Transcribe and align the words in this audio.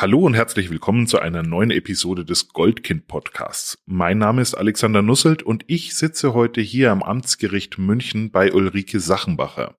Hallo 0.00 0.20
und 0.20 0.34
herzlich 0.34 0.70
willkommen 0.70 1.08
zu 1.08 1.18
einer 1.18 1.42
neuen 1.42 1.72
Episode 1.72 2.24
des 2.24 2.50
Goldkind 2.50 3.08
Podcasts. 3.08 3.78
Mein 3.84 4.18
Name 4.18 4.42
ist 4.42 4.54
Alexander 4.54 5.02
Nusselt 5.02 5.42
und 5.42 5.64
ich 5.66 5.96
sitze 5.96 6.34
heute 6.34 6.60
hier 6.60 6.92
am 6.92 7.02
Amtsgericht 7.02 7.78
München 7.78 8.30
bei 8.30 8.52
Ulrike 8.52 9.00
Sachenbacher. 9.00 9.74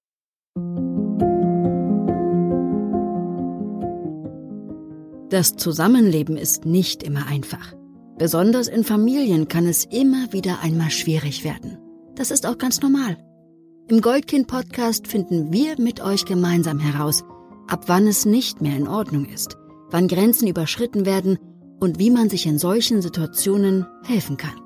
Das 5.30 5.56
Zusammenleben 5.56 6.36
ist 6.36 6.66
nicht 6.66 7.02
immer 7.02 7.28
einfach. 7.28 7.74
Besonders 8.18 8.68
in 8.68 8.84
Familien 8.84 9.48
kann 9.48 9.68
es 9.68 9.86
immer 9.86 10.34
wieder 10.34 10.60
einmal 10.62 10.92
schwierig 10.92 11.46
werden. 11.46 11.78
Das 12.16 12.30
ist 12.30 12.46
auch 12.46 12.58
ganz 12.58 12.82
normal. 12.82 13.16
Im 13.88 14.02
Goldkind-Podcast 14.02 15.08
finden 15.08 15.54
wir 15.54 15.80
mit 15.80 16.02
euch 16.02 16.26
gemeinsam 16.26 16.78
heraus, 16.78 17.24
ab 17.70 17.86
wann 17.88 18.06
es 18.06 18.26
nicht 18.26 18.60
mehr 18.60 18.76
in 18.76 18.90
Ordnung 18.90 19.24
ist, 19.24 19.59
wann 19.90 20.08
Grenzen 20.08 20.48
überschritten 20.48 21.06
werden 21.06 21.40
und 21.80 22.00
wie 22.00 22.10
man 22.10 22.30
sich 22.30 22.46
in 22.46 22.58
solchen 22.60 23.02
Situationen 23.02 23.86
helfen 24.04 24.38
kann. 24.38 24.60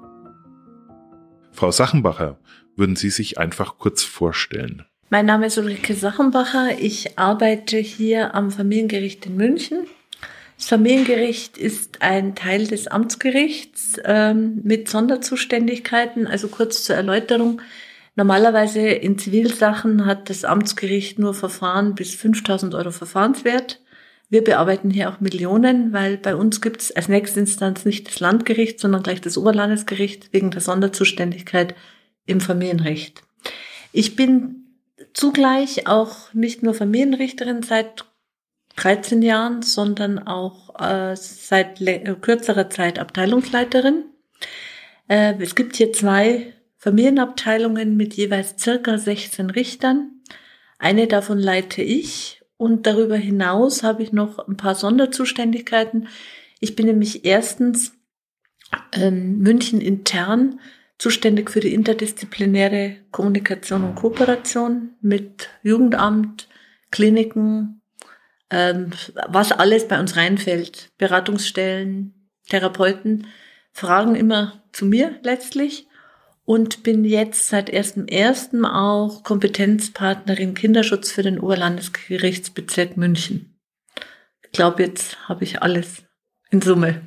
Frau 1.52 1.72
Sachenbacher, 1.72 2.40
würden 2.76 2.96
Sie 2.96 3.10
sich 3.10 3.38
einfach 3.38 3.78
kurz 3.78 4.04
vorstellen? 4.04 4.84
Mein 5.10 5.28
Name 5.28 5.46
ist 5.46 5.58
Ulrike 5.58 5.94
Sachenbacher. 5.94 6.80
Ich 6.80 7.20
arbeite 7.20 7.78
hier 7.78 8.34
am 8.34 8.50
Familiengericht 8.50 9.28
in 9.28 9.38
München 9.38 9.86
das 10.64 10.70
Familiengericht 10.70 11.58
ist 11.58 12.02
ein 12.02 12.36
Teil 12.36 12.68
des 12.68 12.88
Amtsgerichts 12.88 13.98
ähm, 14.06 14.62
mit 14.64 14.88
Sonderzuständigkeiten. 14.88 16.26
Also 16.26 16.48
kurz 16.48 16.86
zur 16.86 16.96
Erläuterung. 16.96 17.62
Normalerweise 18.16 18.80
in 18.80 19.18
Zivilsachen 19.18 20.06
hat 20.06 20.30
das 20.30 20.46
Amtsgericht 20.46 21.20
nur 21.20 21.34
Verfahren 21.34 21.96
bis 21.96 22.16
5000 22.16 22.76
Euro 22.76 22.92
Verfahrenswert. 22.92 23.82
Wir 24.34 24.44
bearbeiten 24.44 24.90
hier 24.90 25.12
auch 25.12 25.20
Millionen, 25.20 25.94
weil 25.94 26.18
bei 26.18 26.36
uns 26.36 26.60
gibt 26.60 26.82
es 26.82 26.92
als 26.92 27.08
nächste 27.08 27.40
Instanz 27.40 27.86
nicht 27.86 28.08
das 28.08 28.20
Landgericht, 28.20 28.80
sondern 28.80 29.04
gleich 29.04 29.22
das 29.22 29.38
Oberlandesgericht 29.38 30.34
wegen 30.34 30.50
der 30.50 30.60
Sonderzuständigkeit 30.60 31.76
im 32.26 32.42
Familienrecht. 32.42 33.22
Ich 33.92 34.16
bin 34.16 34.80
zugleich 35.14 35.86
auch 35.86 36.34
nicht 36.34 36.64
nur 36.64 36.74
Familienrichterin 36.74 37.62
seit 37.62 38.06
13 38.78 39.22
Jahren, 39.22 39.62
sondern 39.62 40.18
auch 40.18 40.82
äh, 40.82 41.16
seit 41.16 41.80
äh, 41.82 42.16
kürzerer 42.20 42.72
Zeit 42.72 42.98
Abteilungsleiterin. 42.98 44.06
Äh, 45.10 45.36
es 45.44 45.54
gibt 45.54 45.76
hier 45.76 45.94
zwei 45.94 46.54
Familienabteilungen 46.80 47.96
mit 47.96 48.16
jeweils 48.16 48.56
circa 48.58 48.98
16 48.98 49.52
Richtern. 49.52 50.24
Eine 50.80 51.06
davon 51.06 51.38
leite 51.38 51.84
ich 51.84 52.43
und 52.64 52.88
darüber 52.88 53.18
hinaus 53.18 53.84
habe 53.84 54.04
ich 54.04 54.14
noch 54.14 54.48
ein 54.48 54.56
paar 54.56 54.74
Sonderzuständigkeiten. 54.74 56.08
Ich 56.62 56.78
bin 56.78 56.86
nämlich 56.86 57.26
erstens 57.26 57.92
ähm, 58.94 59.40
München 59.40 59.82
intern 59.82 60.62
zuständig 60.98 61.52
für 61.52 61.60
die 61.60 61.74
interdisziplinäre 61.74 62.96
Kommunikation 63.12 63.84
und 63.84 63.96
Kooperation 63.96 64.92
mit 65.02 65.50
Jugendamt, 65.62 66.48
Kliniken, 66.90 67.82
ähm, 68.50 68.92
was 69.28 69.52
alles 69.52 69.90
bei 69.90 70.00
uns 70.00 70.16
reinfällt. 70.16 70.90
Beratungsstellen, 70.98 72.30
Therapeuten 72.48 73.28
fragen 73.74 74.16
immer 74.16 74.64
zu 74.72 74.86
mir 74.86 75.20
letztlich 75.22 75.90
und 76.46 76.84
bin 76.84 77.06
jetzt 77.06 77.48
seit 77.48 77.74
1.1. 77.74 78.66
auch 78.66 79.24
Kompetenzpartnerin 79.24 80.54
Kinderschutz 80.54 81.12
für 81.12 81.24
den 81.24 81.40
Oberlandesgerichtsbezirk 81.40 82.98
München. 82.98 83.58
Ich 84.44 84.52
glaube, 84.52 84.84
jetzt 84.84 85.28
habe 85.28 85.44
ich 85.44 85.62
alles 85.62 86.04
in 86.52 86.62
Summe. 86.62 87.02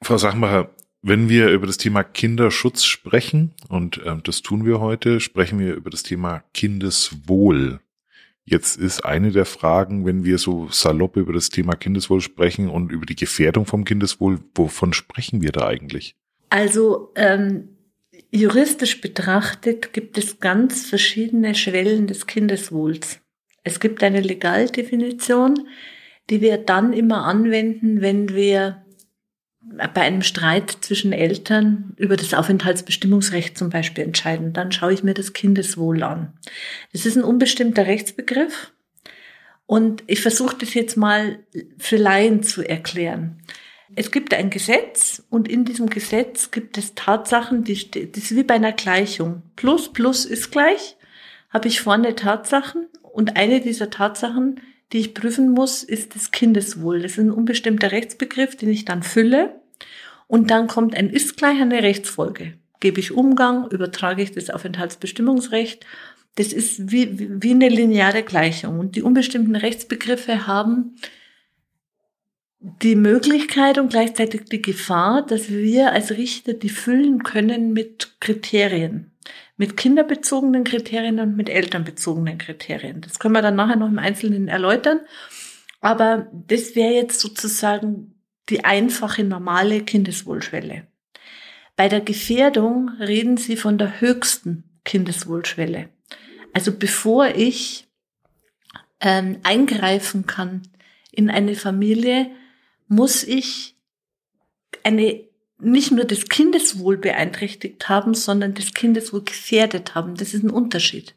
Frau 0.00 0.16
Sachmacher, 0.16 0.74
wenn 1.02 1.28
wir 1.28 1.48
über 1.50 1.66
das 1.66 1.76
Thema 1.76 2.02
Kinderschutz 2.04 2.84
sprechen, 2.84 3.52
und 3.68 3.98
äh, 3.98 4.16
das 4.22 4.42
tun 4.42 4.64
wir 4.64 4.80
heute, 4.80 5.20
sprechen 5.20 5.58
wir 5.58 5.74
über 5.74 5.90
das 5.90 6.02
Thema 6.02 6.44
Kindeswohl. 6.54 7.80
Jetzt 8.44 8.76
ist 8.76 9.04
eine 9.04 9.30
der 9.30 9.44
Fragen, 9.44 10.04
wenn 10.04 10.24
wir 10.24 10.38
so 10.38 10.68
salopp 10.68 11.16
über 11.16 11.32
das 11.32 11.50
Thema 11.50 11.74
Kindeswohl 11.74 12.20
sprechen 12.20 12.68
und 12.68 12.90
über 12.90 13.06
die 13.06 13.14
Gefährdung 13.14 13.66
vom 13.66 13.84
Kindeswohl, 13.84 14.40
wovon 14.54 14.92
sprechen 14.92 15.42
wir 15.42 15.52
da 15.52 15.66
eigentlich? 15.66 16.16
Also 16.52 17.12
ähm, 17.14 17.78
juristisch 18.30 19.00
betrachtet 19.00 19.94
gibt 19.94 20.18
es 20.18 20.38
ganz 20.38 20.84
verschiedene 20.84 21.54
Schwellen 21.54 22.06
des 22.06 22.26
Kindeswohls. 22.26 23.20
Es 23.64 23.80
gibt 23.80 24.02
eine 24.02 24.20
Legaldefinition, 24.20 25.66
die 26.28 26.42
wir 26.42 26.58
dann 26.58 26.92
immer 26.92 27.24
anwenden, 27.24 28.02
wenn 28.02 28.34
wir 28.34 28.84
bei 29.94 30.02
einem 30.02 30.20
Streit 30.20 30.76
zwischen 30.82 31.14
Eltern 31.14 31.94
über 31.96 32.18
das 32.18 32.34
Aufenthaltsbestimmungsrecht 32.34 33.56
zum 33.56 33.70
Beispiel 33.70 34.04
entscheiden, 34.04 34.52
dann 34.52 34.72
schaue 34.72 34.92
ich 34.92 35.02
mir 35.02 35.14
das 35.14 35.32
Kindeswohl 35.32 36.02
an. 36.02 36.34
Das 36.92 37.06
ist 37.06 37.16
ein 37.16 37.24
unbestimmter 37.24 37.86
Rechtsbegriff 37.86 38.74
und 39.64 40.04
ich 40.06 40.20
versuche 40.20 40.58
das 40.58 40.74
jetzt 40.74 40.98
mal 40.98 41.38
für 41.78 41.96
Laien 41.96 42.42
zu 42.42 42.62
erklären. 42.62 43.40
Es 43.94 44.10
gibt 44.10 44.32
ein 44.34 44.50
Gesetz 44.50 45.22
und 45.30 45.48
in 45.48 45.64
diesem 45.64 45.88
Gesetz 45.88 46.50
gibt 46.50 46.78
es 46.78 46.94
Tatsachen, 46.94 47.64
die, 47.64 47.90
das 47.90 48.24
ist 48.24 48.36
wie 48.36 48.42
bei 48.42 48.54
einer 48.54 48.72
Gleichung. 48.72 49.42
Plus, 49.56 49.92
plus 49.92 50.24
ist 50.24 50.50
gleich, 50.50 50.96
habe 51.50 51.68
ich 51.68 51.80
vorne 51.80 52.14
Tatsachen 52.14 52.86
und 53.02 53.36
eine 53.36 53.60
dieser 53.60 53.90
Tatsachen 53.90 54.60
die 54.92 54.98
ich 54.98 55.14
prüfen 55.14 55.50
muss, 55.50 55.82
ist 55.82 56.14
das 56.14 56.30
Kindeswohl. 56.30 57.00
Das 57.00 57.12
ist 57.12 57.18
ein 57.18 57.30
unbestimmter 57.30 57.92
Rechtsbegriff, 57.92 58.56
den 58.56 58.70
ich 58.70 58.84
dann 58.84 59.02
fülle. 59.02 59.60
Und 60.26 60.50
dann 60.50 60.66
kommt 60.66 60.94
ein 60.94 61.08
ist 61.10 61.36
gleich 61.36 61.60
eine 61.60 61.82
Rechtsfolge. 61.82 62.54
Gebe 62.80 63.00
ich 63.00 63.12
Umgang, 63.12 63.68
übertrage 63.70 64.22
ich 64.22 64.32
das 64.32 64.50
Aufenthaltsbestimmungsrecht. 64.50 65.86
Das 66.34 66.52
ist 66.52 66.90
wie, 66.90 67.42
wie 67.42 67.50
eine 67.52 67.68
lineare 67.68 68.22
Gleichung. 68.22 68.78
Und 68.78 68.96
die 68.96 69.02
unbestimmten 69.02 69.56
Rechtsbegriffe 69.56 70.46
haben 70.46 70.96
die 72.62 72.94
Möglichkeit 72.94 73.78
und 73.78 73.90
gleichzeitig 73.90 74.44
die 74.44 74.62
Gefahr, 74.62 75.26
dass 75.26 75.50
wir 75.50 75.92
als 75.92 76.12
Richter 76.12 76.54
die 76.54 76.68
füllen 76.68 77.22
können 77.22 77.72
mit 77.72 78.16
Kriterien 78.20 79.12
mit 79.62 79.76
kinderbezogenen 79.76 80.64
Kriterien 80.64 81.20
und 81.20 81.36
mit 81.36 81.48
elternbezogenen 81.48 82.36
Kriterien. 82.36 83.00
Das 83.00 83.20
können 83.20 83.34
wir 83.34 83.42
dann 83.42 83.54
nachher 83.54 83.76
noch 83.76 83.86
im 83.86 83.98
Einzelnen 84.00 84.48
erläutern. 84.48 85.00
Aber 85.80 86.26
das 86.32 86.74
wäre 86.74 86.92
jetzt 86.92 87.20
sozusagen 87.20 88.14
die 88.48 88.64
einfache, 88.64 89.24
normale 89.24 89.82
Kindeswohlschwelle. 89.82 90.86
Bei 91.76 91.88
der 91.88 92.00
Gefährdung 92.00 92.90
reden 92.98 93.36
Sie 93.36 93.56
von 93.56 93.78
der 93.78 94.00
höchsten 94.00 94.64
Kindeswohlschwelle. 94.84 95.88
Also 96.52 96.72
bevor 96.76 97.28
ich 97.28 97.86
ähm, 99.00 99.38
eingreifen 99.42 100.26
kann 100.26 100.62
in 101.12 101.30
eine 101.30 101.54
Familie, 101.54 102.30
muss 102.92 103.24
ich 103.24 103.74
eine 104.84 105.24
nicht 105.58 105.92
nur 105.92 106.04
das 106.04 106.26
Kindeswohl 106.26 106.98
beeinträchtigt 106.98 107.88
haben, 107.88 108.12
sondern 108.12 108.52
das 108.52 108.74
Kindeswohl 108.74 109.24
gefährdet 109.24 109.94
haben. 109.94 110.14
Das 110.16 110.34
ist 110.34 110.42
ein 110.42 110.50
Unterschied. 110.50 111.14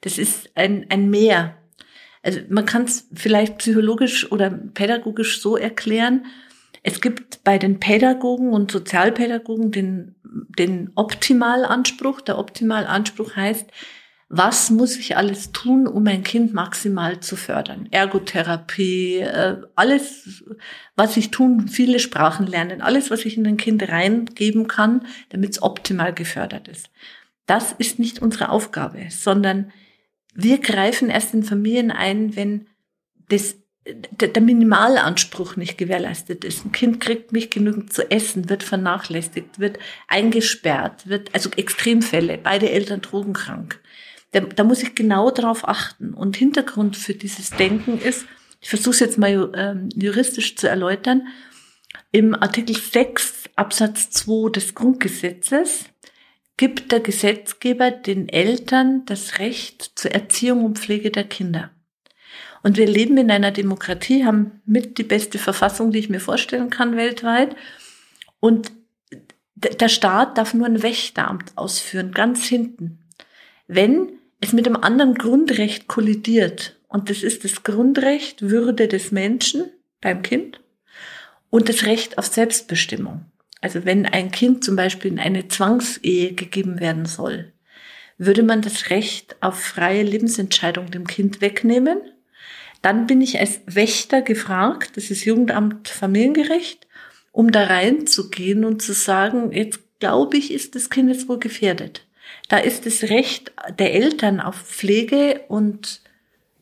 Das 0.00 0.18
ist 0.18 0.50
ein, 0.56 0.86
ein 0.88 1.08
Mehr. 1.08 1.56
Also 2.22 2.40
man 2.48 2.66
kann 2.66 2.84
es 2.84 3.08
vielleicht 3.14 3.58
psychologisch 3.58 4.32
oder 4.32 4.50
pädagogisch 4.50 5.40
so 5.40 5.56
erklären. 5.56 6.26
Es 6.82 7.00
gibt 7.00 7.44
bei 7.44 7.58
den 7.58 7.78
Pädagogen 7.78 8.52
und 8.52 8.72
Sozialpädagogen 8.72 9.70
den, 9.70 10.16
den 10.58 10.90
Optimalanspruch. 10.96 12.22
Der 12.22 12.38
Optimalanspruch 12.38 13.36
heißt, 13.36 13.70
was 14.30 14.68
muss 14.68 14.96
ich 14.98 15.16
alles 15.16 15.52
tun, 15.52 15.86
um 15.86 16.02
mein 16.02 16.22
Kind 16.22 16.52
maximal 16.52 17.20
zu 17.20 17.34
fördern? 17.34 17.88
Ergotherapie, 17.90 19.20
äh, 19.20 19.56
alles, 19.74 20.44
was 20.96 21.16
ich 21.16 21.30
tun, 21.30 21.68
viele 21.68 21.98
Sprachen 21.98 22.46
lernen, 22.46 22.82
alles, 22.82 23.10
was 23.10 23.24
ich 23.24 23.38
in 23.38 23.46
ein 23.46 23.56
Kind 23.56 23.88
reingeben 23.88 24.68
kann, 24.68 25.06
damit 25.30 25.52
es 25.52 25.62
optimal 25.62 26.12
gefördert 26.12 26.68
ist. 26.68 26.90
Das 27.46 27.72
ist 27.72 27.98
nicht 27.98 28.20
unsere 28.20 28.50
Aufgabe, 28.50 29.06
sondern 29.08 29.72
wir 30.34 30.58
greifen 30.58 31.08
erst 31.08 31.32
in 31.32 31.42
Familien 31.42 31.90
ein, 31.90 32.36
wenn 32.36 32.66
das, 33.30 33.56
der 33.86 34.42
Minimalanspruch 34.42 35.56
nicht 35.56 35.78
gewährleistet 35.78 36.44
ist. 36.44 36.66
Ein 36.66 36.72
Kind 36.72 37.00
kriegt 37.00 37.32
nicht 37.32 37.50
genügend 37.50 37.94
zu 37.94 38.10
essen, 38.10 38.50
wird 38.50 38.62
vernachlässigt, 38.62 39.58
wird 39.58 39.78
eingesperrt, 40.06 41.08
wird, 41.08 41.34
also 41.34 41.48
Extremfälle, 41.56 42.36
beide 42.36 42.70
Eltern 42.70 43.00
drogenkrank 43.00 43.80
da, 44.32 44.40
da 44.40 44.64
muss 44.64 44.82
ich 44.82 44.94
genau 44.94 45.30
darauf 45.30 45.66
achten. 45.66 46.14
Und 46.14 46.36
Hintergrund 46.36 46.96
für 46.96 47.14
dieses 47.14 47.50
Denken 47.50 47.98
ist, 47.98 48.26
ich 48.60 48.68
versuche 48.68 48.94
es 48.94 49.00
jetzt 49.00 49.18
mal 49.18 49.52
ähm, 49.54 49.88
juristisch 49.94 50.56
zu 50.56 50.68
erläutern, 50.68 51.28
im 52.10 52.34
Artikel 52.34 52.76
6 52.76 53.50
Absatz 53.56 54.10
2 54.10 54.50
des 54.50 54.74
Grundgesetzes 54.74 55.86
gibt 56.56 56.90
der 56.90 57.00
Gesetzgeber 57.00 57.90
den 57.90 58.28
Eltern 58.28 59.04
das 59.06 59.38
Recht 59.38 59.92
zur 59.94 60.10
Erziehung 60.12 60.64
und 60.64 60.78
Pflege 60.78 61.10
der 61.10 61.24
Kinder. 61.24 61.70
Und 62.62 62.76
wir 62.76 62.86
leben 62.86 63.16
in 63.16 63.30
einer 63.30 63.52
Demokratie, 63.52 64.24
haben 64.24 64.60
mit 64.66 64.98
die 64.98 65.04
beste 65.04 65.38
Verfassung, 65.38 65.92
die 65.92 66.00
ich 66.00 66.10
mir 66.10 66.20
vorstellen 66.20 66.70
kann 66.70 66.96
weltweit. 66.96 67.54
Und 68.40 68.72
der 69.54 69.88
Staat 69.88 70.38
darf 70.38 70.54
nur 70.54 70.66
ein 70.66 70.82
Wächteramt 70.82 71.52
ausführen, 71.56 72.12
ganz 72.12 72.44
hinten. 72.44 72.98
Wenn 73.68 74.17
es 74.40 74.52
mit 74.52 74.66
einem 74.66 74.76
anderen 74.76 75.14
Grundrecht 75.14 75.88
kollidiert, 75.88 76.76
und 76.88 77.10
das 77.10 77.22
ist 77.22 77.44
das 77.44 77.62
Grundrecht 77.62 78.42
Würde 78.42 78.88
des 78.88 79.12
Menschen 79.12 79.64
beim 80.00 80.22
Kind 80.22 80.60
und 81.50 81.68
das 81.68 81.84
Recht 81.84 82.18
auf 82.18 82.26
Selbstbestimmung. 82.26 83.26
Also 83.60 83.84
wenn 83.84 84.06
ein 84.06 84.30
Kind 84.30 84.64
zum 84.64 84.76
Beispiel 84.76 85.10
in 85.10 85.18
eine 85.18 85.48
Zwangsehe 85.48 86.32
gegeben 86.32 86.80
werden 86.80 87.06
soll, 87.06 87.52
würde 88.16 88.42
man 88.42 88.62
das 88.62 88.90
Recht 88.90 89.36
auf 89.40 89.60
freie 89.60 90.02
Lebensentscheidung 90.02 90.90
dem 90.90 91.06
Kind 91.06 91.40
wegnehmen. 91.40 91.98
Dann 92.82 93.06
bin 93.06 93.20
ich 93.20 93.38
als 93.38 93.60
Wächter 93.66 94.22
gefragt, 94.22 94.96
das 94.96 95.10
ist 95.10 95.24
Jugendamt 95.24 95.88
Familiengerecht, 95.88 96.86
um 97.32 97.50
da 97.50 97.64
reinzugehen 97.64 98.64
und 98.64 98.82
zu 98.82 98.92
sagen, 98.92 99.52
jetzt 99.52 99.80
glaube 100.00 100.36
ich, 100.36 100.52
ist 100.52 100.74
das 100.74 100.90
Kind 100.90 101.10
jetzt 101.10 101.28
wohl 101.28 101.38
gefährdet. 101.38 102.06
Da 102.48 102.58
ist 102.58 102.86
das 102.86 103.04
Recht 103.04 103.52
der 103.78 103.94
Eltern 103.94 104.40
auf 104.40 104.56
Pflege 104.56 105.42
und 105.48 106.00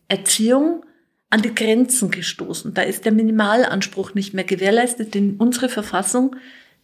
Erziehung 0.09 0.85
an 1.31 1.43
die 1.43 1.55
Grenzen 1.55 2.11
gestoßen. 2.11 2.75
Da 2.75 2.83
ist 2.83 3.05
der 3.05 3.13
Minimalanspruch 3.13 4.15
nicht 4.15 4.35
mehr 4.35 4.45
gewährleistet, 4.45 5.15
den 5.15 5.37
unsere 5.37 5.69
Verfassung 5.69 6.37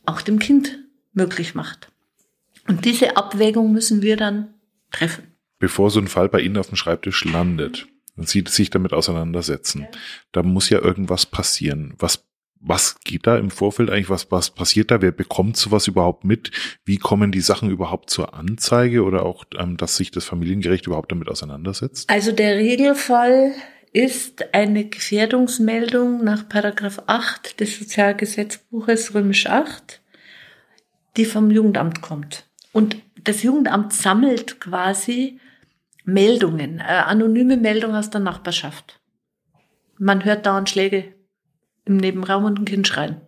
auch 0.07 0.23
dem 0.23 0.39
Kind 0.39 0.79
möglich 1.13 1.55
macht. 1.55 1.91
Und 2.69 2.85
diese 2.85 3.17
Abwägung 3.17 3.73
müssen 3.73 4.03
wir 4.03 4.17
dann 4.17 4.55
treffen. 4.91 5.25
Bevor 5.59 5.91
so 5.91 6.01
ein 6.01 6.09
Fall 6.09 6.29
bei 6.29 6.41
Ihnen 6.41 6.57
auf 6.57 6.69
dem 6.69 6.77
Schreibtisch 6.77 7.25
landet 7.25 7.87
und 8.17 8.29
Sie 8.29 8.45
sich 8.47 8.71
damit 8.71 8.93
auseinandersetzen, 8.93 9.87
da 10.33 10.43
muss 10.43 10.71
ja 10.71 10.81
irgendwas 10.81 11.27
passieren. 11.27 11.95
Was 11.99 12.25
was 12.63 13.01
geht 13.01 13.27
da 13.27 13.37
im 13.37 13.51
Vorfeld 13.51 13.91
eigentlich? 13.91 14.09
Was, 14.09 14.31
was 14.31 14.51
passiert 14.51 14.91
da? 14.91 15.03
Wer 15.03 15.11
bekommt 15.11 15.57
sowas 15.57 15.89
überhaupt 15.89 16.25
mit? 16.25 16.53
Wie 16.85 16.97
kommen 16.97 17.33
die 17.33 17.41
Sachen 17.41 17.71
überhaupt 17.71 18.09
zur 18.09 18.35
Anzeige 18.35 19.03
oder 19.03 19.25
auch, 19.25 19.45
ähm, 19.59 19.77
dass 19.77 19.97
sich 19.97 20.13
das 20.13 20.25
Familiengericht 20.25 20.87
überhaupt 20.87 21.11
damit 21.11 21.29
auseinandersetzt? 21.29 22.09
Also 22.09 22.31
der 22.31 22.57
Regelfall 22.57 23.53
ist 23.93 24.55
eine 24.55 24.87
Gefährdungsmeldung 24.87 26.25
nach 26.25 26.49
Paragraph 26.49 27.03
8 27.07 27.61
des 27.61 27.79
Sozialgesetzbuches 27.79 29.13
Römisch 29.15 29.47
8, 29.47 30.01
die 31.17 31.25
vom 31.25 31.51
Jugendamt 31.51 32.01
kommt. 32.01 32.47
Und 32.73 32.97
das 33.25 33.43
Jugendamt 33.43 33.93
sammelt 33.93 34.61
quasi 34.61 35.41
Meldungen, 36.05 36.79
äh, 36.79 36.85
anonyme 36.85 37.57
Meldungen 37.57 37.97
aus 37.97 38.11
der 38.11 38.21
Nachbarschaft. 38.21 39.01
Man 39.99 40.25
hört 40.25 40.47
dauernd 40.47 40.71
Schläge 40.71 41.13
im 41.85 41.97
Nebenraum 41.97 42.45
und 42.45 42.59
ein 42.59 42.65
Kind 42.65 42.87
schreien. 42.87 43.21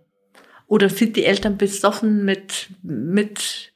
Oder 0.66 0.88
sieht 0.88 1.16
die 1.16 1.24
Eltern 1.24 1.58
besoffen 1.58 2.24
mit, 2.24 2.68
mit 2.82 3.72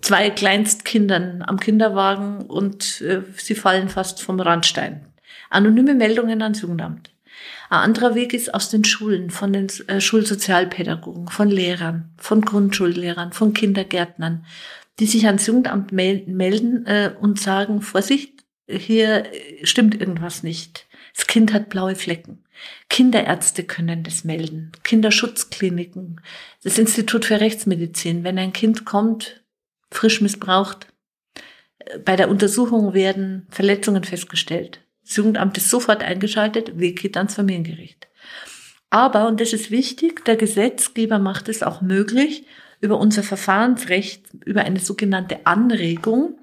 zwei 0.00 0.30
Kleinstkindern 0.30 1.42
am 1.46 1.58
Kinderwagen 1.58 2.46
und 2.46 3.00
äh, 3.00 3.22
sie 3.36 3.54
fallen 3.54 3.88
fast 3.88 4.22
vom 4.22 4.40
Randstein. 4.40 5.06
Anonyme 5.50 5.94
Meldungen 5.94 6.42
ans 6.42 6.60
Jugendamt. 6.60 7.10
Ein 7.68 7.80
anderer 7.80 8.14
Weg 8.14 8.32
ist 8.32 8.54
aus 8.54 8.70
den 8.70 8.84
Schulen, 8.84 9.30
von 9.30 9.52
den 9.52 9.68
äh, 9.88 10.00
Schulsozialpädagogen, 10.00 11.28
von 11.28 11.48
Lehrern, 11.48 12.12
von 12.16 12.42
Grundschullehrern, 12.42 13.32
von 13.32 13.52
Kindergärtnern, 13.52 14.44
die 14.98 15.06
sich 15.06 15.26
ans 15.26 15.46
Jugendamt 15.46 15.92
melden 15.92 16.86
äh, 16.86 17.12
und 17.20 17.40
sagen, 17.40 17.82
Vorsicht, 17.82 18.44
hier 18.68 19.24
stimmt 19.62 20.00
irgendwas 20.00 20.42
nicht. 20.42 20.86
Das 21.14 21.26
Kind 21.26 21.52
hat 21.52 21.68
blaue 21.68 21.94
Flecken. 21.94 22.44
Kinderärzte 22.88 23.64
können 23.64 24.02
das 24.02 24.24
melden, 24.24 24.72
Kinderschutzkliniken, 24.82 26.20
das 26.62 26.78
Institut 26.78 27.24
für 27.24 27.40
Rechtsmedizin. 27.40 28.24
Wenn 28.24 28.38
ein 28.38 28.52
Kind 28.52 28.84
kommt, 28.84 29.42
frisch 29.90 30.20
missbraucht, 30.20 30.86
äh, 31.78 31.98
bei 31.98 32.16
der 32.16 32.28
Untersuchung 32.28 32.94
werden 32.94 33.46
Verletzungen 33.50 34.04
festgestellt. 34.04 34.80
Das 35.04 35.16
Jugendamt 35.16 35.56
ist 35.56 35.70
sofort 35.70 36.02
eingeschaltet, 36.02 36.78
Weg 36.78 37.00
geht 37.00 37.16
ans 37.16 37.34
Familiengericht. 37.34 38.08
Aber, 38.90 39.28
und 39.28 39.40
das 39.40 39.52
ist 39.52 39.70
wichtig, 39.70 40.24
der 40.24 40.36
Gesetzgeber 40.36 41.18
macht 41.18 41.48
es 41.48 41.62
auch 41.62 41.80
möglich, 41.80 42.44
über 42.80 42.98
unser 42.98 43.22
Verfahrensrecht, 43.22 44.22
über 44.44 44.62
eine 44.62 44.80
sogenannte 44.80 45.46
Anregung, 45.46 46.38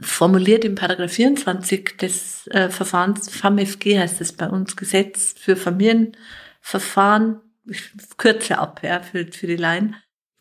formuliert 0.00 0.64
im 0.64 0.74
Paragraph 0.74 1.12
24 1.12 1.96
des 1.96 2.46
äh, 2.48 2.68
Verfahrens, 2.70 3.28
FAMFG 3.30 3.98
heißt 3.98 4.20
es 4.20 4.32
bei 4.32 4.48
uns, 4.48 4.76
Gesetz 4.76 5.34
für 5.38 5.56
Familienverfahren, 5.56 7.40
ich 7.66 7.90
kürze 8.16 8.58
ab, 8.58 8.80
ja, 8.82 9.00
für, 9.00 9.26
für 9.26 9.46
die 9.46 9.56
Laien. 9.56 9.96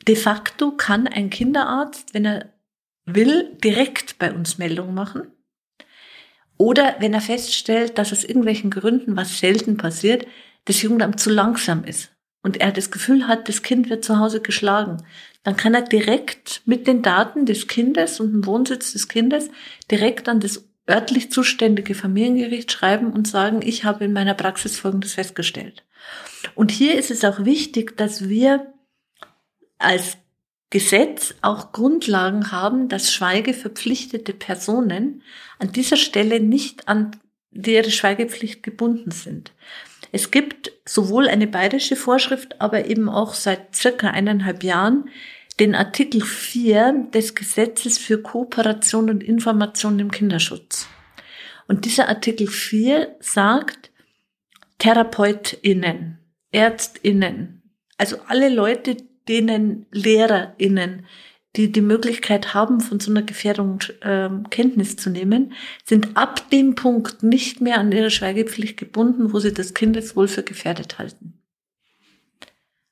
De 0.07 0.15
facto 0.15 0.71
kann 0.71 1.07
ein 1.07 1.29
Kinderarzt, 1.29 2.13
wenn 2.13 2.25
er 2.25 2.53
will, 3.05 3.57
direkt 3.63 4.17
bei 4.17 4.31
uns 4.33 4.57
Meldung 4.57 4.93
machen. 4.93 5.31
Oder 6.57 6.95
wenn 6.99 7.13
er 7.13 7.21
feststellt, 7.21 7.97
dass 7.97 8.11
aus 8.11 8.23
irgendwelchen 8.23 8.69
Gründen, 8.69 9.15
was 9.15 9.39
selten 9.39 9.77
passiert, 9.77 10.27
das 10.65 10.81
Jugendamt 10.81 11.19
zu 11.19 11.29
langsam 11.29 11.83
ist 11.83 12.11
und 12.43 12.57
er 12.57 12.71
das 12.71 12.91
Gefühl 12.91 13.27
hat, 13.27 13.47
das 13.47 13.63
Kind 13.63 13.89
wird 13.89 14.03
zu 14.03 14.19
Hause 14.19 14.41
geschlagen, 14.41 14.97
dann 15.43 15.55
kann 15.55 15.73
er 15.73 15.81
direkt 15.81 16.61
mit 16.65 16.87
den 16.87 17.01
Daten 17.01 17.45
des 17.45 17.67
Kindes 17.67 18.19
und 18.19 18.31
dem 18.31 18.45
Wohnsitz 18.45 18.93
des 18.93 19.07
Kindes 19.07 19.49
direkt 19.89 20.27
an 20.27 20.39
das 20.39 20.65
örtlich 20.89 21.31
zuständige 21.31 21.95
Familiengericht 21.95 22.71
schreiben 22.71 23.13
und 23.13 23.27
sagen, 23.27 23.61
ich 23.63 23.83
habe 23.83 24.05
in 24.05 24.13
meiner 24.13 24.33
Praxis 24.33 24.79
Folgendes 24.79 25.13
festgestellt. 25.13 25.85
Und 26.55 26.71
hier 26.71 26.97
ist 26.97 27.11
es 27.11 27.23
auch 27.23 27.45
wichtig, 27.45 27.95
dass 27.95 28.27
wir 28.27 28.73
als 29.77 30.17
Gesetz 30.71 31.35
auch 31.41 31.71
Grundlagen 31.71 32.51
haben, 32.51 32.89
dass 32.89 33.13
schweigeverpflichtete 33.13 34.33
Personen 34.33 35.23
an 35.57 35.71
dieser 35.71 35.97
Stelle 35.97 36.39
nicht 36.39 36.87
an 36.87 37.11
ihre 37.51 37.89
Schweigepflicht 37.89 38.61
gebunden 38.61 39.11
sind. 39.11 39.51
Es 40.11 40.31
gibt 40.31 40.71
sowohl 40.85 41.27
eine 41.27 41.47
bayerische 41.47 41.95
Vorschrift, 41.95 42.59
aber 42.61 42.85
eben 42.85 43.09
auch 43.09 43.33
seit 43.33 43.75
circa 43.75 44.09
eineinhalb 44.09 44.63
Jahren 44.63 45.09
den 45.59 45.75
Artikel 45.75 46.21
4 46.21 47.09
des 47.13 47.35
Gesetzes 47.35 47.97
für 47.97 48.21
Kooperation 48.21 49.09
und 49.09 49.23
Information 49.23 49.99
im 49.99 50.09
Kinderschutz. 50.09 50.87
Und 51.67 51.85
dieser 51.85 52.07
Artikel 52.07 52.47
4 52.47 53.15
sagt, 53.19 53.91
TherapeutInnen, 54.79 56.17
ÄrztInnen, 56.51 57.61
also 57.97 58.17
alle 58.27 58.49
Leute, 58.49 58.97
denen 59.27 59.85
LehrerInnen 59.91 61.05
die 61.55 61.71
die 61.71 61.81
Möglichkeit 61.81 62.53
haben, 62.53 62.79
von 62.79 62.99
so 62.99 63.11
einer 63.11 63.23
Gefährdung 63.23 63.79
äh, 64.01 64.29
Kenntnis 64.49 64.97
zu 64.97 65.09
nehmen, 65.09 65.53
sind 65.83 66.15
ab 66.15 66.49
dem 66.51 66.75
Punkt 66.75 67.23
nicht 67.23 67.59
mehr 67.59 67.79
an 67.79 67.91
ihre 67.91 68.11
Schweigepflicht 68.11 68.77
gebunden, 68.77 69.33
wo 69.33 69.39
sie 69.39 69.53
das 69.53 69.73
Kindeswohl 69.73 70.27
für 70.27 70.43
gefährdet 70.43 70.99
halten. 70.99 71.33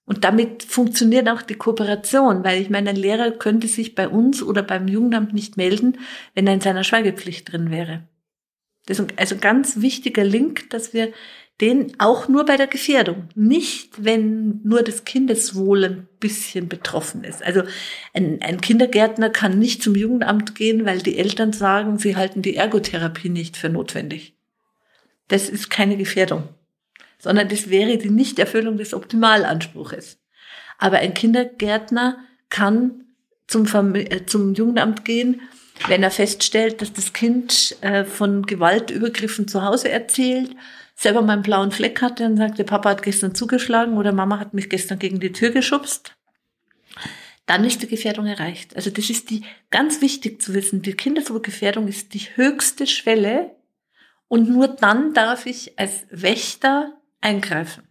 Und 0.05 0.23
damit 0.23 0.63
funktioniert 0.63 1.27
auch 1.27 1.41
die 1.41 1.55
Kooperation, 1.55 2.43
weil 2.45 2.61
ich 2.61 2.69
meine, 2.69 2.91
ein 2.91 2.95
Lehrer 2.95 3.29
könnte 3.31 3.67
sich 3.67 3.93
bei 3.93 4.07
uns 4.07 4.41
oder 4.41 4.63
beim 4.63 4.87
Jugendamt 4.87 5.33
nicht 5.33 5.57
melden, 5.57 5.97
wenn 6.33 6.47
er 6.47 6.53
in 6.53 6.61
seiner 6.61 6.85
Schweigepflicht 6.85 7.51
drin 7.51 7.71
wäre. 7.71 8.07
Das 8.85 8.99
ist 8.99 9.19
also 9.19 9.35
ein 9.35 9.41
ganz 9.41 9.81
wichtiger 9.81 10.23
Link, 10.23 10.69
dass 10.69 10.93
wir 10.93 11.11
den 11.61 11.99
auch 11.99 12.27
nur 12.27 12.45
bei 12.45 12.55
der 12.55 12.67
Gefährdung, 12.67 13.29
nicht 13.33 14.03
wenn 14.03 14.61
nur 14.63 14.83
das 14.83 15.05
Kindeswohl 15.05 15.85
ein 15.85 16.07
bisschen 16.19 16.69
betroffen 16.69 17.23
ist. 17.23 17.41
Also 17.41 17.63
ein, 18.13 18.39
ein 18.41 18.61
Kindergärtner 18.61 19.31
kann 19.31 19.57
nicht 19.57 19.81
zum 19.81 19.95
Jugendamt 19.95 20.53
gehen, 20.53 20.85
weil 20.85 20.99
die 20.99 21.17
Eltern 21.17 21.53
sagen, 21.53 21.97
sie 21.97 22.15
halten 22.15 22.43
die 22.43 22.55
Ergotherapie 22.55 23.29
nicht 23.29 23.57
für 23.57 23.69
notwendig. 23.69 24.35
Das 25.29 25.49
ist 25.49 25.69
keine 25.69 25.97
Gefährdung, 25.97 26.43
sondern 27.17 27.49
das 27.49 27.69
wäre 27.69 27.97
die 27.97 28.11
Nichterfüllung 28.11 28.77
des 28.77 28.93
Optimalanspruches. 28.93 30.19
Aber 30.77 30.97
ein 30.97 31.15
Kindergärtner 31.15 32.19
kann 32.49 33.05
zum, 33.47 33.65
äh, 33.95 34.25
zum 34.27 34.53
Jugendamt 34.53 35.05
gehen, 35.05 35.41
wenn 35.87 36.03
er 36.03 36.11
feststellt, 36.11 36.81
dass 36.81 36.93
das 36.93 37.13
Kind 37.13 37.77
äh, 37.81 38.03
von 38.03 38.43
Gewaltübergriffen 38.45 39.47
zu 39.47 39.63
Hause 39.63 39.89
erzählt, 39.89 40.55
selber 40.97 41.21
mal 41.21 41.33
einen 41.33 41.43
blauen 41.43 41.71
Fleck 41.71 42.01
hatte 42.01 42.25
und 42.25 42.37
sagte, 42.37 42.63
Papa 42.63 42.89
hat 42.89 43.03
gestern 43.03 43.35
zugeschlagen 43.35 43.97
oder 43.97 44.11
Mama 44.11 44.39
hat 44.39 44.53
mich 44.53 44.69
gestern 44.69 44.99
gegen 44.99 45.19
die 45.19 45.31
Tür 45.31 45.51
geschubst, 45.51 46.15
dann 47.45 47.63
ist 47.63 47.81
die 47.81 47.87
Gefährdung 47.87 48.25
erreicht. 48.25 48.75
Also 48.75 48.89
das 48.89 49.09
ist 49.09 49.29
die 49.29 49.43
ganz 49.69 50.01
wichtig 50.01 50.41
zu 50.41 50.53
wissen. 50.53 50.81
Die 50.81 50.93
Kindeswohlgefährdung 50.93 51.87
ist 51.87 52.13
die 52.13 52.27
höchste 52.35 52.87
Schwelle 52.87 53.55
und 54.27 54.49
nur 54.49 54.67
dann 54.67 55.13
darf 55.13 55.45
ich 55.45 55.79
als 55.79 56.05
Wächter 56.09 56.99
eingreifen. 57.21 57.87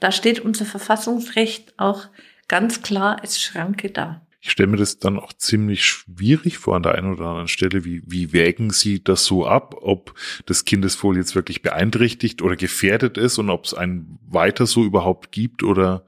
Da 0.00 0.10
steht 0.12 0.40
unser 0.40 0.66
Verfassungsrecht 0.66 1.78
auch 1.78 2.08
ganz 2.48 2.82
klar 2.82 3.20
als 3.20 3.40
Schranke 3.40 3.90
da. 3.90 4.23
Ich 4.46 4.50
stelle 4.50 4.66
mir 4.66 4.76
das 4.76 4.98
dann 4.98 5.18
auch 5.18 5.32
ziemlich 5.32 5.86
schwierig 5.86 6.58
vor 6.58 6.76
an 6.76 6.82
der 6.82 6.96
einen 6.96 7.14
oder 7.14 7.28
anderen 7.28 7.48
Stelle. 7.48 7.86
Wie, 7.86 8.02
wie 8.04 8.34
wägen 8.34 8.68
Sie 8.68 9.02
das 9.02 9.24
so 9.24 9.46
ab, 9.46 9.74
ob 9.80 10.14
das 10.44 10.66
Kindeswohl 10.66 11.16
jetzt 11.16 11.34
wirklich 11.34 11.62
beeinträchtigt 11.62 12.42
oder 12.42 12.54
gefährdet 12.54 13.16
ist 13.16 13.38
und 13.38 13.48
ob 13.48 13.64
es 13.64 13.72
einen 13.72 14.18
weiter 14.28 14.66
so 14.66 14.84
überhaupt 14.84 15.32
gibt 15.32 15.62
oder 15.62 16.04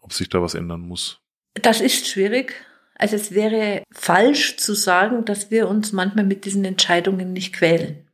ob 0.00 0.12
sich 0.12 0.28
da 0.28 0.42
was 0.42 0.54
ändern 0.54 0.80
muss? 0.80 1.20
Das 1.54 1.80
ist 1.80 2.08
schwierig. 2.08 2.52
Also 2.96 3.14
es 3.14 3.30
wäre 3.30 3.84
falsch 3.92 4.56
zu 4.56 4.74
sagen, 4.74 5.24
dass 5.24 5.52
wir 5.52 5.68
uns 5.68 5.92
manchmal 5.92 6.24
mit 6.24 6.44
diesen 6.46 6.64
Entscheidungen 6.64 7.32
nicht 7.32 7.52
quälen. 7.52 8.08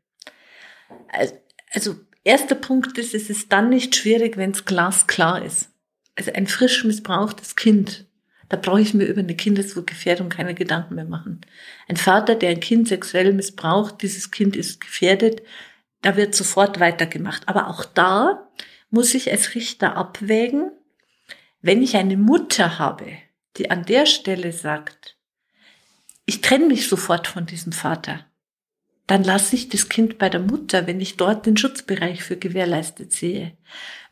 Also 1.70 1.96
erster 2.22 2.54
Punkt 2.54 2.98
ist, 2.98 3.14
es 3.14 3.30
ist 3.30 3.50
dann 3.50 3.70
nicht 3.70 3.96
schwierig, 3.96 4.36
wenn 4.36 4.50
es 4.50 4.66
glasklar 4.66 5.42
ist. 5.42 5.70
Also 6.16 6.32
ein 6.32 6.46
frisch 6.46 6.84
missbrauchtes 6.84 7.56
Kind, 7.56 8.07
da 8.48 8.56
brauche 8.56 8.80
ich 8.80 8.94
mir 8.94 9.04
über 9.04 9.20
eine 9.20 9.34
Kindeswohlgefährdung 9.34 10.28
keine 10.28 10.54
Gedanken 10.54 10.94
mehr 10.94 11.04
machen. 11.04 11.42
Ein 11.88 11.96
Vater, 11.96 12.34
der 12.34 12.50
ein 12.50 12.60
Kind 12.60 12.88
sexuell 12.88 13.32
missbraucht, 13.32 14.02
dieses 14.02 14.30
Kind 14.30 14.56
ist 14.56 14.80
gefährdet, 14.80 15.42
da 16.02 16.16
wird 16.16 16.34
sofort 16.34 16.80
weitergemacht. 16.80 17.46
Aber 17.48 17.68
auch 17.68 17.84
da 17.84 18.48
muss 18.90 19.14
ich 19.14 19.30
als 19.30 19.54
Richter 19.54 19.96
abwägen, 19.96 20.70
wenn 21.60 21.82
ich 21.82 21.96
eine 21.96 22.16
Mutter 22.16 22.78
habe, 22.78 23.06
die 23.56 23.70
an 23.70 23.84
der 23.84 24.06
Stelle 24.06 24.52
sagt, 24.52 25.16
ich 26.24 26.40
trenne 26.40 26.66
mich 26.66 26.88
sofort 26.88 27.26
von 27.26 27.46
diesem 27.46 27.72
Vater, 27.72 28.24
dann 29.08 29.24
lasse 29.24 29.56
ich 29.56 29.70
das 29.70 29.88
Kind 29.88 30.18
bei 30.18 30.28
der 30.28 30.40
Mutter, 30.40 30.86
wenn 30.86 31.00
ich 31.00 31.16
dort 31.16 31.46
den 31.46 31.56
Schutzbereich 31.56 32.22
für 32.22 32.36
gewährleistet 32.36 33.10
sehe. 33.10 33.56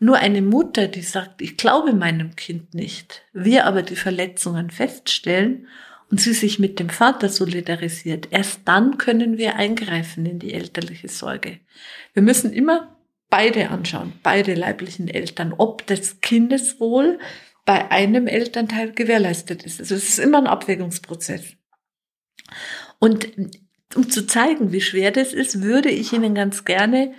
Nur 0.00 0.16
eine 0.16 0.40
Mutter, 0.40 0.88
die 0.88 1.02
sagt, 1.02 1.42
ich 1.42 1.58
glaube 1.58 1.92
meinem 1.92 2.34
Kind 2.34 2.74
nicht, 2.74 3.22
wir 3.34 3.66
aber 3.66 3.82
die 3.82 3.94
Verletzungen 3.94 4.70
feststellen 4.70 5.68
und 6.10 6.20
sie 6.20 6.32
sich 6.32 6.58
mit 6.58 6.80
dem 6.80 6.88
Vater 6.88 7.28
solidarisiert, 7.28 8.28
erst 8.30 8.62
dann 8.64 8.96
können 8.96 9.36
wir 9.36 9.56
eingreifen 9.56 10.24
in 10.24 10.38
die 10.38 10.54
elterliche 10.54 11.08
Sorge. 11.08 11.60
Wir 12.14 12.22
müssen 12.22 12.52
immer 12.54 12.96
beide 13.28 13.68
anschauen, 13.68 14.14
beide 14.22 14.54
leiblichen 14.54 15.08
Eltern, 15.08 15.52
ob 15.52 15.86
das 15.86 16.22
Kindeswohl 16.22 17.18
bei 17.66 17.90
einem 17.90 18.28
Elternteil 18.28 18.92
gewährleistet 18.92 19.62
ist. 19.64 19.78
Also 19.78 19.94
es 19.94 20.08
ist 20.08 20.18
immer 20.20 20.38
ein 20.38 20.46
Abwägungsprozess. 20.46 21.42
Und 22.98 23.28
um 23.94 24.10
zu 24.10 24.26
zeigen, 24.26 24.72
wie 24.72 24.80
schwer 24.80 25.10
das 25.10 25.32
ist, 25.32 25.62
würde 25.62 25.90
ich 25.90 26.12
Ihnen 26.12 26.34
ganz 26.34 26.64
gerne 26.64 27.12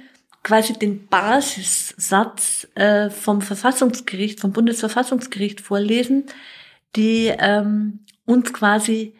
quasi 0.43 0.73
den 0.73 1.07
Basissatz 1.07 2.67
äh, 2.75 3.09
vom 3.09 3.41
Verfassungsgericht, 3.41 4.39
vom 4.39 4.53
Bundesverfassungsgericht 4.53 5.61
vorlesen, 5.61 6.25
die 6.95 7.33
ähm, 7.37 7.99
uns 8.25 8.53
quasi 8.53 9.13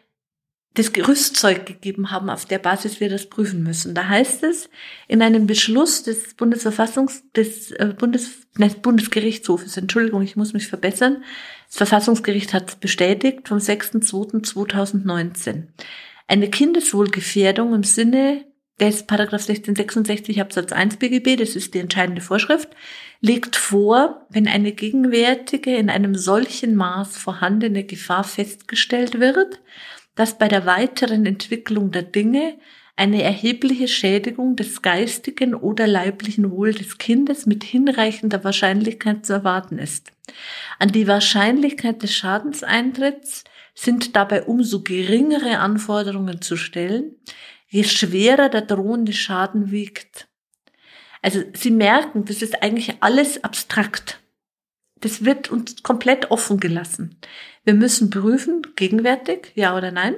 das 0.78 0.94
Gerüstzeug 0.94 1.66
gegeben 1.66 2.12
haben, 2.12 2.30
auf 2.30 2.46
der 2.46 2.60
Basis 2.60 3.00
wir 3.00 3.10
das 3.10 3.26
prüfen 3.28 3.64
müssen. 3.64 3.96
Da 3.96 4.08
heißt 4.08 4.44
es 4.44 4.70
in 5.08 5.24
einem 5.24 5.48
Beschluss 5.48 6.04
des 6.04 6.36
Bundesverfassungs 6.36 7.24
des 7.36 7.72
äh, 7.72 7.96
Bundes 7.98 8.42
des 8.58 8.76
Bundesgerichtshofes, 8.76 9.76
Entschuldigung, 9.78 10.22
ich 10.22 10.36
muss 10.36 10.54
mich 10.54 10.68
verbessern. 10.68 11.24
Das 11.68 11.78
Verfassungsgericht 11.78 12.54
hat 12.54 12.80
bestätigt 12.80 13.48
vom 13.48 13.58
6.2.2019. 13.58 15.64
Eine 16.28 16.50
Kindeswohlgefährdung 16.50 17.74
im 17.74 17.84
Sinne 17.84 18.46
des 18.82 19.08
Paragraph 19.08 19.50
1666 19.50 20.42
Absatz 20.42 20.72
1 20.72 20.98
BGB, 20.98 21.38
das 21.38 21.56
ist 21.56 21.74
die 21.74 21.80
entscheidende 21.80 22.22
Vorschrift, 22.22 22.70
legt 23.22 23.56
vor, 23.56 24.28
wenn 24.30 24.48
eine 24.48 24.74
gegenwärtige 24.74 25.76
in 25.76 25.90
einem 25.90 26.16
solchen 26.16 26.76
Maß 26.76 27.18
vorhandene 27.18 27.86
Gefahr 27.86 28.26
festgestellt 28.26 29.20
wird, 29.20 29.62
dass 30.16 30.38
bei 30.38 30.50
der 30.50 30.66
weiteren 30.66 31.26
Entwicklung 31.26 31.92
der 31.92 32.04
Dinge 32.04 32.56
eine 32.98 33.22
erhebliche 33.22 33.88
Schädigung 33.88 34.56
des 34.56 34.82
geistigen 34.82 35.54
oder 35.54 35.88
leiblichen 35.88 36.52
Wohl 36.52 36.74
des 36.74 36.98
Kindes 36.98 37.46
mit 37.46 37.64
hinreichender 37.64 38.44
Wahrscheinlichkeit 38.44 39.26
zu 39.26 39.34
erwarten 39.34 39.78
ist. 39.78 40.12
An 40.80 40.92
die 40.92 41.08
Wahrscheinlichkeit 41.08 42.02
des 42.04 42.16
Schadenseintritts 42.16 43.44
sind 43.80 44.16
dabei 44.16 44.44
umso 44.44 44.82
geringere 44.82 45.60
Anforderungen 45.60 46.42
zu 46.42 46.58
stellen, 46.58 47.16
je 47.68 47.84
schwerer 47.84 48.50
der 48.50 48.62
drohende 48.62 49.14
Schaden 49.14 49.70
wiegt. 49.70 50.28
Also 51.22 51.44
Sie 51.54 51.70
merken, 51.70 52.26
das 52.26 52.42
ist 52.42 52.64
eigentlich 52.64 52.96
alles 53.02 53.44
abstrakt. 53.44 54.20
Das 55.00 55.24
wird 55.26 55.52
uns 55.52 55.84
komplett 55.84 56.32
offen 56.32 56.60
gelassen. 56.60 57.20
Wir 57.66 57.76
müssen 57.76 58.10
prüfen, 58.10 58.64
gegenwärtig, 58.76 59.52
ja 59.54 59.78
oder 59.78 59.92
nein. 59.92 60.16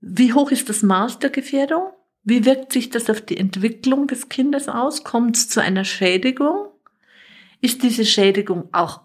Wie 0.00 0.32
hoch 0.32 0.50
ist 0.50 0.68
das 0.68 0.82
Maß 0.82 1.20
der 1.20 1.30
Gefährdung? 1.30 1.92
Wie 2.24 2.44
wirkt 2.44 2.72
sich 2.72 2.90
das 2.90 3.08
auf 3.08 3.20
die 3.20 3.36
Entwicklung 3.36 4.08
des 4.08 4.28
Kindes 4.28 4.68
aus? 4.68 5.04
Kommt 5.04 5.36
es 5.36 5.48
zu 5.48 5.62
einer 5.62 5.84
Schädigung? 5.84 6.70
Ist 7.60 7.84
diese 7.84 8.04
Schädigung 8.04 8.68
auch 8.72 9.02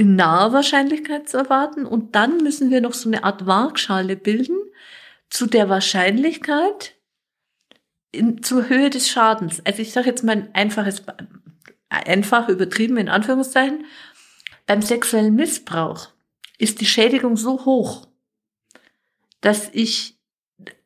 in 0.00 0.16
naher 0.16 0.54
Wahrscheinlichkeit 0.54 1.28
zu 1.28 1.36
erwarten. 1.36 1.84
Und 1.84 2.14
dann 2.14 2.38
müssen 2.38 2.70
wir 2.70 2.80
noch 2.80 2.94
so 2.94 3.06
eine 3.06 3.22
Art 3.22 3.44
Waagschale 3.44 4.16
bilden 4.16 4.56
zu 5.28 5.44
der 5.44 5.68
Wahrscheinlichkeit 5.68 6.94
in, 8.10 8.42
zur 8.42 8.70
Höhe 8.70 8.88
des 8.88 9.10
Schadens. 9.10 9.60
Also 9.66 9.82
ich 9.82 9.92
sage 9.92 10.08
jetzt 10.08 10.24
mal 10.24 10.32
ein 10.32 10.54
einfaches, 10.54 11.02
einfach 11.90 12.48
übertrieben 12.48 12.96
in 12.96 13.10
Anführungszeichen. 13.10 13.84
Beim 14.64 14.80
sexuellen 14.80 15.34
Missbrauch 15.34 16.08
ist 16.56 16.80
die 16.80 16.86
Schädigung 16.86 17.36
so 17.36 17.66
hoch, 17.66 18.08
dass 19.42 19.68
ich 19.74 20.18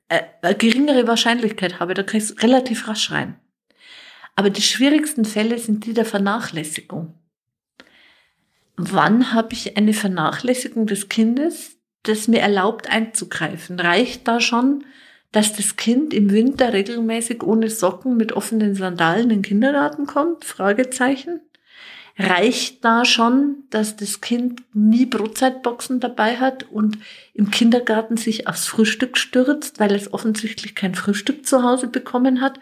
äh, 0.09 0.23
eine 0.43 0.57
geringere 0.57 1.07
Wahrscheinlichkeit 1.07 1.79
habe. 1.79 1.95
Da 1.95 2.03
kann 2.03 2.21
ich 2.21 2.43
relativ 2.43 2.89
rasch 2.89 3.13
rein. 3.13 3.39
Aber 4.35 4.51
die 4.51 4.63
schwierigsten 4.63 5.25
Fälle 5.25 5.61
sind 5.61 5.87
die 5.87 5.95
der 5.95 6.05
Vernachlässigung 6.05 7.15
wann 8.77 9.33
habe 9.33 9.53
ich 9.53 9.77
eine 9.77 9.93
Vernachlässigung 9.93 10.87
des 10.87 11.09
Kindes, 11.09 11.77
das 12.03 12.29
mir 12.29 12.41
erlaubt 12.41 12.91
einzugreifen? 12.91 13.79
Reicht 13.81 14.27
da 14.29 14.41
schon, 14.41 14.85
dass 15.33 15.53
das 15.55 15.77
Kind 15.77 16.15
im 16.15 16.31
Winter 16.31 16.73
regelmäßig 16.73 17.43
ohne 17.43 17.71
Socken 17.71 18.17
mit 18.17 18.33
offenen 18.33 18.75
Sandalen 18.75 19.25
in 19.25 19.29
den 19.31 19.43
Kindergarten 19.43 20.07
kommt? 20.07 20.45
Fragezeichen. 20.45 21.41
Reicht 22.17 22.85
da 22.85 23.05
schon, 23.05 23.65
dass 23.71 23.97
das 23.97 24.21
Kind 24.21 24.63
nie 24.73 25.05
Brotzeitboxen 25.05 25.99
dabei 25.99 26.37
hat 26.37 26.71
und 26.71 26.99
im 27.33 27.51
Kindergarten 27.51 28.17
sich 28.17 28.47
aufs 28.47 28.69
Frühstück 28.69 29.19
stürzt, 29.19 29.81
weil 29.81 29.93
es 29.93 30.13
offensichtlich 30.13 30.77
kein 30.77 30.95
Frühstück 30.95 31.45
zu 31.45 31.65
Hause 31.65 31.89
bekommen 31.89 32.41
hat? 32.41 32.61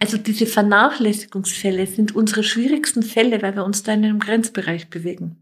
Also 0.00 0.16
diese 0.16 0.46
Vernachlässigungsfälle 0.46 1.86
sind 1.86 2.16
unsere 2.16 2.42
schwierigsten 2.42 3.04
Fälle, 3.04 3.40
weil 3.42 3.54
wir 3.54 3.64
uns 3.64 3.84
da 3.84 3.92
in 3.92 4.04
einem 4.04 4.18
Grenzbereich 4.18 4.90
bewegen. 4.90 5.36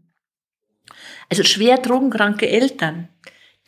Also 1.29 1.43
schwer 1.43 1.77
drogenkranke 1.77 2.47
Eltern, 2.47 3.09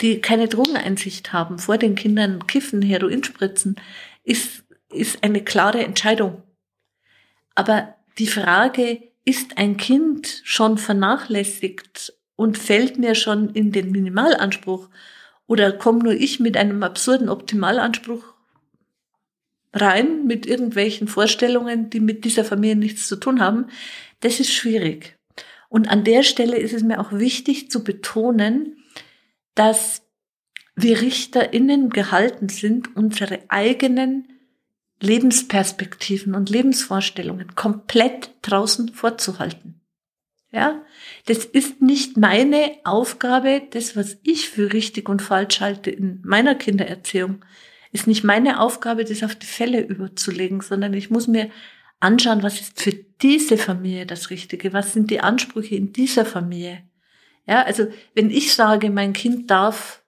die 0.02 0.22
keine 0.22 0.48
Drogeneinsicht 0.48 1.34
haben, 1.34 1.60
vor 1.60 1.78
den 1.78 1.96
Kindern 1.96 2.48
kiffen, 2.48 2.82
Heroin 2.82 3.24
spritzen, 3.24 3.76
ist, 4.24 4.64
ist 4.92 5.24
eine 5.24 5.44
klare 5.44 5.84
Entscheidung. 5.84 6.44
Aber 7.56 7.96
die 8.18 8.28
Frage, 8.28 9.10
ist 9.26 9.60
ein 9.60 9.78
Kind 9.78 10.42
schon 10.44 10.80
vernachlässigt 10.80 12.14
und 12.36 12.58
fällt 12.58 12.98
mir 12.98 13.14
schon 13.14 13.50
in 13.52 13.72
den 13.72 13.92
Minimalanspruch 13.92 14.90
oder 15.46 15.72
komme 15.72 16.00
nur 16.00 16.14
ich 16.14 16.40
mit 16.40 16.58
einem 16.58 16.82
absurden 16.82 17.30
Optimalanspruch 17.30 18.24
rein 19.72 20.26
mit 20.26 20.48
irgendwelchen 20.48 21.08
Vorstellungen, 21.08 21.92
die 21.92 22.00
mit 22.00 22.26
dieser 22.26 22.44
Familie 22.44 22.76
nichts 22.76 23.08
zu 23.08 23.18
tun 23.18 23.40
haben, 23.40 23.68
das 24.22 24.40
ist 24.40 24.52
schwierig. 24.52 25.19
Und 25.70 25.88
an 25.88 26.04
der 26.04 26.24
Stelle 26.24 26.58
ist 26.58 26.74
es 26.74 26.84
mir 26.84 27.00
auch 27.00 27.12
wichtig 27.12 27.72
zu 27.72 27.84
betonen, 27.84 28.84
dass 29.56 30.02
wir 30.76 31.02
RichterInnen 31.02 31.90
gehalten 31.90 32.50
sind, 32.50 32.96
unsere 32.96 33.40
eigenen 33.50 34.28
Lebensperspektiven 35.02 36.36
und 36.36 36.50
Lebensvorstellungen 36.50 37.56
komplett 37.56 38.32
draußen 38.42 38.90
vorzuhalten. 38.90 39.80
Ja, 40.52 40.84
das 41.28 41.46
ist 41.46 41.82
nicht 41.82 42.18
meine 42.18 42.72
Aufgabe, 42.84 43.62
das, 43.70 43.96
was 43.96 44.18
ich 44.24 44.50
für 44.50 44.74
richtig 44.74 45.08
und 45.08 45.22
falsch 45.22 45.62
halte 45.62 45.92
in 45.92 46.22
meiner 46.24 46.56
Kindererziehung, 46.56 47.46
ist 47.92 48.08
nicht 48.08 48.24
meine 48.24 48.60
Aufgabe, 48.60 49.06
das 49.06 49.24
auf 49.24 49.36
die 49.36 49.46
Fälle 49.46 49.82
überzulegen, 49.82 50.62
sondern 50.62 50.94
ich 50.94 51.12
muss 51.12 51.28
mir 51.28 51.50
anschauen, 52.00 52.44
was 52.44 52.62
ist 52.62 52.82
für 52.82 52.94
diese 53.22 53.58
Familie 53.58 54.06
das 54.06 54.30
Richtige, 54.30 54.74
was 54.74 54.94
sind 54.94 55.12
die 55.12 55.22
Ansprüche 55.22 55.76
in 55.76 55.94
dieser 55.94 56.26
Familie. 56.26 56.84
Ja, 57.46 57.64
also 57.64 57.88
wenn 58.16 58.30
ich 58.30 58.54
sage, 58.54 58.90
mein 58.90 59.14
Kind 59.14 59.50
darf 59.50 60.04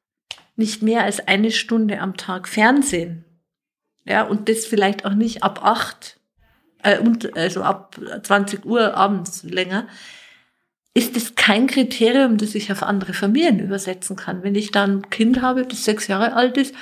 nicht 0.56 0.82
mehr 0.82 1.04
als 1.04 1.28
eine 1.28 1.52
Stunde 1.52 2.00
am 2.00 2.16
Tag 2.16 2.48
Fernsehen, 2.48 3.26
ja, 4.06 4.24
und 4.24 4.50
das 4.50 4.66
vielleicht 4.66 5.06
auch 5.06 5.14
nicht 5.14 5.44
ab 5.44 5.64
acht, 5.64 6.20
äh, 6.84 7.00
und, 7.00 7.36
also 7.36 7.64
ab 7.64 8.00
20 8.24 8.66
Uhr 8.66 8.96
abends 8.96 9.44
länger, 9.44 9.88
ist 10.94 11.16
es 11.16 11.36
kein 11.36 11.68
Kriterium, 11.68 12.38
das 12.38 12.54
ich 12.54 12.72
auf 12.72 12.84
andere 12.84 13.14
Familien 13.14 13.60
übersetzen 13.60 14.16
kann. 14.16 14.44
Wenn 14.44 14.56
ich 14.56 14.72
dann 14.72 14.98
ein 15.00 15.10
Kind 15.10 15.42
habe, 15.42 15.66
das 15.66 15.86
sechs 15.86 16.08
Jahre 16.08 16.34
alt 16.34 16.58
ist, 16.58 16.76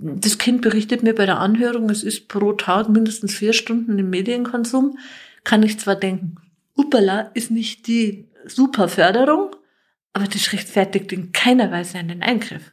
das 0.00 0.38
Kind 0.38 0.62
berichtet 0.62 1.02
mir 1.02 1.14
bei 1.14 1.26
der 1.26 1.38
Anhörung, 1.38 1.90
es 1.90 2.02
ist 2.02 2.28
pro 2.28 2.52
Tag 2.52 2.88
mindestens 2.88 3.34
vier 3.34 3.52
Stunden 3.52 3.98
im 3.98 4.10
Medienkonsum, 4.10 4.98
kann 5.44 5.62
ich 5.62 5.78
zwar 5.78 5.96
denken, 5.96 6.36
Uppala 6.74 7.30
ist 7.34 7.50
nicht 7.50 7.86
die 7.86 8.28
super 8.46 8.88
Förderung, 8.88 9.54
aber 10.12 10.24
das 10.24 10.52
rechtfertigt 10.52 11.12
in 11.12 11.32
keiner 11.32 11.70
Weise 11.70 11.98
einen 11.98 12.22
Eingriff. 12.22 12.72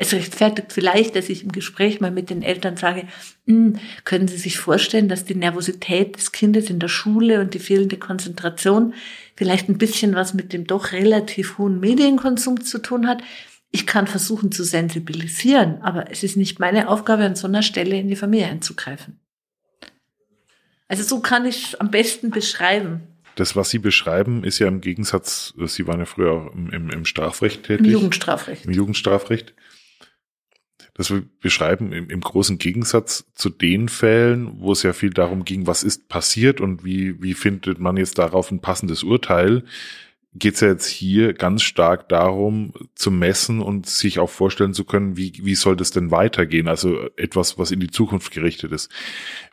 Es 0.00 0.12
rechtfertigt 0.12 0.72
vielleicht, 0.72 1.16
dass 1.16 1.28
ich 1.28 1.42
im 1.42 1.50
Gespräch 1.50 2.00
mal 2.00 2.12
mit 2.12 2.30
den 2.30 2.42
Eltern 2.42 2.76
sage, 2.76 3.08
hm, 3.46 3.80
können 4.04 4.28
Sie 4.28 4.36
sich 4.36 4.58
vorstellen, 4.58 5.08
dass 5.08 5.24
die 5.24 5.34
Nervosität 5.34 6.16
des 6.16 6.30
Kindes 6.30 6.70
in 6.70 6.78
der 6.78 6.86
Schule 6.86 7.40
und 7.40 7.52
die 7.52 7.58
fehlende 7.58 7.96
Konzentration 7.96 8.94
vielleicht 9.34 9.68
ein 9.68 9.78
bisschen 9.78 10.14
was 10.14 10.34
mit 10.34 10.52
dem 10.52 10.68
doch 10.68 10.92
relativ 10.92 11.58
hohen 11.58 11.80
Medienkonsum 11.80 12.60
zu 12.64 12.78
tun 12.78 13.08
hat. 13.08 13.22
Ich 13.70 13.86
kann 13.86 14.06
versuchen 14.06 14.50
zu 14.50 14.64
sensibilisieren, 14.64 15.82
aber 15.82 16.10
es 16.10 16.22
ist 16.22 16.36
nicht 16.36 16.58
meine 16.58 16.88
Aufgabe, 16.88 17.24
an 17.24 17.36
so 17.36 17.46
einer 17.46 17.62
Stelle 17.62 17.98
in 17.98 18.08
die 18.08 18.16
Familie 18.16 18.46
einzugreifen. 18.46 19.20
Also 20.88 21.02
so 21.02 21.20
kann 21.20 21.44
ich 21.44 21.64
es 21.64 21.74
am 21.74 21.90
besten 21.90 22.30
beschreiben. 22.30 23.02
Das, 23.34 23.54
was 23.54 23.70
Sie 23.70 23.78
beschreiben, 23.78 24.42
ist 24.42 24.58
ja 24.58 24.66
im 24.66 24.80
Gegensatz, 24.80 25.54
Sie 25.66 25.86
waren 25.86 26.00
ja 26.00 26.06
früher 26.06 26.32
auch 26.32 26.54
im, 26.54 26.70
im, 26.70 26.90
im 26.90 27.04
Strafrecht 27.04 27.64
tätig. 27.64 27.86
Im 27.86 27.92
Jugendstrafrecht. 27.92 28.64
Im 28.64 28.72
Jugendstrafrecht. 28.72 29.54
Das 30.94 31.10
wir 31.10 31.22
beschreiben 31.40 31.92
im, 31.92 32.10
im 32.10 32.20
großen 32.20 32.58
Gegensatz 32.58 33.26
zu 33.34 33.50
den 33.50 33.88
Fällen, 33.88 34.58
wo 34.58 34.72
es 34.72 34.82
ja 34.82 34.92
viel 34.92 35.10
darum 35.10 35.44
ging, 35.44 35.68
was 35.68 35.84
ist 35.84 36.08
passiert 36.08 36.60
und 36.60 36.84
wie, 36.84 37.22
wie 37.22 37.34
findet 37.34 37.78
man 37.78 37.96
jetzt 37.96 38.18
darauf 38.18 38.50
ein 38.50 38.60
passendes 38.60 39.04
Urteil, 39.04 39.62
geht 40.34 40.54
es 40.54 40.60
ja 40.60 40.68
jetzt 40.68 40.86
hier 40.86 41.32
ganz 41.32 41.62
stark 41.62 42.08
darum, 42.08 42.72
zu 42.94 43.10
messen 43.10 43.60
und 43.60 43.86
sich 43.86 44.18
auch 44.18 44.30
vorstellen 44.30 44.74
zu 44.74 44.84
können, 44.84 45.16
wie, 45.16 45.32
wie 45.42 45.54
soll 45.54 45.76
das 45.76 45.90
denn 45.90 46.10
weitergehen? 46.10 46.68
Also 46.68 47.08
etwas, 47.16 47.58
was 47.58 47.70
in 47.70 47.80
die 47.80 47.90
Zukunft 47.90 48.32
gerichtet 48.32 48.72
ist. 48.72 48.90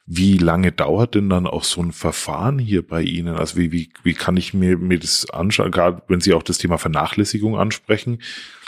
Wie 0.05 0.37
lange 0.37 0.71
dauert 0.71 1.15
denn 1.15 1.29
dann 1.29 1.47
auch 1.47 1.63
so 1.63 1.81
ein 1.81 1.91
Verfahren 1.91 2.59
hier 2.59 2.85
bei 2.85 3.01
Ihnen? 3.01 3.35
Also 3.35 3.57
wie, 3.57 3.71
wie, 3.71 3.89
wie 4.03 4.13
kann 4.13 4.37
ich 4.37 4.53
mir, 4.53 4.77
mir 4.77 4.99
das 4.99 5.29
anschauen, 5.29 5.71
gerade 5.71 6.01
wenn 6.07 6.21
Sie 6.21 6.33
auch 6.33 6.43
das 6.43 6.57
Thema 6.57 6.77
Vernachlässigung 6.77 7.57
ansprechen? 7.57 8.19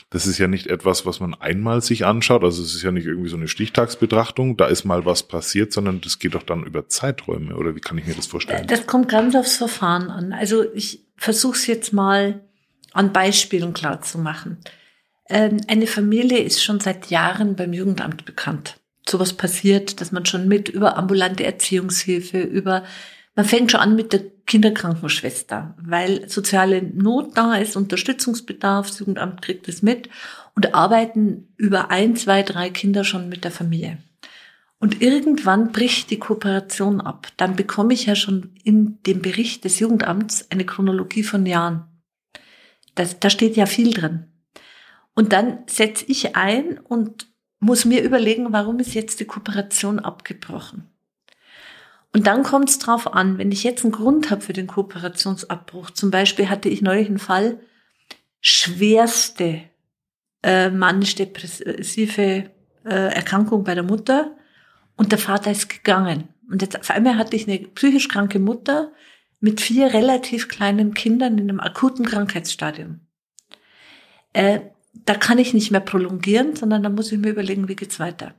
Das 0.10 0.26
ist 0.26 0.38
ja 0.38 0.48
nicht 0.48 0.68
etwas, 0.68 1.06
was 1.06 1.20
man 1.20 1.34
einmal 1.34 1.82
sich 1.82 2.06
anschaut. 2.06 2.44
Also 2.44 2.64
es 2.64 2.74
ist 2.74 2.82
ja 2.82 2.92
nicht 2.92 3.06
irgendwie 3.06 3.30
so 3.30 3.36
eine 3.36 3.50
Stichtagsbetrachtung, 3.50 4.56
da 4.56 4.68
ist 4.68 4.86
mal 4.86 5.06
was 5.06 5.24
passiert, 5.24 5.74
sondern 5.74 6.00
das 6.00 6.20
geht 6.20 6.34
doch 6.34 6.44
dann 6.44 6.64
über 6.64 6.88
Zeiträume. 6.88 7.56
Oder 7.56 7.76
wie 7.76 7.82
kann 7.82 7.98
ich 7.98 8.08
mir 8.08 8.16
das 8.16 8.28
vorstellen? 8.28 8.68
Das 8.68 8.88
kommt 8.88 9.10
ganz 9.10 9.36
aufs 9.36 9.58
Verfahren 9.58 10.10
an. 10.10 10.32
Also 10.32 10.64
ich 10.74 11.06
versuche 11.18 11.58
es 11.58 11.68
jetzt 11.68 11.92
mal 11.92 12.42
an 12.94 13.12
Beispielen 13.12 13.74
klar 13.74 14.02
zu 14.02 14.18
machen. 14.18 14.60
Ähm, 15.30 15.58
eine 15.68 15.88
Familie 15.88 16.40
ist 16.40 16.64
schon 16.64 16.80
seit 16.80 17.08
Jahren 17.08 17.58
beim 17.58 17.74
Jugendamt 17.74 18.24
bekannt. 18.24 18.78
Sowas 19.08 19.34
passiert, 19.34 20.00
dass 20.00 20.14
man 20.14 20.26
schon 20.26 20.48
mit 20.48 20.70
über 20.70 20.98
ambulante 20.98 21.44
Erziehungshilfe, 21.44 22.40
über 22.40 22.84
man 23.36 23.46
fängt 23.46 23.72
schon 23.72 23.82
an 23.82 23.96
mit 23.96 24.14
der 24.14 24.22
Kinderkrankenschwester, 24.48 25.75
weil 25.77 26.27
soziale 26.30 26.82
Not 26.82 27.38
da 27.38 27.56
ist, 27.56 27.75
Unterstützungsbedarf, 27.75 28.88
das 28.88 29.00
Jugendamt 29.00 29.42
kriegt 29.42 29.68
es 29.68 29.82
mit 29.82 30.10
und 30.56 30.74
arbeiten 30.74 31.54
über 31.58 31.92
ein, 31.92 32.16
zwei, 32.16 32.42
drei 32.44 32.70
Kinder 32.70 33.04
schon 33.04 33.30
mit 33.30 33.44
der 33.44 33.51
Familie. 33.51 34.00
Und 34.80 35.01
irgendwann 35.01 35.72
bricht 35.72 36.12
die 36.12 36.20
Kooperation 36.20 37.01
ab. 37.01 37.27
Dann 37.38 37.56
bekomme 37.56 37.94
ich 37.94 38.06
ja 38.06 38.16
schon 38.16 38.51
in 38.63 39.01
dem 39.04 39.22
Bericht 39.22 39.66
des 39.66 39.80
Jugendamts 39.80 40.50
eine 40.51 40.66
Chronologie 40.66 41.24
von 41.24 41.46
Jahren. 41.46 41.86
Das, 42.96 43.20
da 43.20 43.30
steht 43.30 43.58
ja 43.58 43.66
viel 43.66 43.92
drin. 43.92 44.27
Und 45.13 45.34
dann 45.34 45.60
setze 45.68 46.06
ich 46.08 46.36
ein 46.36 46.80
und 46.80 47.27
muss 47.60 47.86
mir 47.86 48.04
überlegen, 48.04 48.54
warum 48.54 48.80
ist 48.80 48.94
jetzt 48.94 49.20
die 49.20 49.25
Kooperation 49.25 50.00
abgebrochen. 50.00 50.88
Und 52.14 52.28
dann 52.28 52.44
kommt 52.44 52.70
es 52.70 52.80
drauf 52.80 53.14
an, 53.14 53.38
wenn 53.38 53.52
ich 53.52 53.64
jetzt 53.64 53.84
einen 53.84 53.92
Grund 53.92 54.32
habe 54.32 54.42
für 54.42 54.54
den 54.54 54.68
Kooperationsabbruch, 54.68 55.92
zum 55.92 56.10
Beispiel 56.10 56.50
hatte 56.50 56.70
ich 56.70 56.82
neulich 56.82 57.08
einen 57.08 57.20
Fall, 57.20 57.60
schwerste 58.42 59.62
äh, 60.43 60.70
manisch-depressive 60.70 62.50
äh, 62.86 62.89
Erkrankung 62.89 63.63
bei 63.63 63.76
der 63.76 63.84
Mutter 63.84 64.36
und 64.96 65.12
der 65.12 65.20
Vater 65.20 65.52
ist 65.52 65.70
gegangen. 65.70 66.30
Und 66.50 66.62
jetzt 66.62 66.80
auf 66.80 66.89
einmal 66.89 67.17
hatte 67.17 67.36
ich 67.36 67.48
eine 67.48 67.60
psychisch 67.60 68.08
kranke 68.08 68.39
Mutter 68.39 68.91
mit 69.39 69.62
vier 69.62 69.93
relativ 69.93 70.48
kleinen 70.48 70.93
Kindern 70.93 71.38
in 71.38 71.50
einem 71.50 71.60
akuten 71.60 72.06
Krankheitsstadium. 72.06 73.02
Äh, 74.34 74.62
da 74.93 75.13
kann 75.13 75.38
ich 75.38 75.54
nicht 75.54 75.72
mehr 75.72 75.82
prolongieren, 75.82 76.56
sondern 76.56 76.84
da 76.84 76.89
muss 76.89 77.12
ich 77.12 77.20
mir 77.20 77.30
überlegen, 77.30 77.67
wie 77.67 77.76
geht's 77.76 78.00
weiter. 78.00 78.34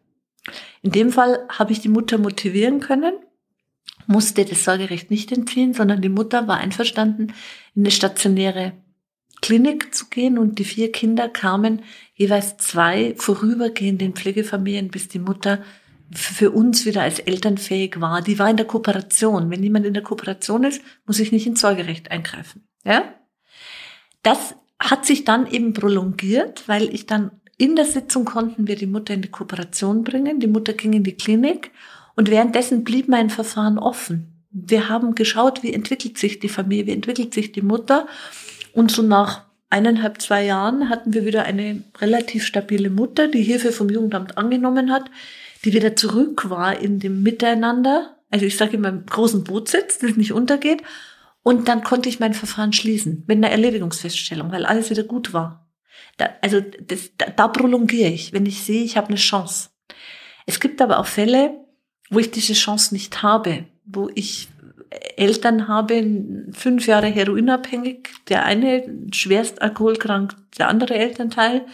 In 0.82 0.90
dem 0.90 1.12
Fall 1.12 1.46
habe 1.50 1.72
ich 1.72 1.80
die 1.80 1.88
Mutter 1.88 2.18
motivieren 2.18 2.80
können 2.80 3.14
musste 4.06 4.44
das 4.44 4.64
Sorgerecht 4.64 5.10
nicht 5.10 5.30
entziehen, 5.32 5.74
sondern 5.74 6.00
die 6.00 6.08
Mutter 6.08 6.48
war 6.48 6.58
einverstanden, 6.58 7.34
in 7.74 7.82
eine 7.82 7.90
stationäre 7.90 8.72
Klinik 9.40 9.94
zu 9.94 10.06
gehen 10.06 10.38
und 10.38 10.58
die 10.58 10.64
vier 10.64 10.90
Kinder 10.90 11.28
kamen 11.28 11.82
jeweils 12.14 12.56
zwei 12.56 13.14
vorübergehend 13.16 14.02
in 14.02 14.14
Pflegefamilien, 14.14 14.88
bis 14.88 15.08
die 15.08 15.20
Mutter 15.20 15.62
für 16.10 16.50
uns 16.50 16.86
wieder 16.86 17.02
als 17.02 17.18
elternfähig 17.18 18.00
war. 18.00 18.22
Die 18.22 18.38
war 18.38 18.48
in 18.48 18.56
der 18.56 18.66
Kooperation. 18.66 19.50
Wenn 19.50 19.62
jemand 19.62 19.86
in 19.86 19.94
der 19.94 20.02
Kooperation 20.02 20.64
ist, 20.64 20.82
muss 21.06 21.20
ich 21.20 21.32
nicht 21.32 21.46
ins 21.46 21.60
Sorgerecht 21.60 22.10
eingreifen. 22.10 22.66
Ja? 22.84 23.04
Das 24.22 24.54
hat 24.80 25.04
sich 25.04 25.24
dann 25.24 25.46
eben 25.46 25.74
prolongiert, 25.74 26.66
weil 26.66 26.92
ich 26.94 27.06
dann 27.06 27.30
in 27.58 27.76
der 27.76 27.84
Sitzung 27.84 28.24
konnten 28.24 28.68
wir 28.68 28.76
die 28.76 28.86
Mutter 28.86 29.12
in 29.12 29.22
die 29.22 29.30
Kooperation 29.30 30.04
bringen. 30.04 30.40
Die 30.40 30.46
Mutter 30.46 30.72
ging 30.72 30.92
in 30.92 31.02
die 31.02 31.16
Klinik 31.16 31.72
und 32.18 32.32
währenddessen 32.32 32.82
blieb 32.82 33.06
mein 33.06 33.30
Verfahren 33.30 33.78
offen. 33.78 34.44
Wir 34.50 34.88
haben 34.88 35.14
geschaut, 35.14 35.62
wie 35.62 35.72
entwickelt 35.72 36.18
sich 36.18 36.40
die 36.40 36.48
Familie, 36.48 36.88
wie 36.88 36.92
entwickelt 36.92 37.32
sich 37.32 37.52
die 37.52 37.62
Mutter. 37.62 38.08
Und 38.72 38.90
so 38.90 39.02
nach 39.02 39.44
eineinhalb, 39.70 40.20
zwei 40.20 40.44
Jahren 40.44 40.88
hatten 40.88 41.14
wir 41.14 41.24
wieder 41.24 41.44
eine 41.44 41.84
relativ 42.00 42.44
stabile 42.44 42.90
Mutter, 42.90 43.28
die 43.28 43.44
Hilfe 43.44 43.70
vom 43.70 43.88
Jugendamt 43.88 44.36
angenommen 44.36 44.90
hat, 44.90 45.12
die 45.64 45.72
wieder 45.72 45.94
zurück 45.94 46.50
war 46.50 46.80
in 46.80 46.98
dem 46.98 47.22
Miteinander. 47.22 48.16
Also 48.30 48.46
ich 48.46 48.56
sage 48.56 48.78
immer 48.78 48.88
im 48.88 49.06
großen 49.06 49.44
Boot 49.44 49.68
sitzt, 49.68 50.02
das 50.02 50.16
nicht 50.16 50.32
untergeht. 50.32 50.82
Und 51.44 51.68
dann 51.68 51.84
konnte 51.84 52.08
ich 52.08 52.18
mein 52.18 52.34
Verfahren 52.34 52.72
schließen 52.72 53.22
mit 53.28 53.36
einer 53.36 53.50
Erledigungsfeststellung, 53.50 54.50
weil 54.50 54.66
alles 54.66 54.90
wieder 54.90 55.04
gut 55.04 55.32
war. 55.32 55.68
Da, 56.16 56.30
also 56.42 56.60
das, 56.60 57.12
da, 57.16 57.26
da 57.26 57.46
prolongiere 57.46 58.10
ich, 58.10 58.32
wenn 58.32 58.44
ich 58.44 58.64
sehe, 58.64 58.82
ich 58.82 58.96
habe 58.96 59.06
eine 59.06 59.18
Chance. 59.18 59.68
Es 60.46 60.58
gibt 60.58 60.82
aber 60.82 60.98
auch 60.98 61.06
Fälle, 61.06 61.67
wo 62.10 62.18
ich 62.18 62.30
diese 62.30 62.54
Chance 62.54 62.94
nicht 62.94 63.22
habe, 63.22 63.64
wo 63.84 64.10
ich 64.14 64.48
Eltern 65.16 65.68
habe, 65.68 66.04
fünf 66.52 66.86
Jahre 66.86 67.08
heroinabhängig, 67.08 68.08
der 68.28 68.44
eine 68.44 68.84
schwerst 69.12 69.60
alkoholkrank, 69.60 70.34
der 70.58 70.68
andere 70.68 70.94
Elternteil 70.94 71.66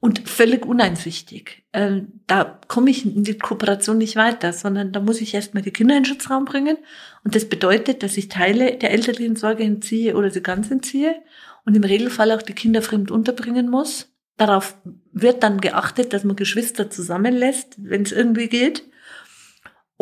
und 0.00 0.28
völlig 0.28 0.66
uneinsichtig. 0.66 1.62
Ähm, 1.72 2.20
da 2.26 2.58
komme 2.66 2.90
ich 2.90 3.06
in 3.06 3.24
die 3.24 3.38
Kooperation 3.38 3.98
nicht 3.98 4.16
weiter, 4.16 4.52
sondern 4.52 4.92
da 4.92 5.00
muss 5.00 5.20
ich 5.20 5.32
erstmal 5.32 5.62
die 5.62 5.70
Kinder 5.70 5.96
in 5.96 6.02
den 6.02 6.12
Schutzraum 6.12 6.44
bringen. 6.44 6.76
Und 7.24 7.34
das 7.34 7.48
bedeutet, 7.48 8.02
dass 8.02 8.16
ich 8.16 8.28
Teile 8.28 8.76
der 8.76 8.90
elterlichen 8.90 9.36
Sorge 9.36 9.62
entziehe 9.62 10.16
oder 10.16 10.30
sie 10.30 10.42
ganz 10.42 10.70
entziehe 10.70 11.22
und 11.64 11.76
im 11.76 11.84
Regelfall 11.84 12.32
auch 12.32 12.42
die 12.42 12.52
Kinder 12.52 12.82
fremd 12.82 13.10
unterbringen 13.10 13.70
muss. 13.70 14.12
Darauf 14.36 14.76
wird 15.12 15.42
dann 15.42 15.60
geachtet, 15.60 16.12
dass 16.12 16.24
man 16.24 16.36
Geschwister 16.36 16.90
zusammenlässt, 16.90 17.76
wenn 17.78 18.02
es 18.02 18.12
irgendwie 18.12 18.48
geht. 18.48 18.82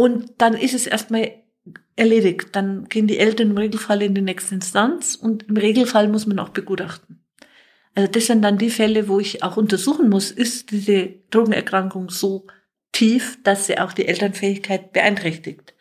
Und 0.00 0.30
dann 0.38 0.54
ist 0.54 0.72
es 0.72 0.86
erstmal 0.86 1.30
erledigt. 1.94 2.48
Dann 2.52 2.88
gehen 2.88 3.06
die 3.06 3.18
Eltern 3.18 3.50
im 3.50 3.58
Regelfall 3.58 4.00
in 4.00 4.14
die 4.14 4.22
nächste 4.22 4.54
Instanz 4.54 5.14
und 5.14 5.42
im 5.42 5.58
Regelfall 5.58 6.08
muss 6.08 6.26
man 6.26 6.38
auch 6.38 6.48
begutachten. 6.48 7.22
Also 7.94 8.10
das 8.10 8.24
sind 8.24 8.40
dann 8.40 8.56
die 8.56 8.70
Fälle, 8.70 9.08
wo 9.08 9.20
ich 9.20 9.42
auch 9.42 9.58
untersuchen 9.58 10.08
muss, 10.08 10.30
ist 10.30 10.70
diese 10.70 11.10
Drogenerkrankung 11.30 12.08
so 12.08 12.46
tief, 12.92 13.38
dass 13.42 13.66
sie 13.66 13.78
auch 13.78 13.92
die 13.92 14.08
Elternfähigkeit 14.08 14.94
beeinträchtigt. 14.94 15.74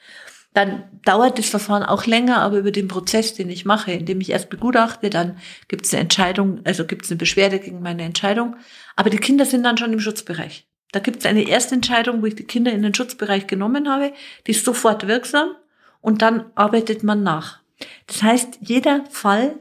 Dann 0.54 0.84
dauert 1.06 1.40
das 1.40 1.48
Verfahren 1.48 1.84
auch 1.84 2.06
länger, 2.06 2.42
aber 2.42 2.58
über 2.58 2.72
den 2.72 2.90
Prozess, 2.90 3.36
den 3.36 3.50
ich 3.50 3.64
mache, 3.64 3.94
indem 3.94 4.20
ich 4.20 4.32
erst 4.32 4.50
begutachte, 4.50 5.10
dann 5.10 5.38
gibt 5.70 5.86
es 5.86 5.94
eine 5.94 6.02
Entscheidung, 6.02 6.60
also 6.66 6.86
gibt 6.86 7.06
es 7.06 7.12
eine 7.12 7.20
Beschwerde 7.20 7.60
gegen 7.60 7.82
meine 7.82 8.04
Entscheidung. 8.04 8.58
Aber 8.98 9.10
die 9.10 9.18
Kinder 9.18 9.46
sind 9.46 9.64
dann 9.64 9.78
schon 9.78 9.94
im 9.94 10.02
Schutzbereich. 10.02 10.69
Da 10.92 11.00
gibt 11.00 11.20
es 11.20 11.26
eine 11.26 11.48
Erstentscheidung, 11.48 12.22
wo 12.22 12.26
ich 12.26 12.36
die 12.36 12.46
Kinder 12.46 12.72
in 12.72 12.82
den 12.82 12.94
Schutzbereich 12.94 13.48
genommen 13.48 13.90
habe, 13.90 14.14
die 14.48 14.52
ist 14.52 14.66
sofort 14.66 15.08
wirksam 15.08 15.56
und 16.02 16.22
dann 16.22 16.52
arbeitet 16.56 17.04
man 17.04 17.24
nach. 17.24 17.60
Das 18.08 18.24
heißt, 18.24 18.58
jeder 18.62 19.06
Fall 19.10 19.60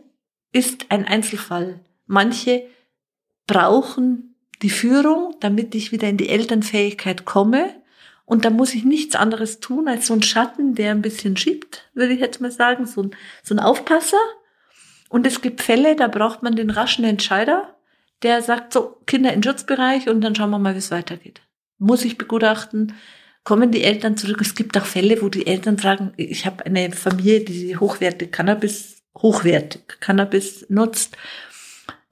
ist 0.53 0.87
ein 0.89 1.05
Einzelfall. 1.05 1.81
Manche 2.07 2.65
brauchen 3.47 4.35
die 4.63 4.71
Führung, 4.71 5.37
damit 5.41 5.75
ich 5.75 5.93
wieder 5.93 6.09
in 6.09 6.17
die 6.17 6.29
Elternfähigkeit 6.29 7.25
komme. 7.25 7.75
Und 8.25 8.45
da 8.45 8.51
muss 8.51 8.75
ich 8.75 8.85
nichts 8.85 9.15
anderes 9.15 9.61
tun 9.61 9.89
als 9.89 10.07
so 10.07 10.15
ein 10.15 10.23
Schatten, 10.23 10.75
der 10.75 10.91
ein 10.91 11.03
bisschen 11.03 11.37
schiebt, 11.37 11.89
würde 11.95 12.13
ich 12.13 12.21
jetzt 12.21 12.41
mal 12.41 12.51
sagen, 12.51 12.87
so 12.87 13.05
ein, 13.05 13.11
so 13.43 13.55
ein 13.55 13.61
Aufpasser. 13.61 14.19
Und 15.09 15.27
es 15.27 15.41
gibt 15.41 15.63
Fälle, 15.63 15.97
da 15.97 16.09
braucht 16.09 16.43
man 16.43 16.55
den 16.55 16.71
raschen 16.71 17.05
Entscheider, 17.05 17.78
der 18.23 18.43
sagt 18.43 18.73
so, 18.73 19.01
Kinder 19.07 19.33
in 19.33 19.43
Schutzbereich 19.43 20.09
und 20.09 20.21
dann 20.21 20.35
schauen 20.35 20.51
wir 20.51 20.59
mal, 20.59 20.75
wie 20.75 20.79
es 20.79 20.91
weitergeht. 20.91 21.41
Muss 21.79 22.05
ich 22.05 22.19
begutachten, 22.19 22.95
kommen 23.45 23.71
die 23.71 23.85
Eltern 23.85 24.17
zurück. 24.17 24.41
Es 24.41 24.55
gibt 24.55 24.77
auch 24.77 24.85
Fälle, 24.85 25.23
wo 25.23 25.29
die 25.29 25.47
Eltern 25.47 25.79
sagen, 25.79 26.13
ich 26.17 26.45
habe 26.45 26.67
eine 26.67 26.91
Familie, 26.93 27.41
die 27.41 27.77
hochwertig 27.77 28.33
Cannabis, 28.33 29.03
hochwertig 29.17 29.83
Cannabis 30.01 30.67
nutzt. 30.69 31.17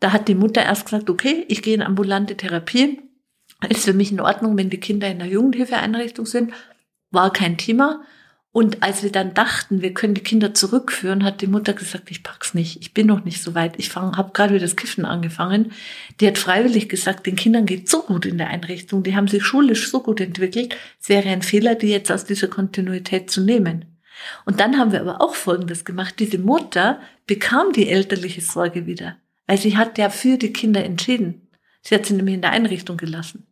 Da 0.00 0.12
hat 0.12 0.28
die 0.28 0.34
Mutter 0.34 0.62
erst 0.62 0.84
gesagt, 0.84 1.10
okay, 1.10 1.44
ich 1.48 1.62
gehe 1.62 1.74
in 1.74 1.82
ambulante 1.82 2.36
Therapie. 2.36 3.02
Ist 3.68 3.84
für 3.84 3.94
mich 3.94 4.12
in 4.12 4.20
Ordnung, 4.20 4.56
wenn 4.56 4.70
die 4.70 4.80
Kinder 4.80 5.08
in 5.08 5.18
der 5.18 5.28
Jugendhilfeeinrichtung 5.28 6.26
sind. 6.26 6.52
War 7.10 7.32
kein 7.32 7.56
Thema. 7.56 8.04
Und 8.56 8.82
als 8.82 9.02
wir 9.02 9.12
dann 9.12 9.34
dachten, 9.34 9.82
wir 9.82 9.92
können 9.92 10.14
die 10.14 10.22
Kinder 10.22 10.54
zurückführen, 10.54 11.24
hat 11.24 11.42
die 11.42 11.46
Mutter 11.46 11.74
gesagt, 11.74 12.10
ich 12.10 12.22
pack's 12.22 12.54
nicht, 12.54 12.80
ich 12.80 12.94
bin 12.94 13.06
noch 13.06 13.22
nicht 13.22 13.42
so 13.42 13.54
weit. 13.54 13.74
Ich 13.76 13.94
habe 13.94 14.30
gerade 14.32 14.54
wieder 14.54 14.64
das 14.64 14.76
Kiffen 14.76 15.04
angefangen. 15.04 15.72
Die 16.20 16.26
hat 16.26 16.38
freiwillig 16.38 16.88
gesagt, 16.88 17.26
den 17.26 17.36
Kindern 17.36 17.66
geht 17.66 17.90
so 17.90 18.00
gut 18.00 18.24
in 18.24 18.38
der 18.38 18.48
Einrichtung, 18.48 19.02
die 19.02 19.14
haben 19.14 19.28
sich 19.28 19.44
schulisch 19.44 19.90
so 19.90 20.00
gut 20.02 20.22
entwickelt, 20.22 20.74
es 20.98 21.10
wäre 21.10 21.28
ein 21.28 21.42
Fehler, 21.42 21.74
die 21.74 21.88
jetzt 21.88 22.10
aus 22.10 22.24
dieser 22.24 22.48
Kontinuität 22.48 23.30
zu 23.30 23.42
nehmen. 23.42 23.84
Und 24.46 24.58
dann 24.58 24.78
haben 24.78 24.90
wir 24.90 25.02
aber 25.02 25.20
auch 25.20 25.34
Folgendes 25.34 25.84
gemacht. 25.84 26.14
Diese 26.18 26.38
Mutter 26.38 27.02
bekam 27.26 27.74
die 27.74 27.90
elterliche 27.90 28.40
Sorge 28.40 28.86
wieder, 28.86 29.18
weil 29.46 29.58
sie 29.58 29.76
hat 29.76 29.98
ja 29.98 30.08
für 30.08 30.38
die 30.38 30.54
Kinder 30.54 30.82
entschieden. 30.82 31.46
Sie 31.82 31.94
hat 31.94 32.06
sie 32.06 32.14
nämlich 32.14 32.36
in 32.36 32.40
der 32.40 32.52
Einrichtung 32.52 32.96
gelassen. 32.96 33.46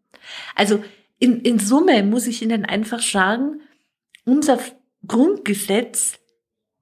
Also 0.54 0.82
in, 1.18 1.42
in 1.42 1.58
Summe 1.58 2.02
muss 2.04 2.26
ich 2.26 2.40
Ihnen 2.40 2.64
einfach 2.64 3.02
sagen, 3.02 3.60
unser 4.24 4.58
Grundgesetz 5.06 6.18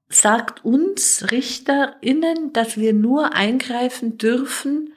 sagt 0.09 0.65
uns 0.65 1.31
RichterInnen, 1.31 2.53
dass 2.53 2.77
wir 2.77 2.93
nur 2.93 3.35
eingreifen 3.35 4.19
dürfen, 4.19 4.93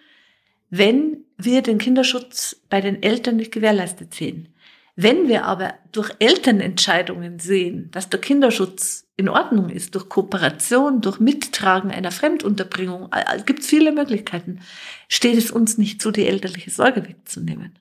wenn 0.70 1.26
wir 1.38 1.62
den 1.62 1.78
Kinderschutz 1.78 2.62
bei 2.70 2.82
den 2.82 3.02
Eltern 3.02 3.38
nicht 3.38 3.52
gewährleistet 3.52 4.14
sehen. 4.14 4.50
Wenn 4.98 5.28
wir 5.28 5.44
aber 5.44 5.74
durch 5.92 6.12
Elternentscheidungen 6.20 7.40
sehen, 7.40 7.90
dass 7.92 8.10
der 8.10 8.22
Kinderschutz 8.22 9.06
in 9.18 9.28
Ordnung 9.28 9.70
ist, 9.70 9.94
durch 9.96 10.08
Kooperation, 10.08 11.02
durch 11.02 11.20
Mittragen 11.20 11.92
einer 11.92 12.12
Fremdunterbringung, 12.12 13.10
gibt 13.46 13.60
es 13.60 13.68
viele 13.68 13.92
Möglichkeiten, 13.92 14.62
steht 15.10 15.38
es 15.38 15.52
uns 15.52 15.78
nicht 15.78 16.02
zu, 16.02 16.12
die 16.12 16.28
elterliche 16.28 16.72
Sorge 16.72 17.06
wegzunehmen. 17.08 17.78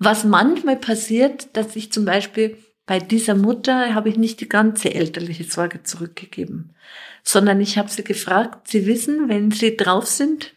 Was 0.00 0.24
manchmal 0.24 0.76
passiert, 0.76 1.56
dass 1.56 1.76
ich 1.76 1.92
zum 1.92 2.04
Beispiel 2.04 2.56
bei 2.90 2.98
dieser 2.98 3.36
Mutter 3.36 3.94
habe 3.94 4.08
ich 4.08 4.16
nicht 4.16 4.40
die 4.40 4.48
ganze 4.48 4.92
elterliche 4.92 5.44
Sorge 5.44 5.84
zurückgegeben, 5.84 6.74
sondern 7.22 7.60
ich 7.60 7.78
habe 7.78 7.88
sie 7.88 8.02
gefragt, 8.02 8.66
sie 8.66 8.84
wissen, 8.84 9.28
wenn 9.28 9.52
sie 9.52 9.76
drauf 9.76 10.08
sind, 10.08 10.56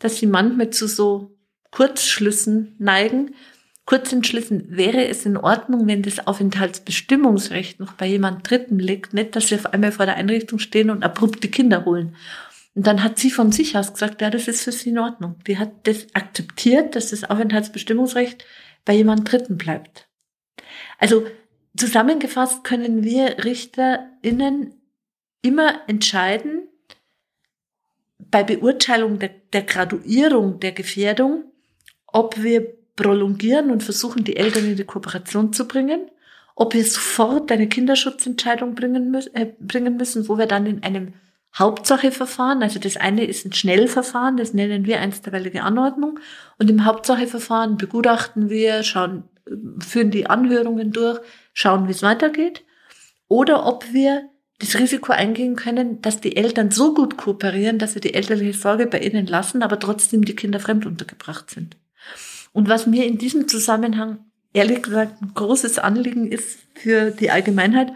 dass 0.00 0.16
sie 0.16 0.26
manchmal 0.26 0.70
zu 0.70 0.88
so 0.88 1.36
Kurzschlüssen 1.70 2.74
neigen. 2.80 3.36
Kurzentschlüssen 3.84 4.76
wäre 4.76 5.06
es 5.06 5.24
in 5.24 5.36
Ordnung, 5.36 5.86
wenn 5.86 6.02
das 6.02 6.26
Aufenthaltsbestimmungsrecht 6.26 7.78
noch 7.78 7.92
bei 7.92 8.06
jemand 8.06 8.50
Dritten 8.50 8.80
liegt, 8.80 9.14
nicht, 9.14 9.36
dass 9.36 9.46
sie 9.46 9.54
auf 9.54 9.66
einmal 9.66 9.92
vor 9.92 10.06
der 10.06 10.16
Einrichtung 10.16 10.58
stehen 10.58 10.90
und 10.90 11.04
abrupt 11.04 11.44
die 11.44 11.50
Kinder 11.52 11.84
holen. 11.84 12.16
Und 12.74 12.88
dann 12.88 13.04
hat 13.04 13.20
sie 13.20 13.30
von 13.30 13.52
sich 13.52 13.78
aus 13.78 13.92
gesagt, 13.92 14.20
ja, 14.20 14.30
das 14.30 14.48
ist 14.48 14.64
für 14.64 14.72
sie 14.72 14.90
in 14.90 14.98
Ordnung. 14.98 15.36
Die 15.46 15.58
hat 15.58 15.70
das 15.84 16.08
akzeptiert, 16.12 16.96
dass 16.96 17.10
das 17.10 17.22
Aufenthaltsbestimmungsrecht 17.22 18.44
bei 18.84 18.94
jemand 18.94 19.30
Dritten 19.30 19.58
bleibt. 19.58 20.08
Also 20.98 21.24
Zusammengefasst 21.76 22.64
können 22.64 23.02
wir 23.02 23.44
RichterInnen 23.44 24.74
immer 25.42 25.80
entscheiden, 25.88 26.68
bei 28.18 28.42
Beurteilung 28.42 29.18
der, 29.18 29.30
der 29.52 29.62
Graduierung 29.62 30.60
der 30.60 30.72
Gefährdung, 30.72 31.44
ob 32.06 32.42
wir 32.42 32.66
prolongieren 32.96 33.70
und 33.70 33.82
versuchen, 33.82 34.24
die 34.24 34.36
Eltern 34.36 34.66
in 34.66 34.76
die 34.76 34.84
Kooperation 34.84 35.52
zu 35.52 35.66
bringen, 35.66 36.10
ob 36.54 36.74
wir 36.74 36.84
sofort 36.84 37.50
eine 37.50 37.68
Kinderschutzentscheidung 37.68 38.74
bringen, 38.74 39.10
müssen, 39.10 39.34
äh, 39.34 39.52
bringen 39.58 39.96
müssen, 39.96 40.28
wo 40.28 40.38
wir 40.38 40.46
dann 40.46 40.66
in 40.66 40.82
einem 40.82 41.14
Hauptsacheverfahren, 41.58 42.62
also 42.62 42.78
das 42.78 42.96
eine 42.96 43.24
ist 43.24 43.44
ein 43.44 43.52
Schnellverfahren, 43.52 44.38
das 44.38 44.54
nennen 44.54 44.86
wir 44.86 45.00
einstweilige 45.00 45.62
Anordnung, 45.62 46.18
und 46.58 46.70
im 46.70 46.84
Hauptsacheverfahren 46.84 47.76
begutachten 47.76 48.48
wir, 48.48 48.82
schauen, 48.82 49.24
führen 49.78 50.10
die 50.10 50.26
Anhörungen 50.26 50.92
durch, 50.92 51.20
schauen, 51.52 51.88
wie 51.88 51.92
es 51.92 52.02
weitergeht, 52.02 52.64
oder 53.28 53.66
ob 53.66 53.92
wir 53.92 54.28
das 54.58 54.78
Risiko 54.78 55.12
eingehen 55.12 55.56
können, 55.56 56.00
dass 56.02 56.20
die 56.20 56.36
Eltern 56.36 56.70
so 56.70 56.94
gut 56.94 57.16
kooperieren, 57.16 57.78
dass 57.78 57.94
wir 57.94 58.00
die 58.00 58.14
elterliche 58.14 58.56
Sorge 58.56 58.86
bei 58.86 59.00
ihnen 59.00 59.26
lassen, 59.26 59.62
aber 59.62 59.78
trotzdem 59.78 60.24
die 60.24 60.36
Kinder 60.36 60.60
fremd 60.60 60.86
untergebracht 60.86 61.50
sind. 61.50 61.76
Und 62.52 62.68
was 62.68 62.86
mir 62.86 63.06
in 63.06 63.18
diesem 63.18 63.48
Zusammenhang 63.48 64.18
ehrlich 64.52 64.82
gesagt 64.82 65.20
ein 65.20 65.32
großes 65.34 65.78
Anliegen 65.78 66.30
ist 66.30 66.60
für 66.74 67.10
die 67.10 67.30
Allgemeinheit, 67.30 67.92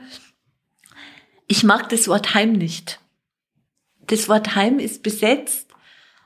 ich 1.47 1.63
mag 1.63 1.89
das 1.91 2.09
Wort 2.09 2.35
Heim 2.35 2.53
nicht. 2.53 2.99
Das 4.09 4.29
Wort 4.29 4.57
Heim 4.57 4.79
ist 4.79 5.03
besetzt 5.03 5.71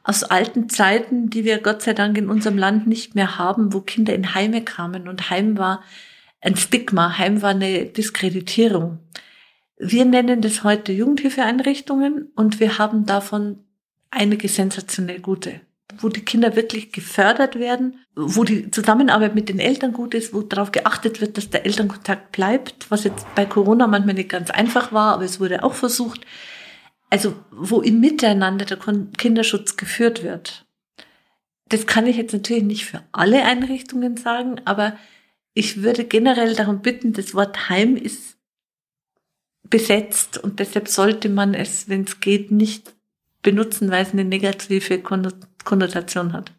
aus 0.02 0.24
alten 0.24 0.68
Zeiten, 0.70 1.28
die 1.28 1.44
wir 1.44 1.58
Gott 1.58 1.82
sei 1.82 1.92
Dank 1.92 2.16
in 2.16 2.30
unserem 2.30 2.56
Land 2.56 2.86
nicht 2.86 3.14
mehr 3.14 3.36
haben, 3.36 3.72
wo 3.72 3.80
Kinder 3.80 4.14
in 4.14 4.34
Heime 4.34 4.64
kamen 4.64 5.08
und 5.08 5.28
Heim 5.28 5.58
war 5.58 5.82
ein 6.40 6.56
Stigma, 6.56 7.18
Heim 7.18 7.42
war 7.42 7.50
eine 7.50 7.86
Diskreditierung. 7.86 8.98
Wir 9.76 10.04
nennen 10.04 10.40
das 10.40 10.64
heute 10.64 10.92
Jugendhilfeeinrichtungen 10.92 12.30
und 12.34 12.60
wir 12.60 12.78
haben 12.78 13.06
davon 13.06 13.64
einige 14.10 14.48
sensationell 14.48 15.20
gute, 15.20 15.60
wo 15.98 16.08
die 16.08 16.24
Kinder 16.24 16.56
wirklich 16.56 16.92
gefördert 16.92 17.58
werden, 17.58 17.98
wo 18.14 18.44
die 18.44 18.70
Zusammenarbeit 18.70 19.34
mit 19.34 19.48
den 19.48 19.58
Eltern 19.58 19.92
gut 19.92 20.14
ist, 20.14 20.34
wo 20.34 20.42
darauf 20.42 20.72
geachtet 20.72 21.20
wird, 21.20 21.36
dass 21.36 21.50
der 21.50 21.64
Elternkontakt 21.64 22.32
bleibt, 22.32 22.90
was 22.90 23.04
jetzt 23.04 23.26
bei 23.34 23.46
Corona 23.46 23.86
manchmal 23.86 24.14
nicht 24.14 24.28
ganz 24.28 24.50
einfach 24.50 24.92
war, 24.92 25.14
aber 25.14 25.24
es 25.24 25.40
wurde 25.40 25.62
auch 25.62 25.74
versucht. 25.74 26.26
Also 27.08 27.34
wo 27.50 27.80
im 27.80 28.00
Miteinander 28.00 28.64
der 28.64 28.78
Kinderschutz 29.16 29.76
geführt 29.76 30.22
wird. 30.22 30.66
Das 31.68 31.86
kann 31.86 32.06
ich 32.06 32.16
jetzt 32.16 32.32
natürlich 32.32 32.64
nicht 32.64 32.84
für 32.84 33.02
alle 33.12 33.44
Einrichtungen 33.44 34.16
sagen, 34.16 34.60
aber 34.64 34.96
ich 35.54 35.82
würde 35.82 36.04
generell 36.04 36.54
darum 36.54 36.80
bitten, 36.80 37.12
das 37.12 37.34
Wort 37.34 37.68
Heim 37.68 37.96
ist 37.96 38.36
besetzt 39.68 40.38
und 40.38 40.58
deshalb 40.58 40.88
sollte 40.88 41.28
man 41.28 41.54
es, 41.54 41.88
wenn 41.88 42.02
es 42.02 42.20
geht, 42.20 42.50
nicht 42.50 42.94
benutzen, 43.42 43.90
weil 43.90 44.02
es 44.02 44.12
eine 44.12 44.24
negative 44.24 45.00
Konnotation 45.00 46.32
hat. 46.32 46.52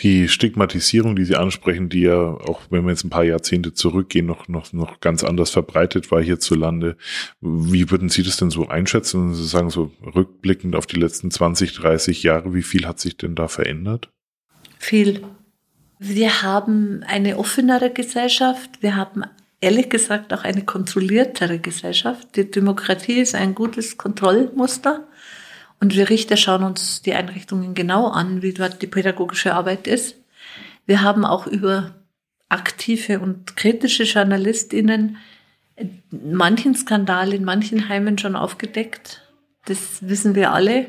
Die 0.00 0.28
Stigmatisierung, 0.28 1.14
die 1.14 1.26
Sie 1.26 1.36
ansprechen, 1.36 1.90
die 1.90 2.02
ja 2.02 2.16
auch, 2.16 2.62
wenn 2.70 2.84
wir 2.84 2.90
jetzt 2.90 3.04
ein 3.04 3.10
paar 3.10 3.24
Jahrzehnte 3.24 3.74
zurückgehen, 3.74 4.24
noch, 4.24 4.48
noch, 4.48 4.72
noch 4.72 5.00
ganz 5.00 5.22
anders 5.24 5.50
verbreitet 5.50 6.10
war 6.10 6.22
hierzulande. 6.22 6.96
Wie 7.42 7.90
würden 7.90 8.08
Sie 8.08 8.22
das 8.22 8.38
denn 8.38 8.48
so 8.48 8.66
einschätzen? 8.66 9.20
Und 9.20 9.34
Sie 9.34 9.46
sagen 9.46 9.68
so 9.68 9.92
rückblickend 10.02 10.74
auf 10.74 10.86
die 10.86 10.98
letzten 10.98 11.30
20, 11.30 11.74
30 11.74 12.22
Jahre, 12.22 12.54
wie 12.54 12.62
viel 12.62 12.86
hat 12.86 12.98
sich 12.98 13.18
denn 13.18 13.34
da 13.34 13.48
verändert? 13.48 14.10
Viel. 14.78 15.22
Wir 16.02 16.40
haben 16.40 17.04
eine 17.06 17.36
offenere 17.36 17.90
Gesellschaft. 17.90 18.82
Wir 18.82 18.96
haben 18.96 19.22
ehrlich 19.60 19.90
gesagt 19.90 20.32
auch 20.32 20.44
eine 20.44 20.64
kontrolliertere 20.64 21.58
Gesellschaft. 21.58 22.36
Die 22.36 22.50
Demokratie 22.50 23.20
ist 23.20 23.34
ein 23.34 23.54
gutes 23.54 23.98
Kontrollmuster. 23.98 25.06
Und 25.78 25.94
wir 25.94 26.08
Richter 26.08 26.38
schauen 26.38 26.64
uns 26.64 27.02
die 27.02 27.12
Einrichtungen 27.12 27.74
genau 27.74 28.08
an, 28.08 28.40
wie 28.40 28.54
dort 28.54 28.80
die 28.80 28.86
pädagogische 28.86 29.52
Arbeit 29.52 29.86
ist. 29.86 30.16
Wir 30.86 31.02
haben 31.02 31.26
auch 31.26 31.46
über 31.46 31.94
aktive 32.48 33.20
und 33.20 33.54
kritische 33.58 34.04
JournalistInnen 34.04 35.18
manchen 36.10 36.74
Skandal 36.74 37.34
in 37.34 37.44
manchen 37.44 37.90
Heimen 37.90 38.16
schon 38.16 38.36
aufgedeckt. 38.36 39.22
Das 39.66 39.98
wissen 40.00 40.34
wir 40.34 40.52
alle. 40.52 40.86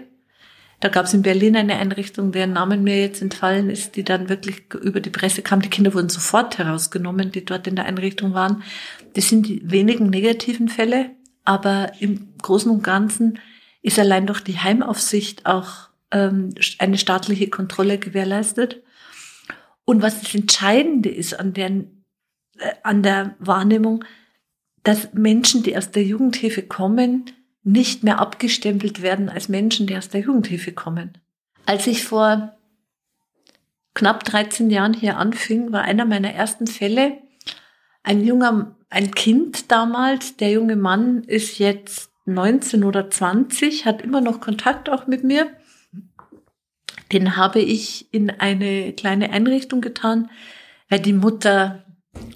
Da 0.82 0.90
gab 0.90 1.06
es 1.06 1.14
in 1.14 1.22
Berlin 1.22 1.56
eine 1.56 1.78
Einrichtung, 1.78 2.32
deren 2.32 2.54
Namen 2.54 2.84
mir 2.84 3.00
jetzt 3.00 3.22
entfallen 3.22 3.70
ist, 3.70 3.96
die 3.96 4.04
dann 4.04 4.30
wirklich 4.30 4.64
über 4.82 5.00
die 5.00 5.12
Presse 5.12 5.44
kam. 5.44 5.62
Die 5.62 5.70
Kinder 5.70 5.94
wurden 5.94 6.10
sofort 6.10 6.58
herausgenommen, 6.58 7.32
die 7.32 7.46
dort 7.46 7.68
in 7.68 7.76
der 7.76 7.86
Einrichtung 7.86 8.34
waren. 8.34 8.64
Das 9.14 9.30
sind 9.30 9.48
die 9.48 9.62
wenigen 9.70 10.10
negativen 10.10 10.70
Fälle, 10.70 11.12
aber 11.46 11.92
im 12.00 12.34
Großen 12.42 12.72
und 12.72 12.84
Ganzen 12.84 13.40
ist 13.84 14.00
allein 14.00 14.26
durch 14.26 14.42
die 14.42 14.58
Heimaufsicht 14.58 15.46
auch 15.46 15.90
ähm, 16.10 16.56
eine 16.80 16.98
staatliche 16.98 17.50
Kontrolle 17.50 18.00
gewährleistet. 18.00 18.82
Und 19.86 20.02
was 20.02 20.20
das 20.20 20.34
Entscheidende 20.34 21.10
ist 21.10 21.40
an, 21.40 21.54
deren, 21.54 22.06
äh, 22.58 22.72
an 22.82 23.04
der 23.04 23.36
Wahrnehmung, 23.38 24.04
dass 24.82 25.14
Menschen, 25.14 25.62
die 25.62 25.78
aus 25.78 25.92
der 25.92 26.04
Jugendhilfe 26.04 26.64
kommen, 26.64 27.26
nicht 27.64 28.04
mehr 28.04 28.20
abgestempelt 28.20 29.02
werden 29.02 29.30
als 29.30 29.50
Menschen, 29.50 29.88
die 29.88 29.98
aus 29.98 30.10
der 30.10 30.22
Jugendhilfe 30.22 30.72
kommen. 30.72 31.18
Als 31.66 31.88
ich 31.88 32.04
vor 32.04 32.58
knapp 33.94 34.24
13 34.24 34.70
Jahren 34.70 34.94
hier 34.94 35.18
anfing, 35.18 35.72
war 35.72 35.82
einer 35.84 36.06
meiner 36.06 36.34
ersten 36.34 36.68
Fälle 36.68 37.18
ein 38.04 38.24
junger, 38.24 38.76
ein 38.90 39.12
Kind 39.12 39.72
damals. 39.72 40.38
Der 40.38 40.52
junge 40.52 40.76
Mann 40.76 41.24
ist 41.24 41.60
jetzt 41.60 42.12
19 42.26 42.84
oder 42.84 43.10
20, 43.10 43.86
hat 43.86 44.02
immer 44.02 44.22
noch 44.22 44.42
Kontakt 44.42 44.90
auch 44.90 45.08
mit 45.08 45.24
mir. 45.24 45.52
Den 47.12 47.36
habe 47.36 47.60
ich 47.60 48.12
in 48.14 48.30
eine 48.30 48.94
kleine 48.94 49.32
Einrichtung 49.32 49.82
getan, 49.82 50.30
weil 50.90 51.00
die 51.00 51.14
Mutter, 51.14 51.86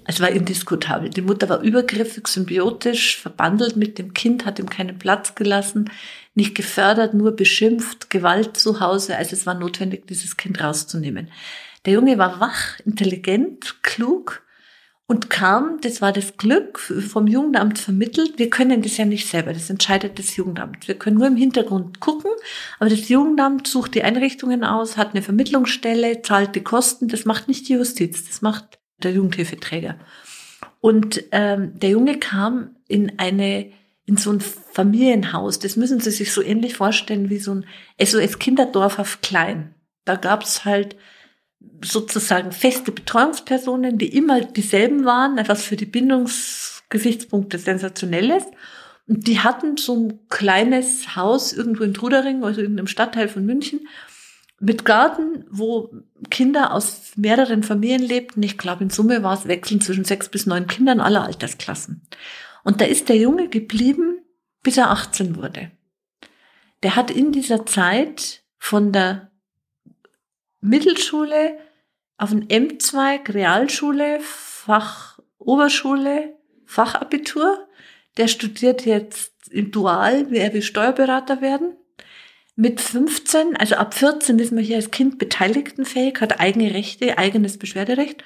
es 0.07 0.21
war 0.21 0.29
indiskutabel, 0.29 1.09
die 1.09 1.21
Mutter 1.21 1.49
war 1.49 1.61
übergriffig, 1.61 2.27
symbiotisch, 2.27 3.17
verbandelt 3.19 3.75
mit 3.75 3.97
dem 3.97 4.13
Kind, 4.13 4.45
hat 4.45 4.59
ihm 4.59 4.69
keinen 4.69 4.99
Platz 4.99 5.35
gelassen, 5.35 5.89
nicht 6.35 6.55
gefördert, 6.55 7.13
nur 7.13 7.35
beschimpft, 7.35 8.09
Gewalt 8.09 8.55
zu 8.55 8.79
Hause. 8.79 9.17
Also 9.17 9.35
es 9.35 9.45
war 9.45 9.55
notwendig, 9.55 10.07
dieses 10.07 10.37
Kind 10.37 10.61
rauszunehmen. 10.61 11.29
Der 11.85 11.93
Junge 11.93 12.17
war 12.17 12.39
wach, 12.39 12.79
intelligent, 12.85 13.81
klug 13.83 14.43
und 15.07 15.29
kam, 15.29 15.79
das 15.81 16.01
war 16.01 16.11
das 16.11 16.37
Glück, 16.37 16.79
vom 16.79 17.27
Jugendamt 17.27 17.77
vermittelt. 17.77 18.37
Wir 18.37 18.49
können 18.49 18.81
das 18.81 18.97
ja 18.97 19.05
nicht 19.05 19.27
selber, 19.27 19.53
das 19.53 19.69
entscheidet 19.69 20.17
das 20.17 20.35
Jugendamt. 20.35 20.87
Wir 20.87 20.95
können 20.95 21.17
nur 21.17 21.27
im 21.27 21.35
Hintergrund 21.35 21.99
gucken, 21.99 22.31
aber 22.79 22.89
das 22.89 23.09
Jugendamt 23.09 23.67
sucht 23.67 23.95
die 23.95 24.03
Einrichtungen 24.03 24.63
aus, 24.63 24.97
hat 24.97 25.11
eine 25.11 25.21
Vermittlungsstelle, 25.21 26.21
zahlt 26.21 26.55
die 26.55 26.63
Kosten. 26.63 27.07
Das 27.07 27.25
macht 27.25 27.47
nicht 27.47 27.69
die 27.69 27.73
Justiz, 27.73 28.27
das 28.27 28.41
macht 28.41 28.79
der 29.05 29.13
Jugendhilfeträger. 29.13 29.95
Und 30.81 31.23
ähm, 31.31 31.79
der 31.79 31.89
Junge 31.91 32.19
kam 32.19 32.75
in 32.87 33.17
eine 33.17 33.71
in 34.05 34.17
so 34.17 34.31
ein 34.31 34.39
Familienhaus. 34.39 35.59
Das 35.59 35.77
müssen 35.77 35.99
Sie 35.99 36.11
sich 36.11 36.31
so 36.31 36.41
ähnlich 36.41 36.75
vorstellen 36.75 37.29
wie 37.29 37.39
so 37.39 37.55
ein 37.55 37.65
SOS-Kinderdorf 37.99 38.99
auf 38.99 39.21
klein. 39.21 39.73
Da 40.05 40.15
gab's 40.15 40.63
halt 40.63 40.95
sozusagen 41.83 42.51
feste 42.51 42.91
Betreuungspersonen, 42.91 43.97
die 43.97 44.15
immer 44.15 44.41
dieselben 44.41 45.05
waren, 45.05 45.37
etwas 45.39 45.63
für 45.63 45.75
die 45.75 45.87
Bindungsgesichtspunkte 45.87 47.57
sensationelles. 47.57 48.43
Und 49.07 49.27
die 49.27 49.39
hatten 49.39 49.77
so 49.77 49.95
ein 49.95 50.19
kleines 50.29 51.15
Haus 51.15 51.53
irgendwo 51.53 51.83
in 51.83 51.93
Trudering, 51.93 52.43
also 52.43 52.61
in 52.61 52.77
einem 52.77 52.87
Stadtteil 52.87 53.27
von 53.27 53.45
München, 53.45 53.87
mit 54.65 54.83
Garten, 54.83 55.45
wo 55.49 55.91
Kinder 56.31 56.73
aus 56.73 57.11
mehreren 57.15 57.61
Familien 57.61 58.01
lebten. 58.01 58.41
Ich 58.41 58.57
glaube, 58.57 58.83
in 58.83 58.89
Summe 58.89 59.21
war 59.21 59.33
es 59.33 59.47
wechseln 59.47 59.79
zwischen 59.79 60.05
sechs 60.05 60.27
bis 60.27 60.47
neun 60.47 60.65
Kindern 60.65 60.99
aller 60.99 61.23
Altersklassen. 61.23 62.01
Und 62.63 62.81
da 62.81 62.85
ist 62.85 63.09
der 63.09 63.17
Junge 63.17 63.47
geblieben, 63.47 64.25
bis 64.63 64.77
er 64.77 64.89
18 64.89 65.35
wurde. 65.35 65.71
Der 66.81 66.95
hat 66.95 67.11
in 67.11 67.31
dieser 67.31 67.65
Zeit 67.67 68.41
von 68.57 68.91
der 68.91 69.29
Mittelschule 70.61 71.59
auf 72.17 72.31
den 72.31 72.49
M-Zweig, 72.49 73.33
Realschule, 73.33 74.19
Fach 74.21 75.19
Oberschule, 75.37 76.33
Fachabitur. 76.65 77.67
Der 78.17 78.27
studiert 78.27 78.83
jetzt 78.85 79.31
im 79.51 79.71
Dual, 79.71 80.31
wie 80.31 80.37
er 80.37 80.53
will 80.53 80.63
Steuerberater 80.63 81.41
werden. 81.41 81.77
Mit 82.57 82.79
15, 82.79 83.57
also 83.57 83.75
ab 83.75 83.93
14 83.93 84.39
ist 84.39 84.53
man 84.53 84.63
hier 84.63 84.77
als 84.77 84.89
Kind 84.89 85.19
beteiligtenfähig, 85.19 86.21
hat 86.21 86.39
eigene 86.39 86.73
Rechte, 86.73 87.17
eigenes 87.17 87.57
Beschwerderecht, 87.57 88.23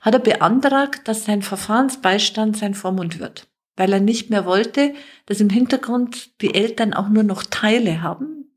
hat 0.00 0.14
er 0.14 0.20
beantragt, 0.20 1.06
dass 1.06 1.24
sein 1.24 1.42
Verfahrensbeistand 1.42 2.56
sein 2.56 2.74
Vormund 2.74 3.20
wird, 3.20 3.46
weil 3.76 3.92
er 3.92 4.00
nicht 4.00 4.28
mehr 4.28 4.44
wollte, 4.44 4.94
dass 5.26 5.40
im 5.40 5.50
Hintergrund 5.50 6.40
die 6.42 6.54
Eltern 6.54 6.94
auch 6.94 7.08
nur 7.08 7.22
noch 7.22 7.44
Teile 7.44 8.02
haben, 8.02 8.50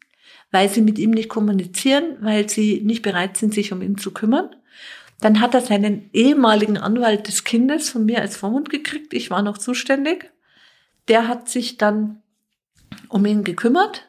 weil 0.49 0.67
sie 0.69 0.81
mit 0.81 0.97
ihm 0.97 1.11
nicht 1.11 1.29
kommunizieren, 1.29 2.17
weil 2.21 2.49
sie 2.49 2.81
nicht 2.81 3.03
bereit 3.03 3.37
sind, 3.37 3.53
sich 3.53 3.71
um 3.71 3.83
ihn 3.83 3.99
zu 3.99 4.11
kümmern. 4.11 4.55
Dann 5.19 5.41
hat 5.41 5.53
er 5.53 5.61
seinen 5.61 6.09
ehemaligen 6.11 6.77
Anwalt 6.77 7.27
des 7.27 7.43
Kindes 7.43 7.89
von 7.89 8.05
mir 8.05 8.19
als 8.19 8.35
Vormund 8.35 8.71
gekriegt. 8.71 9.13
Ich 9.13 9.29
war 9.29 9.43
noch 9.43 9.59
zuständig. 9.59 10.31
Der 11.07 11.27
hat 11.27 11.49
sich 11.49 11.77
dann 11.77 12.23
um 13.09 13.25
ihn 13.25 13.43
gekümmert. 13.43 14.07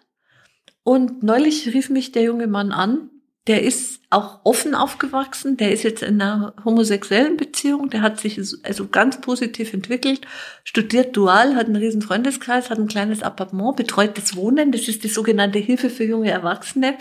Und 0.85 1.23
neulich 1.23 1.67
rief 1.75 1.91
mich 1.91 2.13
der 2.13 2.23
junge 2.23 2.47
Mann 2.47 2.71
an 2.71 3.11
der 3.47 3.63
ist 3.63 4.01
auch 4.09 4.41
offen 4.45 4.75
aufgewachsen, 4.75 5.59
der 5.59 5.71
ist 5.71 5.83
jetzt 5.83 6.03
in 6.03 6.21
einer 6.21 6.55
homosexuellen 6.65 7.37
Beziehung, 7.37 7.91
der 7.91 8.01
hat 8.01 8.19
sich 8.19 8.41
also 8.63 8.89
ganz 8.89 9.21
positiv 9.21 9.75
entwickelt, 9.75 10.23
studiert 10.65 11.15
dual, 11.15 11.55
hat 11.55 11.67
einen 11.67 11.77
riesen 11.77 12.01
Freundeskreis, 12.01 12.71
hat 12.71 12.79
ein 12.79 12.89
kleines 12.89 13.23
Appartement, 13.23 13.77
betreutes 13.77 14.35
Wohnen, 14.35 14.73
das 14.73 14.89
ist 14.89 15.05
die 15.05 15.09
sogenannte 15.09 15.59
Hilfe 15.59 15.91
für 15.91 16.05
junge 16.05 16.31
Erwachsene. 16.31 16.97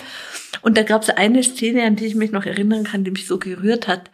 Und 0.62 0.78
da 0.78 0.84
gab 0.84 1.04
es 1.04 1.10
eine 1.10 1.44
Szene, 1.44 1.84
an 1.84 1.96
die 1.96 2.08
ich 2.08 2.16
mich 2.16 2.32
noch 2.32 2.46
erinnern 2.46 2.84
kann, 2.84 3.06
die 3.06 3.12
mich 3.12 3.26
so 3.26 3.40
gerührt 3.40 3.88
hat. 3.88 4.12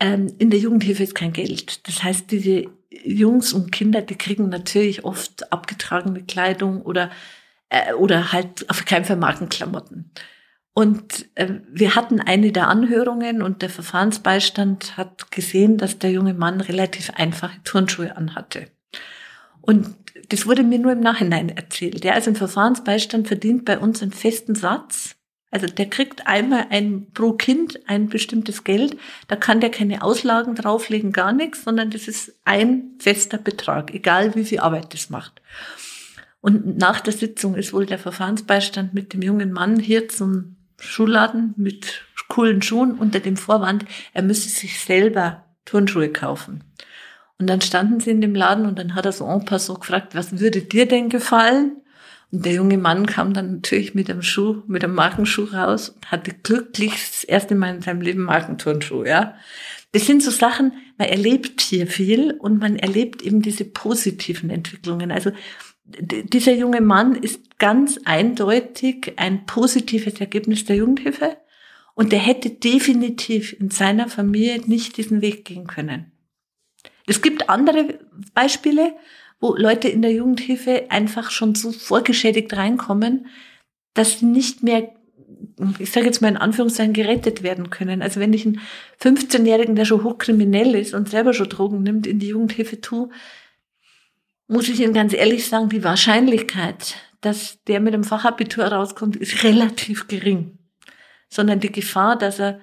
Ähm, 0.00 0.34
in 0.38 0.50
der 0.50 0.60
Jugendhilfe 0.60 1.02
ist 1.02 1.14
kein 1.14 1.32
Geld. 1.32 1.88
Das 1.88 2.02
heißt, 2.02 2.30
diese 2.30 2.66
Jungs 2.90 3.54
und 3.54 3.72
Kinder, 3.72 4.02
die 4.02 4.16
kriegen 4.16 4.50
natürlich 4.50 5.04
oft 5.04 5.50
abgetragene 5.50 6.24
Kleidung 6.24 6.82
oder, 6.82 7.10
äh, 7.68 7.92
oder 7.94 8.32
halt 8.32 8.68
auf 8.70 8.84
keinen 8.84 9.04
Fall 9.04 9.16
Markenklamotten. 9.16 10.10
Und 10.74 11.26
äh, 11.34 11.54
wir 11.70 11.96
hatten 11.96 12.20
eine 12.20 12.52
der 12.52 12.68
Anhörungen 12.68 13.42
und 13.42 13.62
der 13.62 13.70
Verfahrensbeistand 13.70 14.96
hat 14.96 15.32
gesehen, 15.32 15.76
dass 15.76 15.98
der 15.98 16.12
junge 16.12 16.34
Mann 16.34 16.60
relativ 16.60 17.10
einfache 17.16 17.60
Turnschuhe 17.64 18.16
anhatte. 18.16 18.68
Und 19.60 19.96
das 20.28 20.46
wurde 20.46 20.62
mir 20.62 20.78
nur 20.78 20.92
im 20.92 21.00
Nachhinein 21.00 21.48
erzählt. 21.48 22.04
Der 22.04 22.14
also 22.14 22.30
ein 22.30 22.36
Verfahrensbeistand 22.36 23.26
verdient 23.26 23.64
bei 23.64 23.78
uns 23.78 24.02
einen 24.02 24.12
festen 24.12 24.54
Satz. 24.54 25.16
Also 25.50 25.66
der 25.66 25.90
kriegt 25.90 26.26
einmal 26.26 26.66
ein 26.70 27.06
pro 27.12 27.32
Kind 27.32 27.80
ein 27.88 28.08
bestimmtes 28.08 28.64
Geld. 28.64 28.96
Da 29.26 29.36
kann 29.36 29.60
der 29.60 29.70
keine 29.70 30.02
Auslagen 30.02 30.54
drauflegen, 30.54 31.12
gar 31.12 31.32
nichts, 31.32 31.64
sondern 31.64 31.90
das 31.90 32.06
ist 32.06 32.38
ein 32.44 32.92
fester 32.98 33.38
Betrag, 33.38 33.92
egal 33.94 34.34
wie 34.34 34.44
viel 34.44 34.60
Arbeit 34.60 34.92
das 34.92 35.10
macht. 35.10 35.40
Und 36.48 36.78
nach 36.78 37.00
der 37.00 37.12
Sitzung 37.12 37.56
ist 37.56 37.74
wohl 37.74 37.84
der 37.84 37.98
Verfahrensbeistand 37.98 38.94
mit 38.94 39.12
dem 39.12 39.20
jungen 39.20 39.52
Mann 39.52 39.78
hier 39.78 40.08
zum 40.08 40.56
Schuhladen 40.78 41.52
mit 41.58 42.06
coolen 42.28 42.62
Schuhen 42.62 42.92
unter 42.92 43.20
dem 43.20 43.36
Vorwand, 43.36 43.84
er 44.14 44.22
müsse 44.22 44.48
sich 44.48 44.80
selber 44.80 45.44
Turnschuhe 45.66 46.08
kaufen. 46.08 46.64
Und 47.38 47.48
dann 47.50 47.60
standen 47.60 48.00
sie 48.00 48.12
in 48.12 48.22
dem 48.22 48.34
Laden 48.34 48.64
und 48.64 48.78
dann 48.78 48.94
hat 48.94 49.04
er 49.04 49.12
so 49.12 49.26
en 49.28 49.44
passant 49.44 49.82
gefragt, 49.82 50.14
was 50.14 50.40
würde 50.40 50.62
dir 50.62 50.88
denn 50.88 51.10
gefallen? 51.10 51.82
Und 52.30 52.46
der 52.46 52.54
junge 52.54 52.78
Mann 52.78 53.04
kam 53.04 53.34
dann 53.34 53.56
natürlich 53.56 53.94
mit 53.94 54.08
einem 54.08 54.22
Schuh, 54.22 54.62
mit 54.66 54.82
einem 54.82 54.94
Markenschuh 54.94 55.44
raus 55.52 55.90
und 55.90 56.10
hatte 56.10 56.32
glücklich 56.42 56.92
das 56.92 57.24
erste 57.24 57.56
Mal 57.56 57.74
in 57.74 57.82
seinem 57.82 58.00
Leben 58.00 58.22
Markenturnschuh, 58.22 59.04
ja. 59.04 59.34
Das 59.92 60.06
sind 60.06 60.22
so 60.22 60.30
Sachen, 60.30 60.72
man 60.96 61.08
erlebt 61.08 61.60
hier 61.60 61.86
viel 61.86 62.32
und 62.32 62.58
man 62.58 62.76
erlebt 62.76 63.20
eben 63.20 63.42
diese 63.42 63.64
positiven 63.64 64.48
Entwicklungen. 64.48 65.10
Also 65.10 65.30
dieser 65.88 66.52
junge 66.52 66.80
Mann 66.80 67.14
ist 67.16 67.58
ganz 67.58 67.98
eindeutig 68.04 69.14
ein 69.16 69.46
positives 69.46 70.20
Ergebnis 70.20 70.64
der 70.64 70.76
Jugendhilfe 70.76 71.38
und 71.94 72.12
der 72.12 72.18
hätte 72.18 72.50
definitiv 72.50 73.58
in 73.58 73.70
seiner 73.70 74.08
Familie 74.08 74.60
nicht 74.66 74.96
diesen 74.96 75.22
Weg 75.22 75.44
gehen 75.44 75.66
können. 75.66 76.12
Es 77.06 77.22
gibt 77.22 77.48
andere 77.48 77.98
Beispiele, 78.34 78.94
wo 79.40 79.54
Leute 79.54 79.88
in 79.88 80.02
der 80.02 80.12
Jugendhilfe 80.12 80.90
einfach 80.90 81.30
schon 81.30 81.54
so 81.54 81.72
vorgeschädigt 81.72 82.54
reinkommen, 82.56 83.26
dass 83.94 84.18
sie 84.18 84.26
nicht 84.26 84.62
mehr, 84.62 84.92
ich 85.78 85.90
sage 85.90 86.06
jetzt 86.06 86.20
mal 86.20 86.28
in 86.28 86.36
Anführungszeichen, 86.36 86.92
gerettet 86.92 87.42
werden 87.42 87.70
können. 87.70 88.02
Also 88.02 88.20
wenn 88.20 88.32
ich 88.32 88.44
einen 88.44 88.60
15-Jährigen, 89.00 89.74
der 89.74 89.86
schon 89.86 90.04
hochkriminell 90.04 90.74
ist 90.74 90.92
und 90.92 91.08
selber 91.08 91.32
schon 91.32 91.48
Drogen 91.48 91.82
nimmt, 91.82 92.06
in 92.06 92.18
die 92.18 92.28
Jugendhilfe 92.28 92.80
tue, 92.80 93.08
muss 94.48 94.68
ich 94.68 94.80
Ihnen 94.80 94.94
ganz 94.94 95.12
ehrlich 95.12 95.46
sagen, 95.48 95.68
die 95.68 95.84
Wahrscheinlichkeit, 95.84 96.96
dass 97.20 97.62
der 97.64 97.80
mit 97.80 97.94
dem 97.94 98.04
Fachabitur 98.04 98.64
rauskommt, 98.64 99.16
ist 99.16 99.44
relativ 99.44 100.08
gering. 100.08 100.58
Sondern 101.28 101.60
die 101.60 101.70
Gefahr, 101.70 102.16
dass 102.16 102.40
er 102.40 102.60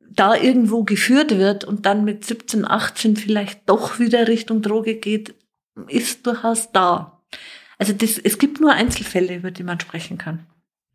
da 0.00 0.34
irgendwo 0.34 0.84
geführt 0.84 1.36
wird 1.36 1.64
und 1.64 1.84
dann 1.86 2.04
mit 2.04 2.24
17, 2.24 2.66
18 2.66 3.16
vielleicht 3.16 3.68
doch 3.68 3.98
wieder 3.98 4.26
Richtung 4.26 4.62
Droge 4.62 4.96
geht, 4.96 5.34
ist 5.86 6.26
durchaus 6.26 6.72
da. 6.72 7.22
Also 7.76 7.92
das, 7.92 8.18
es 8.18 8.38
gibt 8.38 8.60
nur 8.60 8.72
Einzelfälle, 8.72 9.36
über 9.36 9.50
die 9.50 9.62
man 9.62 9.78
sprechen 9.78 10.18
kann. 10.18 10.46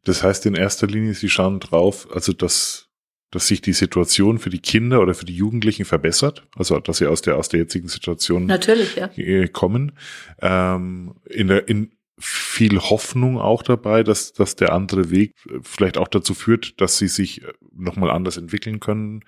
Das 0.04 0.24
heißt 0.24 0.46
in 0.48 0.56
erster 0.56 0.88
Linie, 0.88 1.13
Sie 1.13 1.30
schauen 1.30 1.60
drauf, 1.60 2.08
also 2.12 2.34
dass 2.34 2.89
dass 3.34 3.48
sich 3.48 3.62
die 3.62 3.74
Situation 3.74 4.38
für 4.38 4.52
die 4.52 4.60
Kinder 4.60 5.02
oder 5.02 5.15
für 5.15 5.26
die 5.26 5.36
Jugendlichen 5.36 5.86
verbessert, 5.86 6.46
also 6.56 6.80
dass 6.80 6.98
sie 6.98 7.08
aus 7.08 7.24
der 7.24 7.38
aus 7.38 7.50
der 7.50 7.62
jetzigen 7.62 7.88
Situation 7.88 8.46
Natürlich, 8.46 8.96
ja. 8.96 9.48
kommen. 9.48 9.93
Ähm, 10.39 11.15
in 11.28 11.48
der 11.48 11.67
in 11.67 11.93
viel 12.19 12.78
Hoffnung 12.78 13.39
auch 13.39 13.63
dabei, 13.63 14.04
dass 14.04 14.34
dass 14.34 14.56
der 14.56 14.72
andere 14.72 15.10
Weg 15.10 15.34
vielleicht 15.63 15.98
auch 15.98 16.08
dazu 16.08 16.36
führt, 16.36 16.80
dass 16.80 17.00
sie 17.00 17.08
sich 17.08 17.41
noch 17.76 17.96
mal 17.96 18.12
anders 18.12 18.38
entwickeln 18.38 18.80
können. 18.80 19.22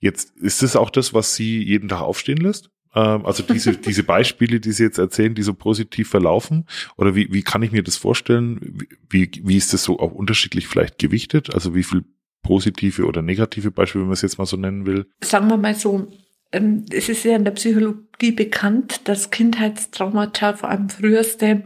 Jetzt 0.00 0.36
ist 0.36 0.64
es 0.64 0.74
auch 0.74 0.90
das, 0.90 1.14
was 1.14 1.36
sie 1.36 1.62
jeden 1.62 1.88
Tag 1.88 2.00
aufstehen 2.00 2.38
lässt. 2.38 2.70
Ähm, 2.96 3.24
also 3.24 3.44
diese 3.44 3.76
diese 3.76 4.02
Beispiele, 4.02 4.58
die 4.58 4.72
Sie 4.72 4.82
jetzt 4.82 4.98
erzählen, 4.98 5.36
die 5.36 5.42
so 5.42 5.54
positiv 5.54 6.08
verlaufen, 6.08 6.66
oder 6.96 7.14
wie 7.14 7.32
wie 7.32 7.42
kann 7.42 7.62
ich 7.62 7.70
mir 7.70 7.84
das 7.84 7.96
vorstellen? 7.96 8.88
Wie 9.08 9.30
wie 9.44 9.56
ist 9.56 9.72
das 9.72 9.84
so 9.84 10.00
auch 10.00 10.10
unterschiedlich 10.10 10.66
vielleicht 10.66 10.98
gewichtet? 10.98 11.54
Also 11.54 11.76
wie 11.76 11.84
viel 11.84 12.04
positive 12.46 13.04
oder 13.04 13.22
negative 13.22 13.70
Beispiele, 13.70 14.02
wenn 14.02 14.08
man 14.08 14.14
es 14.14 14.22
jetzt 14.22 14.38
mal 14.38 14.46
so 14.46 14.56
nennen 14.56 14.86
will? 14.86 15.06
Sagen 15.22 15.48
wir 15.48 15.56
mal 15.56 15.74
so, 15.74 16.12
ähm, 16.52 16.86
es 16.90 17.08
ist 17.08 17.24
ja 17.24 17.36
in 17.36 17.44
der 17.44 17.50
Psychologie 17.52 18.32
bekannt, 18.32 19.08
dass 19.08 19.30
Kindheitstraumata, 19.30 20.54
vor 20.54 20.70
allem 20.70 20.88
früheste, 20.88 21.64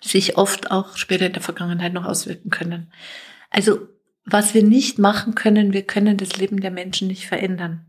sich 0.00 0.36
oft 0.36 0.70
auch 0.70 0.96
später 0.96 1.26
in 1.26 1.32
der 1.32 1.42
Vergangenheit 1.42 1.92
noch 1.92 2.04
auswirken 2.04 2.50
können. 2.50 2.92
Also 3.50 3.88
was 4.24 4.54
wir 4.54 4.62
nicht 4.62 4.98
machen 4.98 5.34
können, 5.34 5.72
wir 5.72 5.82
können 5.82 6.16
das 6.16 6.36
Leben 6.36 6.60
der 6.60 6.70
Menschen 6.70 7.08
nicht 7.08 7.26
verändern. 7.26 7.86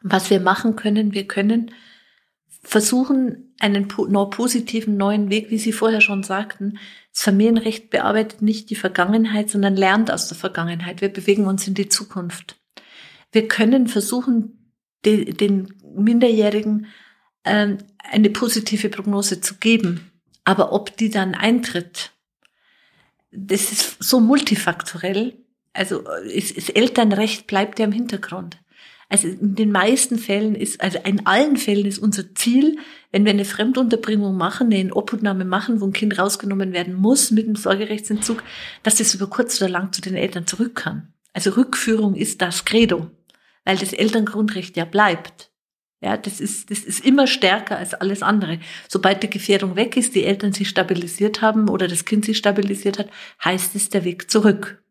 Was 0.00 0.30
wir 0.30 0.40
machen 0.40 0.74
können, 0.74 1.12
wir 1.12 1.28
können 1.28 1.70
versuchen, 2.62 3.54
einen 3.58 3.88
positiven 3.88 4.96
neuen 4.96 5.30
Weg, 5.30 5.50
wie 5.50 5.58
Sie 5.58 5.72
vorher 5.72 6.00
schon 6.00 6.22
sagten. 6.22 6.78
Das 7.12 7.22
Familienrecht 7.22 7.90
bearbeitet 7.90 8.42
nicht 8.42 8.70
die 8.70 8.76
Vergangenheit, 8.76 9.50
sondern 9.50 9.76
lernt 9.76 10.10
aus 10.10 10.28
der 10.28 10.36
Vergangenheit. 10.36 11.00
Wir 11.00 11.08
bewegen 11.08 11.46
uns 11.46 11.66
in 11.66 11.74
die 11.74 11.88
Zukunft. 11.88 12.56
Wir 13.32 13.48
können 13.48 13.88
versuchen, 13.88 14.72
den 15.04 15.74
Minderjährigen 15.94 16.86
ähm, 17.44 17.78
eine 17.98 18.30
positive 18.30 18.88
Prognose 18.88 19.40
zu 19.40 19.56
geben. 19.56 20.12
Aber 20.44 20.72
ob 20.72 20.96
die 20.96 21.10
dann 21.10 21.34
eintritt, 21.34 22.12
das 23.30 23.72
ist 23.72 24.02
so 24.02 24.20
multifaktorell. 24.20 25.36
Also 25.72 26.02
das 26.02 26.68
Elternrecht 26.68 27.46
bleibt 27.46 27.78
ja 27.78 27.86
im 27.86 27.92
Hintergrund. 27.92 28.58
Also 29.12 29.28
in 29.28 29.56
den 29.56 29.70
meisten 29.70 30.16
Fällen 30.16 30.54
ist, 30.54 30.80
also 30.80 30.98
in 31.04 31.26
allen 31.26 31.58
Fällen 31.58 31.84
ist 31.84 31.98
unser 31.98 32.34
Ziel, 32.34 32.78
wenn 33.10 33.26
wir 33.26 33.32
eine 33.32 33.44
Fremdunterbringung 33.44 34.34
machen, 34.38 34.72
eine 34.72 34.94
Obhutnahme 34.94 35.44
machen, 35.44 35.82
wo 35.82 35.84
ein 35.84 35.92
Kind 35.92 36.18
rausgenommen 36.18 36.72
werden 36.72 36.94
muss 36.94 37.30
mit 37.30 37.46
dem 37.46 37.54
Sorgerechtsentzug, 37.54 38.42
dass 38.82 39.00
es 39.00 39.14
über 39.14 39.26
kurz 39.26 39.60
oder 39.60 39.68
lang 39.68 39.92
zu 39.92 40.00
den 40.00 40.14
Eltern 40.14 40.46
zurück 40.46 40.76
kann. 40.76 41.12
Also 41.34 41.50
Rückführung 41.50 42.14
ist 42.14 42.40
das 42.40 42.64
Credo, 42.64 43.10
weil 43.66 43.76
das 43.76 43.92
Elterngrundrecht 43.92 44.78
ja 44.78 44.86
bleibt. 44.86 45.50
Ja, 46.00 46.16
das 46.16 46.40
ist, 46.40 46.70
das 46.70 46.78
ist 46.78 47.04
immer 47.04 47.26
stärker 47.26 47.76
als 47.76 47.92
alles 47.92 48.22
andere. 48.22 48.60
Sobald 48.88 49.22
die 49.22 49.28
Gefährdung 49.28 49.76
weg 49.76 49.98
ist, 49.98 50.14
die 50.14 50.24
Eltern 50.24 50.54
sich 50.54 50.70
stabilisiert 50.70 51.42
haben 51.42 51.68
oder 51.68 51.86
das 51.86 52.06
Kind 52.06 52.24
sich 52.24 52.38
stabilisiert 52.38 52.98
hat, 52.98 53.10
heißt 53.44 53.74
es 53.74 53.90
der 53.90 54.04
Weg 54.04 54.30
zurück. 54.30 54.82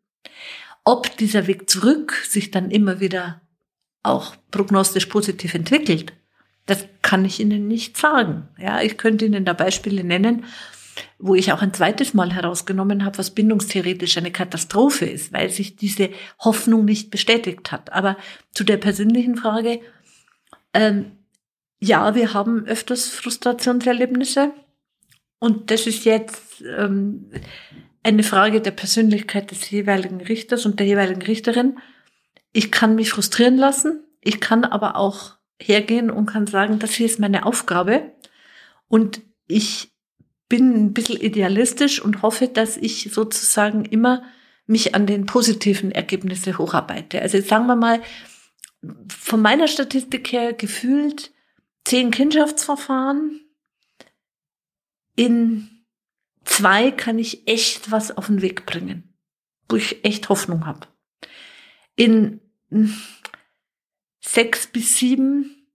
Ob 0.86 1.18
dieser 1.18 1.48
Weg 1.48 1.72
zurück 1.72 2.24
sich 2.30 2.52
dann 2.52 2.70
immer 2.70 3.00
wieder 3.00 3.42
auch 4.04 4.36
prognostisch 4.52 5.06
positiv 5.08 5.54
entwickelt, 5.54 6.14
das 6.66 6.86
kann 7.02 7.26
ich 7.26 7.40
Ihnen 7.40 7.68
nicht 7.68 7.98
sagen. 7.98 8.48
Ja, 8.58 8.82
ich 8.82 8.98
könnte 8.98 9.26
Ihnen 9.26 9.46
da 9.46 9.54
Beispiele 9.54 10.04
nennen, 10.04 10.46
wo 11.18 11.36
ich 11.36 11.52
auch 11.52 11.62
ein 11.62 11.74
zweites 11.74 12.14
Mal 12.14 12.34
herausgenommen 12.34 13.04
habe, 13.06 13.18
was 13.18 13.32
bindungstheoretisch 13.32 14.18
eine 14.18 14.32
Katastrophe 14.32 15.06
ist, 15.06 15.34
weil 15.34 15.50
sich 15.50 15.76
diese 15.76 16.10
Hoffnung 16.40 16.86
nicht 16.86 17.12
bestätigt 17.12 17.72
hat. 17.72 17.92
Aber 17.94 18.18
zu 18.54 18.64
der 18.64 18.78
persönlichen 18.78 19.38
Frage, 19.38 19.82
ähm, 20.74 21.14
ja, 21.80 22.14
wir 22.16 22.34
haben 22.34 22.66
öfters 22.66 23.10
Frustrationserlebnisse 23.10 24.54
und 25.40 25.72
das 25.72 25.88
ist 25.88 26.06
jetzt 26.06 26.62
ähm, 26.62 27.32
eine 28.04 28.24
Frage 28.24 28.62
der 28.62 28.72
Persönlichkeit 28.72 29.52
des 29.52 29.70
jeweiligen 29.72 30.22
Richters 30.22 30.66
und 30.66 30.80
der 30.80 30.88
jeweiligen 30.88 31.24
Richterin 31.24 31.80
ich 32.54 32.72
kann 32.72 32.96
mich 32.96 33.12
frustrieren 33.12 33.58
lassen, 33.58 34.04
ich 34.22 34.40
kann 34.40 34.66
aber 34.66 34.96
auch 34.96 35.38
hergehen 35.62 36.12
und 36.12 36.26
kann 36.26 36.48
sagen, 36.48 36.80
das 36.80 36.92
hier 36.92 37.06
ist 37.06 37.20
meine 37.20 37.46
Aufgabe 37.46 38.12
und 38.88 39.22
ich 39.48 39.92
bin 40.50 40.74
ein 40.76 40.94
bisschen 40.94 41.20
idealistisch 41.20 42.02
und 42.02 42.22
hoffe, 42.22 42.48
dass 42.48 42.76
ich 42.78 43.10
sozusagen 43.12 43.86
immer 43.86 44.24
mich 44.66 44.96
an 44.96 45.06
den 45.06 45.26
positiven 45.26 45.92
Ergebnissen 45.92 46.58
hocharbeite. 46.58 47.22
Also 47.22 47.40
sagen 47.42 47.68
wir 47.68 47.76
mal, 47.76 48.02
von 49.08 49.42
meiner 49.42 49.68
Statistik 49.68 50.32
her 50.32 50.54
gefühlt 50.54 51.32
zehn 51.86 52.12
Kindschaftsverfahren. 52.12 53.42
In 55.16 55.70
zwei 56.44 56.92
kann 56.92 57.20
ich 57.20 57.48
echt 57.48 57.92
was 57.92 58.16
auf 58.16 58.28
den 58.28 58.42
Weg 58.42 58.66
bringen, 58.66 59.16
wo 59.70 59.76
ich 59.76 60.04
echt 60.04 60.30
Hoffnung 60.30 60.66
habe 60.66 60.88
in 62.02 62.40
sechs 64.22 64.66
bis 64.66 64.98
sieben 64.98 65.68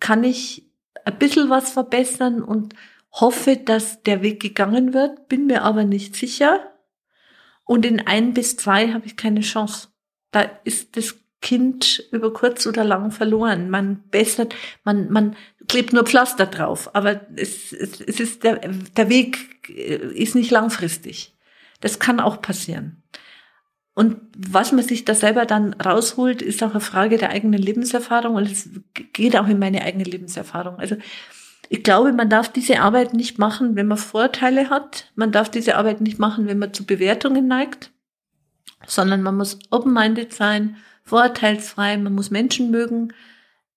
kann 0.00 0.24
ich 0.24 0.66
ein 1.04 1.18
bisschen 1.18 1.50
was 1.50 1.72
verbessern 1.72 2.42
und 2.42 2.74
hoffe, 3.12 3.58
dass 3.58 4.02
der 4.02 4.22
Weg 4.22 4.40
gegangen 4.40 4.94
wird, 4.94 5.28
bin 5.28 5.46
mir 5.46 5.62
aber 5.62 5.84
nicht 5.84 6.16
sicher. 6.16 6.72
Und 7.64 7.84
in 7.84 8.00
ein 8.06 8.32
bis 8.32 8.56
zwei 8.56 8.92
habe 8.92 9.04
ich 9.04 9.18
keine 9.18 9.42
Chance. 9.42 9.88
Da 10.30 10.42
ist 10.64 10.96
das 10.96 11.16
Kind 11.42 12.02
über 12.12 12.32
kurz 12.32 12.66
oder 12.66 12.82
lang 12.82 13.10
verloren. 13.10 13.68
Man 13.68 14.08
bessert, 14.08 14.54
man, 14.84 15.10
man 15.10 15.36
klebt 15.68 15.92
nur 15.92 16.04
Pflaster 16.04 16.46
drauf, 16.46 16.94
aber 16.94 17.20
es, 17.36 17.74
es, 17.74 18.00
es 18.00 18.20
ist 18.20 18.42
der, 18.42 18.56
der 18.56 19.10
Weg 19.10 19.68
ist 19.68 20.34
nicht 20.34 20.50
langfristig. 20.50 21.34
Das 21.80 21.98
kann 21.98 22.20
auch 22.20 22.40
passieren. 22.40 23.03
Und 23.94 24.16
was 24.36 24.72
man 24.72 24.82
sich 24.82 25.04
da 25.04 25.14
selber 25.14 25.46
dann 25.46 25.72
rausholt, 25.74 26.42
ist 26.42 26.62
auch 26.64 26.72
eine 26.72 26.80
Frage 26.80 27.16
der 27.16 27.30
eigenen 27.30 27.60
Lebenserfahrung 27.60 28.34
und 28.34 28.50
es 28.50 28.68
geht 29.12 29.36
auch 29.36 29.46
in 29.46 29.60
meine 29.60 29.82
eigene 29.82 30.04
Lebenserfahrung. 30.04 30.78
Also 30.78 30.96
ich 31.68 31.82
glaube, 31.82 32.12
man 32.12 32.28
darf 32.28 32.52
diese 32.52 32.80
Arbeit 32.80 33.14
nicht 33.14 33.38
machen, 33.38 33.76
wenn 33.76 33.86
man 33.86 33.98
Vorteile 33.98 34.68
hat. 34.68 35.10
Man 35.14 35.32
darf 35.32 35.48
diese 35.48 35.76
Arbeit 35.76 36.00
nicht 36.00 36.18
machen, 36.18 36.46
wenn 36.46 36.58
man 36.58 36.74
zu 36.74 36.84
Bewertungen 36.84 37.46
neigt, 37.46 37.92
sondern 38.86 39.22
man 39.22 39.36
muss 39.36 39.58
open-minded 39.70 40.32
sein, 40.32 40.76
vorurteilsfrei, 41.04 41.96
man 41.96 42.14
muss 42.14 42.30
Menschen 42.30 42.70
mögen, 42.70 43.12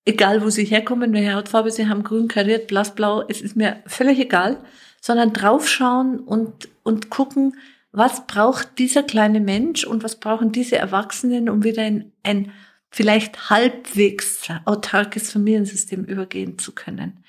egal 0.06 0.44
wo 0.44 0.50
sie 0.50 0.66
herkommen, 0.66 1.14
welche 1.14 1.36
Hautfarbe 1.36 1.70
sie 1.70 1.88
haben, 1.88 2.04
grün, 2.04 2.28
kariert, 2.28 2.68
blass, 2.68 2.96
blau, 2.96 3.24
es 3.28 3.42
ist 3.42 3.56
mir 3.56 3.78
völlig 3.86 4.20
egal, 4.20 4.58
sondern 5.02 5.34
draufschauen 5.34 6.20
und, 6.20 6.70
und 6.84 7.10
gucken, 7.10 7.56
was 7.98 8.28
braucht 8.28 8.78
dieser 8.78 9.02
kleine 9.02 9.40
Mensch 9.40 9.84
und 9.84 10.04
was 10.04 10.20
brauchen 10.20 10.52
diese 10.52 10.78
Erwachsenen, 10.78 11.50
um 11.50 11.64
wieder 11.64 11.86
in 11.86 12.12
ein 12.24 12.52
vielleicht 12.92 13.50
halbwegs 13.50 14.48
autarkes 14.66 15.32
Familiensystem 15.32 16.06
übergehen 16.06 16.60
zu 16.60 16.74
können. 16.74 17.24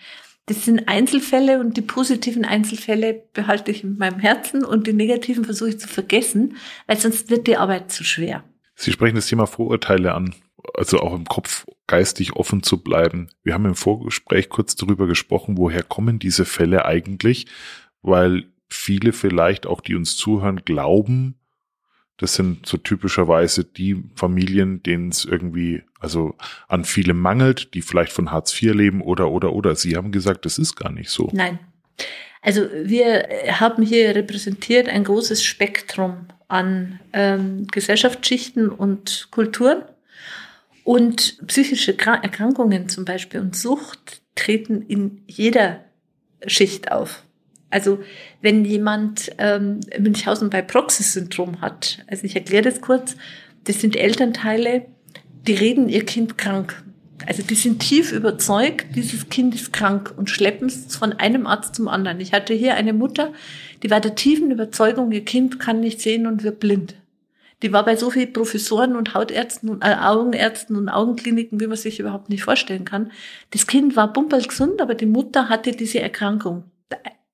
Das 0.47 0.65
sind 0.65 0.87
Einzelfälle 0.89 1.59
und 1.59 1.77
die 1.77 1.83
positiven 1.83 2.45
Einzelfälle 2.45 3.23
behalte 3.33 3.71
ich 3.71 3.83
in 3.83 3.99
meinem 3.99 4.19
Herzen 4.19 4.65
und 4.65 4.87
die 4.87 4.93
negativen 4.93 5.45
versuche 5.45 5.71
ich 5.71 5.81
zu 5.81 5.89
vergessen, 5.89 6.57
weil 6.87 6.99
sonst 6.99 7.31
wird 7.31 7.47
die 7.47 7.57
Arbeit 7.57 7.91
zu 7.91 8.05
schwer. 8.05 8.45
Sie 8.75 8.93
sprechen 8.93 9.17
das 9.17 9.27
Thema 9.27 9.47
Vorurteile 9.47 10.15
an, 10.15 10.35
also 10.75 11.01
auch 11.01 11.15
im 11.15 11.25
Kopf 11.25 11.67
geistig 11.87 12.35
offen 12.35 12.63
zu 12.63 12.83
bleiben. 12.83 13.29
Wir 13.43 13.55
haben 13.55 13.65
im 13.65 13.75
Vorgespräch 13.75 14.49
kurz 14.51 14.77
darüber 14.77 15.07
gesprochen, 15.07 15.57
woher 15.57 15.83
kommen 15.83 16.19
diese 16.19 16.45
Fälle 16.45 16.85
eigentlich, 16.85 17.47
weil 18.03 18.45
viele 18.69 19.13
vielleicht 19.13 19.67
auch, 19.67 19.81
die 19.81 19.95
uns 19.95 20.17
zuhören, 20.17 20.65
glauben, 20.65 21.39
das 22.19 22.35
sind 22.35 22.67
so 22.67 22.77
typischerweise 22.77 23.65
die 23.65 24.03
Familien, 24.17 24.83
denen 24.83 25.11
es 25.11 25.25
irgendwie, 25.25 25.85
also 26.01 26.35
an 26.67 26.85
viele 26.85 27.15
mangelt, 27.15 27.75
die 27.75 27.83
vielleicht 27.83 28.13
von 28.13 28.33
Hartz 28.33 28.61
IV 28.61 28.75
leben 28.75 29.01
oder, 29.01 29.31
oder, 29.31 29.53
oder. 29.53 29.77
Sie 29.77 29.97
haben 29.97 30.11
gesagt, 30.11 30.45
das 30.45 30.59
ist 30.59 30.75
gar 30.75 30.91
nicht 30.91 31.11
so. 31.11 31.31
Nein. 31.33 31.61
Also 32.43 32.69
wir 32.73 33.29
haben 33.53 33.83
hier 33.83 34.15
repräsentiert 34.17 34.89
ein 34.89 35.05
großes 35.05 35.45
Spektrum 35.45 36.27
an 36.49 36.99
ähm, 37.13 37.69
Gesellschaftsschichten 37.69 38.69
und 38.69 39.29
Kulturen. 39.31 39.83
Und 40.83 41.47
psychische 41.47 41.97
Erkrankungen 41.99 42.89
zum 42.89 43.05
Beispiel 43.05 43.41
und 43.41 43.55
Sucht 43.55 44.23
treten 44.35 44.83
in 44.83 45.23
jeder 45.27 45.85
Schicht 46.47 46.91
auf. 46.91 47.23
Also 47.71 47.99
wenn 48.41 48.65
jemand 48.65 49.31
ähm, 49.39 49.81
Münchhausen 49.99 50.51
bei 50.51 50.63
Proxy-Syndrom 50.63 51.61
hat, 51.61 51.99
also 52.07 52.25
ich 52.25 52.35
erkläre 52.35 52.63
das 52.63 52.81
kurz, 52.81 53.17
das 53.65 53.81
sind 53.81 53.97
Elternteile, 53.97 54.87
die 55.47 55.55
reden 55.55 55.89
ihr 55.89 56.05
Kind 56.05 56.39
krank. 56.39 56.83
Also 57.27 57.43
die 57.43 57.57
sind 57.57 57.81
tief 57.81 58.13
überzeugt, 58.13 58.87
dieses 58.95 59.29
Kind 59.29 59.55
ist 59.55 59.73
krank 59.73 60.15
und 60.17 60.31
schleppen 60.31 60.69
es 60.69 60.97
von 60.97 61.13
einem 61.15 61.47
Arzt 61.47 61.75
zum 61.75 61.89
anderen. 61.89 62.21
Ich 62.21 62.33
hatte 62.33 62.55
hier 62.55 62.75
eine 62.75 62.93
Mutter, 62.93 63.33
die 63.83 63.91
war 63.91 64.01
der 64.01 64.15
tiefen 64.15 64.51
Überzeugung, 64.51 65.13
ihr 65.13 65.25
Kind 65.25 65.59
kann 65.59 65.81
nicht 65.81 66.01
sehen 66.01 66.27
und 66.27 66.43
wird 66.43 66.61
blind. 66.61 66.95
Die 67.63 67.73
war 67.73 67.85
bei 67.85 67.97
so 67.97 68.11
vielen 68.11 68.33
Professoren 68.33 68.95
und 68.95 69.15
Hautärzten 69.15 69.69
und 69.69 69.85
äh, 69.85 69.97
Augenärzten 70.01 70.77
und 70.77 70.89
Augenkliniken, 70.89 71.61
wie 71.61 71.67
man 71.67 71.77
sich 71.77 71.99
überhaupt 71.99 72.29
nicht 72.29 72.45
vorstellen 72.45 72.85
kann. 72.85 73.11
Das 73.51 73.67
Kind 73.67 73.97
war 73.97 74.13
gesund, 74.13 74.81
aber 74.81 74.95
die 74.95 75.07
Mutter 75.07 75.49
hatte 75.49 75.73
diese 75.73 76.01
Erkrankung 76.01 76.65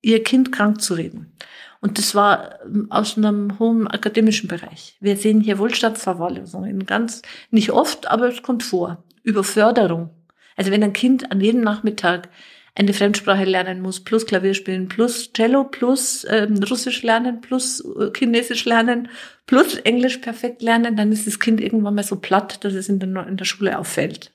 ihr 0.05 0.23
Kind 0.23 0.51
krank 0.51 0.81
zu 0.81 0.93
reden. 0.93 1.33
Und 1.81 1.97
das 1.97 2.15
war 2.15 2.63
ähm, 2.63 2.87
aus 2.91 3.17
einem 3.17 3.59
hohen 3.59 3.87
akademischen 3.87 4.47
Bereich. 4.47 4.95
Wir 4.99 5.17
sehen 5.17 5.41
hier 5.41 5.57
Wohlstandsverwahrlosung 5.57 6.79
ganz, 6.85 7.21
nicht 7.49 7.71
oft, 7.71 8.07
aber 8.07 8.27
es 8.29 8.43
kommt 8.43 8.63
vor. 8.63 9.03
Überförderung. 9.23 10.11
Also 10.55 10.71
wenn 10.71 10.83
ein 10.83 10.93
Kind 10.93 11.31
an 11.31 11.41
jedem 11.41 11.61
Nachmittag 11.61 12.29
eine 12.75 12.93
Fremdsprache 12.93 13.45
lernen 13.45 13.81
muss, 13.81 14.03
plus 14.03 14.25
Klavier 14.25 14.53
spielen, 14.53 14.89
plus 14.89 15.31
Cello, 15.33 15.63
plus 15.63 16.25
ähm, 16.29 16.61
Russisch 16.69 17.01
lernen, 17.03 17.41
plus 17.41 17.81
äh, 17.81 18.11
Chinesisch 18.15 18.65
lernen, 18.65 19.09
plus 19.47 19.75
Englisch 19.75 20.17
perfekt 20.17 20.61
lernen, 20.61 20.95
dann 20.95 21.11
ist 21.11 21.25
das 21.25 21.39
Kind 21.39 21.61
irgendwann 21.61 21.95
mal 21.95 22.03
so 22.03 22.17
platt, 22.17 22.63
dass 22.63 22.73
es 22.73 22.89
in 22.89 22.99
der, 22.99 23.27
in 23.27 23.37
der 23.37 23.45
Schule 23.45 23.79
auffällt. 23.79 24.31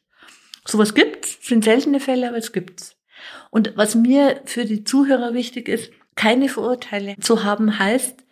Sowas 0.67 0.95
gibt's, 0.95 1.39
sind 1.47 1.65
seltene 1.65 2.01
Fälle, 2.01 2.29
aber 2.29 2.39
es 2.39 2.53
gibt's. 2.53 3.00
Und 3.51 3.73
was 3.77 3.95
mir 3.95 4.41
für 4.45 4.65
die 4.65 4.85
Zuhörer 4.85 5.35
wichtig 5.35 5.69
ist, 5.69 5.91
keine 6.15 6.49
Vorurteile 6.49 7.17
zu 7.21 7.45
haben 7.45 7.79
heißt, 7.79 8.25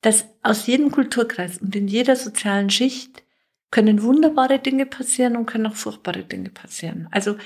dass 0.00 0.26
aus 0.42 0.66
jedem 0.66 0.90
Kulturkreis 0.90 1.58
und 1.58 1.74
in 1.74 1.88
jeder 1.88 2.16
sozialen 2.16 2.70
Schicht 2.70 3.24
können 3.70 4.02
wunderbare 4.02 4.58
Dinge 4.58 4.86
passieren 4.86 5.36
und 5.36 5.46
können 5.46 5.66
auch 5.66 5.74
furchtbare 5.74 6.24
Dinge 6.24 6.50
passieren. 6.50 7.08
Also 7.10 7.36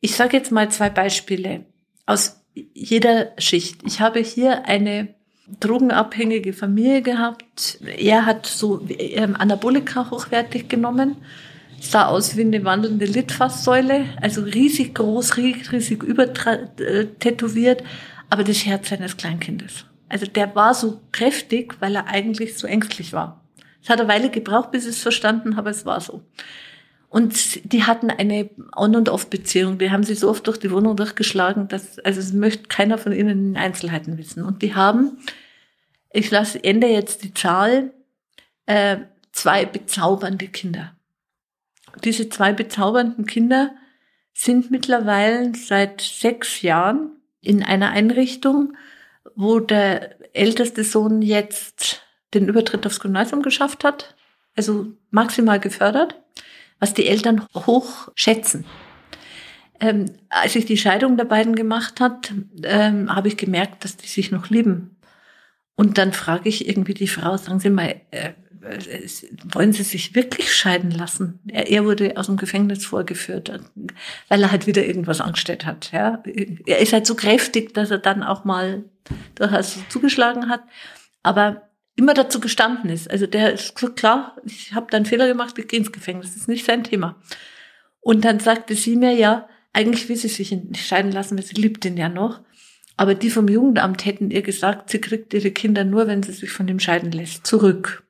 ich 0.00 0.14
sage 0.14 0.36
jetzt 0.36 0.50
mal 0.50 0.70
zwei 0.70 0.90
Beispiele 0.90 1.64
aus 2.06 2.42
jeder 2.54 3.32
Schicht. 3.38 3.82
Ich 3.84 4.00
habe 4.00 4.20
hier 4.20 4.66
eine 4.66 5.14
drogenabhängige 5.60 6.52
Familie 6.52 7.02
gehabt. 7.02 7.78
Er 7.96 8.26
hat 8.26 8.46
so 8.46 8.86
ähm, 8.88 9.36
Anabolika 9.36 10.10
hochwertig 10.10 10.68
genommen, 10.68 11.16
sah 11.80 12.06
aus 12.06 12.36
wie 12.36 12.42
eine 12.42 12.64
wandelnde 12.64 13.06
Litfaßsäule, 13.06 14.04
also 14.20 14.42
riesig 14.42 14.94
groß, 14.94 15.36
riesig, 15.36 16.02
übertätowiert, 16.02 17.82
aber 18.28 18.44
das 18.44 18.64
Herz 18.66 18.90
seines 18.90 19.16
Kleinkindes. 19.16 19.86
Also 20.08 20.26
der 20.26 20.54
war 20.54 20.74
so 20.74 21.00
kräftig, 21.12 21.76
weil 21.80 21.96
er 21.96 22.08
eigentlich 22.08 22.58
so 22.58 22.66
ängstlich 22.66 23.12
war. 23.12 23.44
Es 23.82 23.88
hat 23.88 24.00
eine 24.00 24.08
Weile 24.08 24.30
gebraucht, 24.30 24.72
bis 24.72 24.84
ich 24.84 24.90
es 24.90 25.02
verstanden 25.02 25.56
habe, 25.56 25.70
es 25.70 25.86
war 25.86 26.00
so. 26.00 26.22
Und 27.08 27.72
die 27.72 27.84
hatten 27.84 28.10
eine 28.10 28.50
On- 28.76 28.94
und 28.94 29.08
Off-Beziehung. 29.08 29.78
Die 29.78 29.90
haben 29.90 30.04
sich 30.04 30.20
so 30.20 30.30
oft 30.30 30.46
durch 30.46 30.58
die 30.58 30.70
Wohnung 30.70 30.96
durchgeschlagen, 30.96 31.66
dass, 31.66 31.98
also 31.98 32.20
es 32.20 32.32
möchte 32.32 32.68
keiner 32.68 32.98
von 32.98 33.12
ihnen 33.12 33.50
in 33.50 33.56
Einzelheiten 33.56 34.16
wissen. 34.16 34.44
Und 34.44 34.62
die 34.62 34.76
haben, 34.76 35.18
ich 36.12 36.30
lasse, 36.30 36.62
ende 36.62 36.86
jetzt 36.86 37.24
die 37.24 37.34
Zahl, 37.34 37.92
äh, 38.66 38.98
zwei 39.32 39.64
bezaubernde 39.64 40.46
Kinder. 40.46 40.94
Diese 42.04 42.28
zwei 42.28 42.52
bezaubernden 42.52 43.26
Kinder 43.26 43.72
sind 44.32 44.70
mittlerweile 44.70 45.54
seit 45.54 46.00
sechs 46.00 46.62
Jahren 46.62 47.10
in 47.40 47.62
einer 47.62 47.90
Einrichtung, 47.90 48.76
wo 49.34 49.60
der 49.60 50.16
älteste 50.34 50.84
Sohn 50.84 51.22
jetzt 51.22 52.02
den 52.34 52.48
Übertritt 52.48 52.86
aufs 52.86 53.00
Gymnasium 53.00 53.42
geschafft 53.42 53.84
hat, 53.84 54.14
also 54.54 54.86
maximal 55.10 55.58
gefördert 55.58 56.20
was 56.80 56.94
die 56.94 57.06
Eltern 57.06 57.46
hoch 57.54 58.08
schätzen. 58.16 58.64
Ähm, 59.78 60.06
als 60.28 60.56
ich 60.56 60.64
die 60.64 60.76
Scheidung 60.76 61.16
der 61.16 61.24
beiden 61.24 61.54
gemacht 61.54 62.00
hat, 62.00 62.32
ähm, 62.64 63.14
habe 63.14 63.28
ich 63.28 63.36
gemerkt, 63.36 63.84
dass 63.84 63.96
die 63.96 64.08
sich 64.08 64.30
noch 64.30 64.50
lieben. 64.50 64.96
Und 65.76 65.96
dann 65.96 66.12
frage 66.12 66.48
ich 66.48 66.68
irgendwie 66.68 66.94
die 66.94 67.08
Frau, 67.08 67.36
sagen 67.36 67.60
Sie 67.60 67.70
mal, 67.70 68.00
äh, 68.10 68.32
wollen 68.62 69.72
Sie 69.72 69.82
sich 69.82 70.14
wirklich 70.14 70.52
scheiden 70.52 70.90
lassen? 70.90 71.40
Er, 71.48 71.68
er, 71.70 71.84
wurde 71.84 72.16
aus 72.16 72.26
dem 72.26 72.36
Gefängnis 72.36 72.84
vorgeführt, 72.84 73.50
weil 74.28 74.42
er 74.42 74.52
halt 74.52 74.66
wieder 74.66 74.84
irgendwas 74.84 75.20
angestellt 75.20 75.64
hat. 75.64 75.92
Ja? 75.92 76.22
Er 76.66 76.78
ist 76.78 76.92
halt 76.92 77.06
so 77.06 77.14
kräftig, 77.14 77.72
dass 77.74 77.90
er 77.90 77.98
dann 77.98 78.22
auch 78.22 78.44
mal 78.44 78.84
durchaus 79.34 79.78
zugeschlagen 79.88 80.48
hat. 80.48 80.62
Aber 81.22 81.70
immer 81.96 82.14
dazu 82.14 82.40
gestanden 82.40 82.90
ist. 82.90 83.10
Also 83.10 83.26
der 83.26 83.52
ist 83.52 83.74
klar, 83.96 84.36
ich 84.44 84.72
habe 84.74 84.86
da 84.90 84.96
einen 84.96 85.06
Fehler 85.06 85.28
gemacht, 85.28 85.58
ich 85.58 85.68
gehe 85.68 85.80
ins 85.80 85.92
Gefängnis, 85.92 86.28
das 86.28 86.42
ist 86.42 86.48
nicht 86.48 86.66
sein 86.66 86.84
Thema. 86.84 87.16
Und 88.00 88.24
dann 88.24 88.40
sagte 88.40 88.74
sie 88.74 88.96
mir, 88.96 89.12
ja, 89.12 89.48
eigentlich 89.72 90.08
will 90.08 90.16
sie 90.16 90.28
sich 90.28 90.50
nicht 90.50 90.86
scheiden 90.86 91.12
lassen, 91.12 91.36
weil 91.36 91.44
sie 91.44 91.60
liebt 91.60 91.84
ihn 91.84 91.96
ja 91.96 92.08
noch. 92.08 92.40
Aber 92.96 93.14
die 93.14 93.30
vom 93.30 93.48
Jugendamt 93.48 94.04
hätten 94.04 94.30
ihr 94.30 94.42
gesagt, 94.42 94.90
sie 94.90 95.00
kriegt 95.00 95.32
ihre 95.32 95.50
Kinder 95.50 95.84
nur, 95.84 96.06
wenn 96.06 96.22
sie 96.22 96.32
sich 96.32 96.50
von 96.50 96.68
ihm 96.68 96.80
scheiden 96.80 97.12
lässt, 97.12 97.46
zurück. 97.46 98.02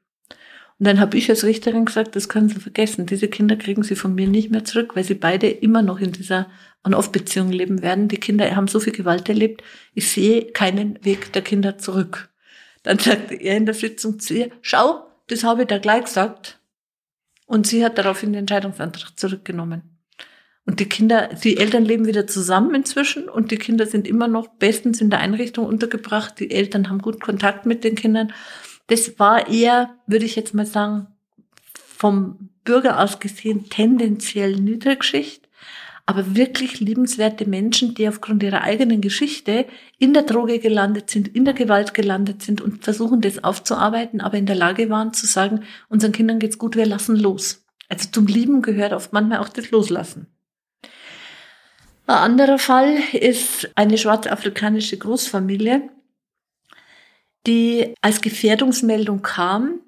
Und 0.80 0.86
dann 0.86 0.98
habe 0.98 1.18
ich 1.18 1.28
als 1.28 1.44
Richterin 1.44 1.84
gesagt, 1.84 2.16
das 2.16 2.30
können 2.30 2.48
Sie 2.48 2.58
vergessen. 2.58 3.04
Diese 3.04 3.28
Kinder 3.28 3.56
kriegen 3.56 3.82
Sie 3.82 3.94
von 3.94 4.14
mir 4.14 4.26
nicht 4.26 4.50
mehr 4.50 4.64
zurück, 4.64 4.96
weil 4.96 5.04
sie 5.04 5.14
beide 5.14 5.46
immer 5.46 5.82
noch 5.82 6.00
in 6.00 6.12
dieser 6.12 6.48
On-Off-Beziehung 6.84 7.50
leben 7.50 7.82
werden. 7.82 8.08
Die 8.08 8.16
Kinder 8.16 8.56
haben 8.56 8.66
so 8.66 8.80
viel 8.80 8.94
Gewalt 8.94 9.28
erlebt. 9.28 9.62
Ich 9.92 10.10
sehe 10.10 10.46
keinen 10.46 10.98
Weg 11.04 11.34
der 11.34 11.42
Kinder 11.42 11.76
zurück. 11.76 12.30
Dann 12.82 12.98
sagte 12.98 13.34
er 13.34 13.58
in 13.58 13.66
der 13.66 13.74
Sitzung 13.74 14.20
zu 14.20 14.32
ihr, 14.32 14.50
schau, 14.62 15.06
das 15.26 15.44
habe 15.44 15.62
ich 15.62 15.68
da 15.68 15.76
gleich 15.76 16.04
gesagt. 16.04 16.58
Und 17.44 17.66
sie 17.66 17.84
hat 17.84 17.98
daraufhin 17.98 18.32
den 18.32 18.40
Entscheidungsantrag 18.40 19.18
zurückgenommen. 19.20 19.82
Und 20.64 20.80
die 20.80 20.88
Kinder, 20.88 21.28
die 21.44 21.58
Eltern 21.58 21.84
leben 21.84 22.06
wieder 22.06 22.26
zusammen 22.26 22.74
inzwischen 22.74 23.28
und 23.28 23.50
die 23.50 23.58
Kinder 23.58 23.84
sind 23.84 24.08
immer 24.08 24.28
noch 24.28 24.48
bestens 24.48 25.02
in 25.02 25.10
der 25.10 25.18
Einrichtung 25.18 25.66
untergebracht. 25.66 26.40
Die 26.40 26.50
Eltern 26.50 26.88
haben 26.88 27.02
gut 27.02 27.20
Kontakt 27.20 27.66
mit 27.66 27.84
den 27.84 27.96
Kindern. 27.96 28.32
Das 28.90 29.18
war 29.18 29.48
eher, 29.48 29.96
würde 30.06 30.26
ich 30.26 30.36
jetzt 30.36 30.52
mal 30.52 30.66
sagen, 30.66 31.06
vom 31.74 32.50
Bürger 32.64 33.00
aus 33.00 33.18
gesehen 33.18 33.70
tendenziell 33.70 34.56
Niedrigschicht 34.56 35.48
aber 36.10 36.34
wirklich 36.34 36.80
liebenswerte 36.80 37.48
Menschen, 37.48 37.94
die 37.94 38.08
aufgrund 38.08 38.42
ihrer 38.42 38.62
eigenen 38.62 39.00
Geschichte 39.00 39.66
in 39.96 40.12
der 40.12 40.24
Droge 40.24 40.58
gelandet 40.58 41.08
sind, 41.08 41.28
in 41.28 41.44
der 41.44 41.54
Gewalt 41.54 41.94
gelandet 41.94 42.42
sind 42.42 42.60
und 42.60 42.82
versuchen, 42.82 43.20
das 43.20 43.44
aufzuarbeiten, 43.44 44.20
aber 44.20 44.36
in 44.36 44.46
der 44.46 44.56
Lage 44.56 44.90
waren 44.90 45.12
zu 45.12 45.26
sagen, 45.26 45.62
unseren 45.88 46.10
Kindern 46.10 46.40
geht's 46.40 46.58
gut, 46.58 46.74
wir 46.74 46.84
lassen 46.84 47.14
los. 47.14 47.64
Also 47.88 48.08
zum 48.10 48.26
Lieben 48.26 48.60
gehört 48.60 48.92
oft 48.92 49.12
manchmal 49.12 49.38
auch 49.38 49.50
das 49.50 49.70
Loslassen. 49.70 50.26
Ein 52.08 52.16
anderer 52.16 52.58
Fall 52.58 52.96
ist 53.12 53.70
eine 53.76 53.96
schwarzafrikanische 53.96 54.98
Großfamilie, 54.98 55.90
die 57.46 57.94
als 58.00 58.20
Gefährdungsmeldung 58.20 59.22
kam, 59.22 59.80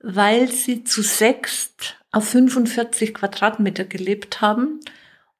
weil 0.00 0.48
sie 0.48 0.84
zu 0.84 1.02
sechst 1.02 1.96
auf 2.10 2.28
45 2.28 3.14
Quadratmeter 3.14 3.84
gelebt 3.84 4.40
haben 4.40 4.80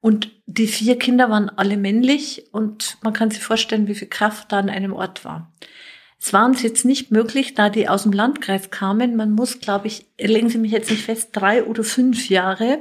und 0.03 0.31
die 0.47 0.67
vier 0.67 0.99
Kinder 0.99 1.29
waren 1.29 1.49
alle 1.49 1.77
männlich 1.77 2.47
und 2.51 2.97
man 3.03 3.13
kann 3.13 3.31
sich 3.31 3.41
vorstellen, 3.41 3.87
wie 3.87 3.95
viel 3.95 4.09
Kraft 4.09 4.51
da 4.51 4.59
an 4.59 4.69
einem 4.69 4.93
Ort 4.93 5.23
war. 5.23 5.53
Es 6.19 6.33
war 6.33 6.45
uns 6.45 6.61
jetzt 6.61 6.85
nicht 6.85 7.11
möglich, 7.11 7.53
da 7.53 7.69
die 7.69 7.89
aus 7.89 8.03
dem 8.03 8.13
Landkreis 8.13 8.69
kamen. 8.69 9.15
Man 9.15 9.31
muss, 9.31 9.59
glaube 9.59 9.87
ich, 9.87 10.05
legen 10.19 10.49
Sie 10.49 10.57
mich 10.57 10.71
jetzt 10.71 10.89
nicht 10.89 11.03
fest, 11.03 11.29
drei 11.33 11.63
oder 11.63 11.83
fünf 11.83 12.29
Jahre 12.29 12.79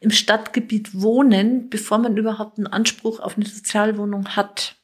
im 0.00 0.10
Stadtgebiet 0.10 1.00
wohnen, 1.00 1.70
bevor 1.70 1.98
man 1.98 2.16
überhaupt 2.16 2.58
einen 2.58 2.66
Anspruch 2.66 3.20
auf 3.20 3.36
eine 3.36 3.46
Sozialwohnung 3.46 4.36
hat. 4.36 4.76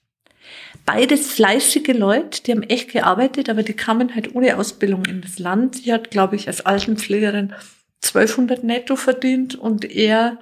Beides 0.85 1.33
fleißige 1.33 1.95
Leute, 1.95 2.43
die 2.43 2.53
haben 2.53 2.63
echt 2.63 2.93
gearbeitet, 2.93 3.49
aber 3.49 3.63
die 3.63 3.73
kamen 3.73 4.15
halt 4.15 4.35
ohne 4.35 4.59
Ausbildung 4.59 5.07
in 5.07 5.23
das 5.23 5.39
Land. 5.39 5.77
Sie 5.77 5.93
hat, 5.93 6.11
glaube 6.11 6.37
ich, 6.37 6.47
als 6.47 6.67
Altenpflegerin 6.67 7.55
1200 8.03 8.65
netto 8.65 8.97
verdient 8.97 9.55
und 9.55 9.85
er 9.85 10.39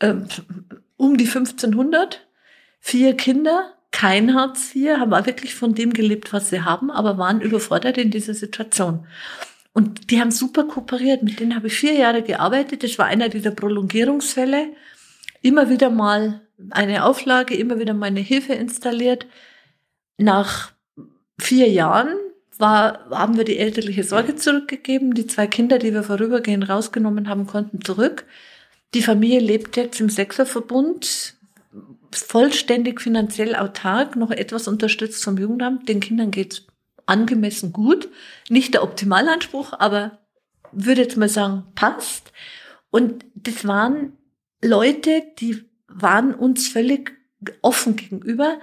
äh, 0.00 0.14
um 0.96 1.16
die 1.16 1.26
1500, 1.26 2.26
vier 2.80 3.16
Kinder, 3.16 3.74
kein 3.92 4.34
Hartz 4.34 4.74
IV, 4.74 4.98
haben 4.98 5.14
auch 5.14 5.26
wirklich 5.26 5.54
von 5.54 5.74
dem 5.74 5.92
gelebt, 5.92 6.32
was 6.32 6.50
sie 6.50 6.62
haben, 6.62 6.90
aber 6.90 7.18
waren 7.18 7.40
überfordert 7.40 7.96
in 7.96 8.10
dieser 8.10 8.34
Situation. 8.34 9.06
Und 9.72 10.10
die 10.10 10.20
haben 10.20 10.30
super 10.30 10.64
kooperiert. 10.64 11.22
Mit 11.22 11.38
denen 11.38 11.54
habe 11.54 11.66
ich 11.66 11.74
vier 11.74 11.92
Jahre 11.92 12.22
gearbeitet. 12.22 12.82
Das 12.82 12.98
war 12.98 13.06
einer 13.06 13.28
dieser 13.28 13.50
Prolongierungsfälle. 13.50 14.68
Immer 15.42 15.68
wieder 15.68 15.90
mal 15.90 16.40
eine 16.70 17.04
Auflage, 17.04 17.54
immer 17.54 17.78
wieder 17.78 17.94
mal 17.94 18.06
eine 18.06 18.20
Hilfe 18.20 18.54
installiert. 18.54 19.26
Nach 20.18 20.72
vier 21.38 21.68
Jahren 21.68 22.16
war, 22.58 23.08
haben 23.10 23.36
wir 23.36 23.44
die 23.44 23.58
elterliche 23.58 24.04
Sorge 24.04 24.36
zurückgegeben. 24.36 25.14
Die 25.14 25.26
zwei 25.26 25.46
Kinder, 25.46 25.78
die 25.78 25.92
wir 25.92 26.02
vorübergehend 26.02 26.68
rausgenommen 26.68 27.28
haben, 27.28 27.46
konnten 27.46 27.82
zurück. 27.82 28.24
Die 28.94 29.02
Familie 29.02 29.40
lebt 29.40 29.76
jetzt 29.76 30.00
im 30.00 30.08
Sechserverbund, 30.08 31.34
vollständig 32.12 33.00
finanziell 33.00 33.54
autark, 33.54 34.16
noch 34.16 34.30
etwas 34.30 34.68
unterstützt 34.68 35.22
vom 35.22 35.36
Jugendamt. 35.36 35.88
Den 35.88 36.00
Kindern 36.00 36.30
geht's 36.30 36.66
angemessen 37.04 37.72
gut. 37.72 38.08
Nicht 38.48 38.74
der 38.74 38.82
Optimalanspruch, 38.82 39.74
aber 39.78 40.18
würde 40.72 41.02
jetzt 41.02 41.16
mal 41.16 41.28
sagen, 41.28 41.64
passt. 41.74 42.32
Und 42.90 43.24
das 43.34 43.66
waren 43.66 44.12
Leute, 44.62 45.22
die 45.38 45.64
waren 46.00 46.34
uns 46.34 46.68
völlig 46.68 47.12
offen 47.62 47.96
gegenüber. 47.96 48.58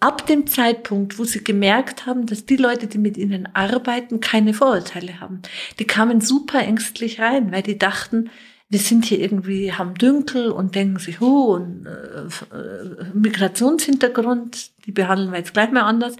Ab 0.00 0.26
dem 0.26 0.46
Zeitpunkt, 0.46 1.18
wo 1.18 1.24
sie 1.24 1.44
gemerkt 1.44 2.06
haben, 2.06 2.26
dass 2.26 2.44
die 2.44 2.56
Leute, 2.56 2.86
die 2.88 2.98
mit 2.98 3.16
ihnen 3.16 3.48
arbeiten, 3.54 4.20
keine 4.20 4.52
Vorurteile 4.52 5.20
haben, 5.20 5.42
die 5.78 5.86
kamen 5.86 6.20
super 6.20 6.60
ängstlich 6.60 7.20
rein, 7.20 7.52
weil 7.52 7.62
die 7.62 7.78
dachten, 7.78 8.30
wir 8.68 8.80
sind 8.80 9.04
hier 9.04 9.20
irgendwie, 9.20 9.72
haben 9.72 9.94
Dünkel 9.94 10.50
und 10.50 10.74
denken 10.74 10.98
sich, 10.98 11.20
oh, 11.20 11.54
und, 11.54 11.86
äh, 11.86 13.04
Migrationshintergrund, 13.14 14.86
die 14.86 14.92
behandeln 14.92 15.30
wir 15.30 15.38
jetzt 15.38 15.54
gleich 15.54 15.70
mal 15.70 15.82
anders. 15.82 16.16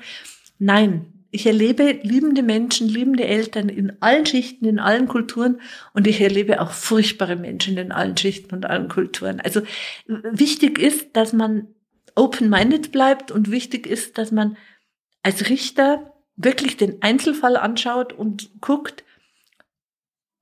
Nein, 0.59 1.16
ich 1.31 1.47
erlebe 1.47 1.99
liebende 2.03 2.43
Menschen, 2.43 2.89
liebende 2.89 3.25
Eltern 3.25 3.69
in 3.69 4.01
allen 4.01 4.27
Schichten, 4.27 4.65
in 4.65 4.79
allen 4.79 5.09
Kulturen 5.09 5.61
und 5.93 6.07
ich 6.07 6.21
erlebe 6.21 6.61
auch 6.61 6.71
furchtbare 6.71 7.37
Menschen 7.37 7.77
in 7.77 7.93
allen 7.93 8.17
Schichten 8.17 8.55
und 8.55 8.67
allen 8.67 8.89
Kulturen. 8.89 9.41
Also 9.41 9.63
wichtig 10.07 10.79
ist, 10.79 11.17
dass 11.17 11.33
man 11.33 11.69
open-minded 12.15 12.93
bleibt 12.93 13.31
und 13.31 13.51
wichtig 13.51 13.87
ist, 13.87 14.19
dass 14.19 14.33
man 14.33 14.57
als 15.23 15.49
Richter 15.49 16.13
wirklich 16.37 16.77
den 16.77 17.03
Einzelfall 17.03 17.57
anschaut 17.57 18.13
und 18.13 18.51
guckt, 18.61 19.05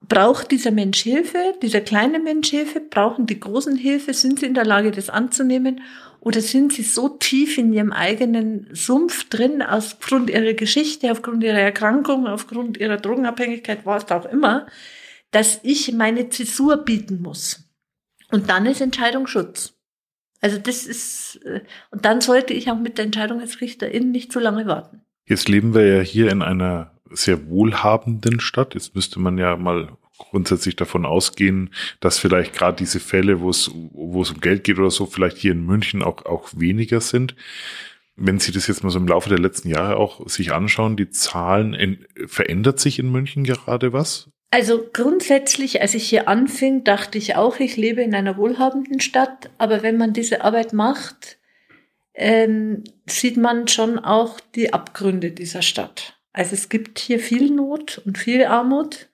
braucht 0.09 0.51
dieser 0.51 0.71
Mensch 0.71 1.01
Hilfe, 1.01 1.55
dieser 1.63 1.81
kleine 1.81 2.19
Mensch 2.19 2.51
Hilfe, 2.51 2.81
brauchen 2.81 3.27
die 3.27 3.41
großen 3.41 3.77
Hilfe, 3.77 4.13
sind 4.13 4.41
sie 4.41 4.47
in 4.47 4.55
der 4.55 4.67
Lage, 4.67 4.91
das 4.91 5.09
anzunehmen 5.09 5.81
Oder 6.25 6.41
sind 6.41 6.73
sie 6.73 6.83
so 6.83 7.11
tief 7.11 7.59
in 7.59 7.73
ihrem 7.75 7.93
eigenen 7.93 8.69
Sumpf 8.73 9.29
drin, 9.29 9.61
aufgrund 9.61 10.31
ihrer 10.31 10.55
Geschichte, 10.55 11.13
aufgrund 11.13 11.45
ihrer 11.45 11.59
Erkrankung, 11.59 12.27
aufgrund 12.27 12.79
ihrer 12.79 12.97
Drogenabhängigkeit, 12.97 13.85
was 13.85 14.11
auch 14.11 14.25
immer, 14.25 14.67
dass 15.33 15.61
ich 15.63 15.93
meine 15.93 16.31
Zäsur 16.31 16.79
bieten 16.79 17.21
muss. 17.21 17.69
Und 18.31 18.49
dann 18.49 18.65
ist 18.65 18.81
Entscheidung 18.81 19.27
Schutz. 19.27 19.75
Also 20.41 20.57
das 20.57 20.87
ist, 20.87 21.41
äh, 21.45 21.61
und 21.91 22.07
dann 22.07 22.23
sollte 22.23 22.55
ich 22.55 22.71
auch 22.71 22.79
mit 22.79 22.97
der 22.97 23.05
Entscheidung 23.05 23.41
als 23.41 23.61
Richterin 23.61 24.11
nicht 24.11 24.33
zu 24.33 24.41
lange 24.41 24.67
warten. 24.67 25.03
Jetzt 25.27 25.49
leben 25.49 25.75
wir 25.75 25.87
ja 25.87 26.01
hier 26.01 26.31
in 26.31 26.41
einer 26.41 26.93
sehr 27.11 27.49
wohlhabenden 27.49 28.41
Stadt. 28.41 28.75
Jetzt 28.75 28.95
müsste 28.95 29.21
man 29.21 29.37
ja 29.37 29.57
mal 29.57 29.97
grundsätzlich 30.19 30.77
davon 30.77 31.05
ausgehen, 31.05 31.71
dass 32.01 32.19
vielleicht 32.19 32.55
gerade 32.55 32.77
diese 32.77 33.01
Fälle, 33.01 33.41
wo 33.41 33.51
es, 33.51 33.71
wo 33.73 34.23
es 34.23 34.31
um 34.31 34.41
Geld 34.41 34.65
geht 34.65 34.79
oder 34.79 34.91
so, 34.91 35.07
vielleicht 35.07 35.39
hier 35.39 35.53
in 35.53 35.65
München 35.65 36.03
auch, 36.03 36.25
auch 36.27 36.51
weniger 36.57 37.01
sind. 37.01 37.35
Wenn 38.17 38.39
Sie 38.39 38.53
das 38.53 38.69
jetzt 38.69 38.85
mal 38.85 38.91
so 38.91 38.99
im 38.99 39.09
Laufe 39.09 39.29
der 39.29 39.41
letzten 39.41 39.69
Jahre 39.69 39.97
auch 39.97 40.29
sich 40.29 40.53
anschauen, 40.53 40.97
die 40.97 41.11
Zahlen, 41.11 41.75
in, 41.75 42.07
verändert 42.27 42.79
sich 42.79 42.99
in 42.99 43.11
München 43.11 43.43
gerade 43.43 43.93
was? 43.93 44.29
Also 44.53 44.89
grundsätzlich, 44.93 45.83
als 45.83 45.95
ich 45.95 46.09
hier 46.09 46.29
anfing, 46.29 46.85
dachte 46.85 47.19
ich 47.19 47.35
auch, 47.35 47.59
ich 47.59 47.77
lebe 47.77 48.03
in 48.03 48.15
einer 48.15 48.37
wohlhabenden 48.37 49.01
Stadt. 49.01 49.51
Aber 49.59 49.83
wenn 49.83 49.97
man 49.97 50.13
diese 50.13 50.45
Arbeit 50.45 50.73
macht, 50.73 51.39
ähm, 52.15 52.85
sieht 53.07 53.37
man 53.37 53.67
schon 53.67 53.99
auch 53.99 54.39
die 54.55 54.73
Abgründe 54.73 55.33
dieser 55.33 55.63
Stadt. 55.63 56.21
Also 56.33 56.55
es 56.55 56.69
gibt 56.69 57.01
hier 57.01 57.19
viel 57.19 57.51
Not 57.51 58.01
und 58.05 58.17
viel 58.17 58.45
Armut 58.45 59.09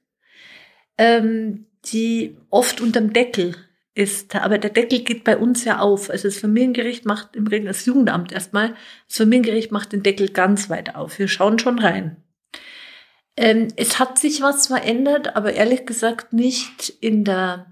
ähm, 1.00 1.64
die 1.86 2.36
oft 2.50 2.82
unterm 2.82 3.14
Deckel 3.14 3.56
ist. 3.94 4.36
Aber 4.36 4.58
der 4.58 4.70
Deckel 4.70 5.00
geht 5.00 5.24
bei 5.24 5.36
uns 5.36 5.64
ja 5.64 5.78
auf. 5.78 6.10
Also 6.10 6.28
das 6.28 6.38
Familiengericht 6.38 7.06
macht 7.06 7.34
im 7.34 7.46
Regelfall 7.46 7.72
das 7.72 7.86
Jugendamt 7.86 8.32
erstmal, 8.32 8.74
das 9.08 9.16
Familiengericht 9.16 9.72
macht 9.72 9.92
den 9.92 10.02
Deckel 10.02 10.28
ganz 10.28 10.68
weit 10.68 10.94
auf. 10.94 11.18
Wir 11.18 11.26
schauen 11.26 11.58
schon 11.58 11.78
rein. 11.78 12.16
Ähm, 13.36 13.68
es 13.76 13.98
hat 13.98 14.18
sich 14.18 14.42
was 14.42 14.66
verändert, 14.66 15.36
aber 15.36 15.54
ehrlich 15.54 15.86
gesagt 15.86 16.34
nicht 16.34 16.90
in 17.00 17.24
der 17.24 17.66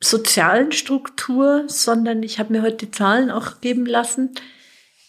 sozialen 0.00 0.70
Struktur, 0.70 1.64
sondern 1.66 2.22
ich 2.22 2.38
habe 2.38 2.52
mir 2.52 2.62
heute 2.62 2.86
die 2.86 2.90
Zahlen 2.92 3.32
auch 3.32 3.60
geben 3.60 3.86
lassen. 3.86 4.30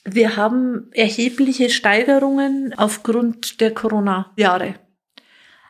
Wir 0.03 0.36
haben 0.36 0.89
erhebliche 0.93 1.70
Steigerungen 1.70 2.74
aufgrund 2.76 3.61
der 3.61 3.74
Corona-Jahre. 3.74 4.76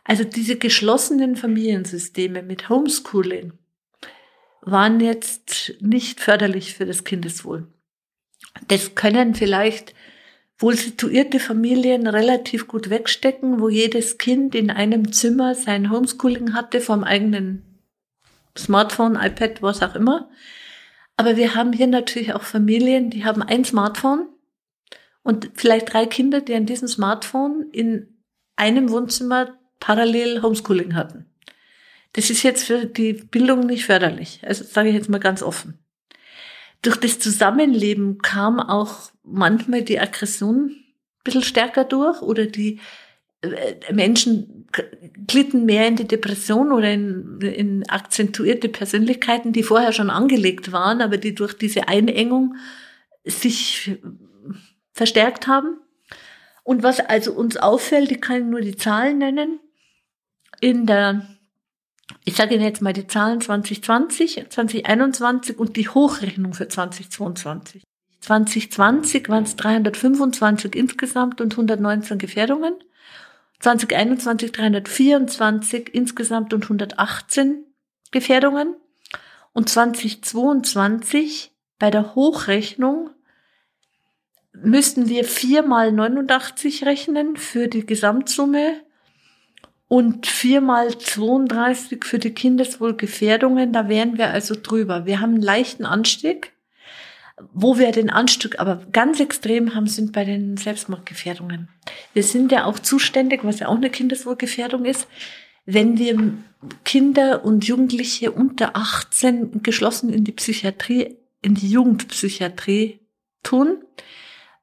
Also 0.06 0.22
diese 0.22 0.56
geschlossenen 0.56 1.34
Familiensysteme 1.34 2.42
mit 2.42 2.68
Homeschooling 2.68 3.52
waren 4.60 5.00
jetzt 5.00 5.74
nicht 5.80 6.20
förderlich 6.20 6.74
für 6.74 6.86
das 6.86 7.02
Kindeswohl. 7.02 7.66
Das 8.68 8.94
können 8.94 9.34
vielleicht 9.34 9.94
wohl 10.58 10.76
situierte 10.76 11.40
Familien 11.40 12.06
relativ 12.06 12.68
gut 12.68 12.88
wegstecken, 12.88 13.60
wo 13.60 13.68
jedes 13.68 14.16
Kind 14.16 14.54
in 14.54 14.70
einem 14.70 15.12
Zimmer 15.12 15.56
sein 15.56 15.90
Homeschooling 15.90 16.54
hatte 16.54 16.80
vom 16.80 17.02
eigenen 17.02 17.80
Smartphone, 18.56 19.16
iPad, 19.16 19.60
was 19.60 19.82
auch 19.82 19.96
immer. 19.96 20.30
Aber 21.16 21.36
wir 21.36 21.56
haben 21.56 21.72
hier 21.72 21.88
natürlich 21.88 22.32
auch 22.32 22.42
Familien, 22.42 23.10
die 23.10 23.24
haben 23.24 23.42
ein 23.42 23.64
Smartphone 23.64 24.28
und 25.24 25.50
vielleicht 25.54 25.92
drei 25.92 26.06
Kinder, 26.06 26.40
die 26.40 26.54
an 26.54 26.66
diesem 26.66 26.86
Smartphone 26.86 27.68
in 27.72 28.22
einem 28.54 28.90
Wohnzimmer 28.90 29.58
parallel 29.80 30.42
Homeschooling 30.42 30.94
hatten. 30.94 31.26
Das 32.12 32.30
ist 32.30 32.42
jetzt 32.42 32.64
für 32.64 32.86
die 32.86 33.12
Bildung 33.12 33.66
nicht 33.66 33.84
förderlich. 33.84 34.40
Also 34.42 34.64
sage 34.64 34.88
ich 34.88 34.94
jetzt 34.94 35.08
mal 35.08 35.18
ganz 35.18 35.42
offen. 35.42 35.78
Durch 36.82 36.96
das 36.96 37.18
Zusammenleben 37.18 38.18
kam 38.18 38.60
auch 38.60 39.10
manchmal 39.22 39.82
die 39.82 39.98
Aggression 39.98 40.70
ein 40.70 41.24
bisschen 41.24 41.42
stärker 41.42 41.84
durch 41.84 42.22
oder 42.22 42.46
die 42.46 42.80
äh, 43.42 43.92
Menschen 43.92 44.66
glitten 45.26 45.64
mehr 45.64 45.88
in 45.88 45.96
die 45.96 46.06
Depression 46.06 46.72
oder 46.72 46.92
in, 46.92 47.40
in 47.40 47.88
akzentuierte 47.88 48.68
Persönlichkeiten, 48.68 49.52
die 49.52 49.62
vorher 49.62 49.92
schon 49.92 50.10
angelegt 50.10 50.72
waren, 50.72 51.00
aber 51.00 51.16
die 51.16 51.34
durch 51.34 51.54
diese 51.54 51.88
Einengung 51.88 52.56
sich 53.24 53.98
verstärkt 54.92 55.46
haben. 55.46 55.78
Und 56.62 56.82
was 56.82 57.00
also 57.00 57.32
uns 57.32 57.56
auffällt, 57.56 58.10
ich 58.10 58.20
kann 58.20 58.50
nur 58.50 58.60
die 58.60 58.76
Zahlen 58.76 59.18
nennen, 59.18 59.60
in 60.60 60.86
der, 60.86 61.26
ich 62.24 62.36
sage 62.36 62.54
Ihnen 62.54 62.64
jetzt 62.64 62.82
mal 62.82 62.92
die 62.92 63.06
Zahlen 63.06 63.40
2020, 63.40 64.46
2021 64.48 65.58
und 65.58 65.76
die 65.76 65.88
Hochrechnung 65.88 66.54
für 66.54 66.68
2022. 66.68 67.82
2020 68.20 69.28
waren 69.28 69.44
es 69.44 69.56
325 69.56 70.74
insgesamt 70.74 71.40
und 71.40 71.52
119 71.52 72.18
Gefährdungen. 72.18 72.74
2021 73.60 74.52
324 74.52 75.94
insgesamt 75.94 76.52
und 76.52 76.64
118 76.64 77.64
Gefährdungen. 78.10 78.74
Und 79.52 79.68
2022 79.68 81.52
bei 81.78 81.90
der 81.90 82.14
Hochrechnung 82.14 83.10
müssten 84.52 85.08
wir 85.08 85.24
viermal 85.24 85.92
89 85.92 86.84
rechnen 86.84 87.36
für 87.36 87.68
die 87.68 87.86
Gesamtsumme 87.86 88.80
und 89.88 90.26
viermal 90.26 90.98
32 90.98 92.04
für 92.04 92.18
die 92.18 92.32
Kindeswohlgefährdungen, 92.34 93.72
da 93.72 93.88
wären 93.88 94.18
wir 94.18 94.30
also 94.30 94.54
drüber. 94.60 95.06
Wir 95.06 95.20
haben 95.20 95.34
einen 95.34 95.42
leichten 95.42 95.84
Anstieg. 95.84 96.52
Wo 97.52 97.76
wir 97.76 97.92
den 97.92 98.08
Anstieg 98.08 98.58
aber 98.60 98.86
ganz 98.92 99.20
extrem 99.20 99.74
haben, 99.74 99.88
sind 99.88 100.12
bei 100.12 100.24
den 100.24 100.56
Selbstmordgefährdungen. 100.56 101.68
Wir 102.14 102.22
sind 102.22 102.50
ja 102.50 102.64
auch 102.64 102.78
zuständig, 102.78 103.44
was 103.44 103.58
ja 103.58 103.68
auch 103.68 103.76
eine 103.76 103.90
Kindeswohlgefährdung 103.90 104.86
ist, 104.86 105.06
wenn 105.66 105.98
wir 105.98 106.32
Kinder 106.84 107.44
und 107.44 107.66
Jugendliche 107.66 108.32
unter 108.32 108.74
18 108.74 109.62
geschlossen 109.62 110.10
in 110.10 110.24
die 110.24 110.32
Psychiatrie, 110.32 111.18
in 111.42 111.54
die 111.54 111.68
Jugendpsychiatrie 111.68 113.00
tun, 113.42 113.84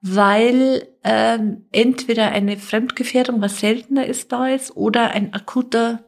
weil 0.05 0.85
ähm, 1.05 1.65
entweder 1.71 2.33
eine 2.33 2.57
Fremdgefährdung, 2.57 3.41
was 3.41 3.61
seltener 3.61 4.05
ist, 4.05 4.33
da 4.33 4.49
ist, 4.49 4.75
oder 4.75 5.11
ein 5.11 5.33
akuter 5.33 6.03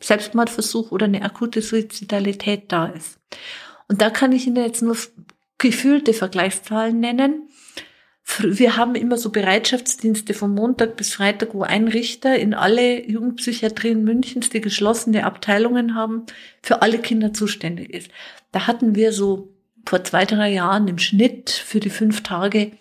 Selbstmordversuch 0.00 0.90
oder 0.90 1.04
eine 1.04 1.20
akute 1.20 1.60
Suizidalität 1.60 2.72
da 2.72 2.86
ist. 2.86 3.18
Und 3.88 4.00
da 4.00 4.08
kann 4.08 4.32
ich 4.32 4.46
Ihnen 4.46 4.56
jetzt 4.56 4.80
nur 4.80 4.96
gefühlte 5.58 6.14
Vergleichszahlen 6.14 6.98
nennen. 6.98 7.50
Wir 8.40 8.78
haben 8.78 8.94
immer 8.94 9.18
so 9.18 9.30
Bereitschaftsdienste 9.30 10.32
von 10.32 10.54
Montag 10.54 10.96
bis 10.96 11.12
Freitag, 11.12 11.52
wo 11.52 11.62
ein 11.62 11.88
Richter 11.88 12.38
in 12.38 12.54
alle 12.54 13.06
Jugendpsychiatrien 13.06 14.02
Münchens, 14.02 14.48
die 14.48 14.62
geschlossene 14.62 15.24
Abteilungen 15.24 15.94
haben, 15.94 16.24
für 16.62 16.80
alle 16.80 16.98
Kinder 16.98 17.34
zuständig 17.34 17.92
ist. 17.92 18.10
Da 18.50 18.66
hatten 18.66 18.94
wir 18.94 19.12
so 19.12 19.52
vor 19.84 20.02
zwei, 20.04 20.24
drei 20.24 20.50
Jahren 20.50 20.88
im 20.88 20.98
Schnitt 20.98 21.50
für 21.50 21.80
die 21.80 21.90
fünf 21.90 22.22
Tage 22.22 22.72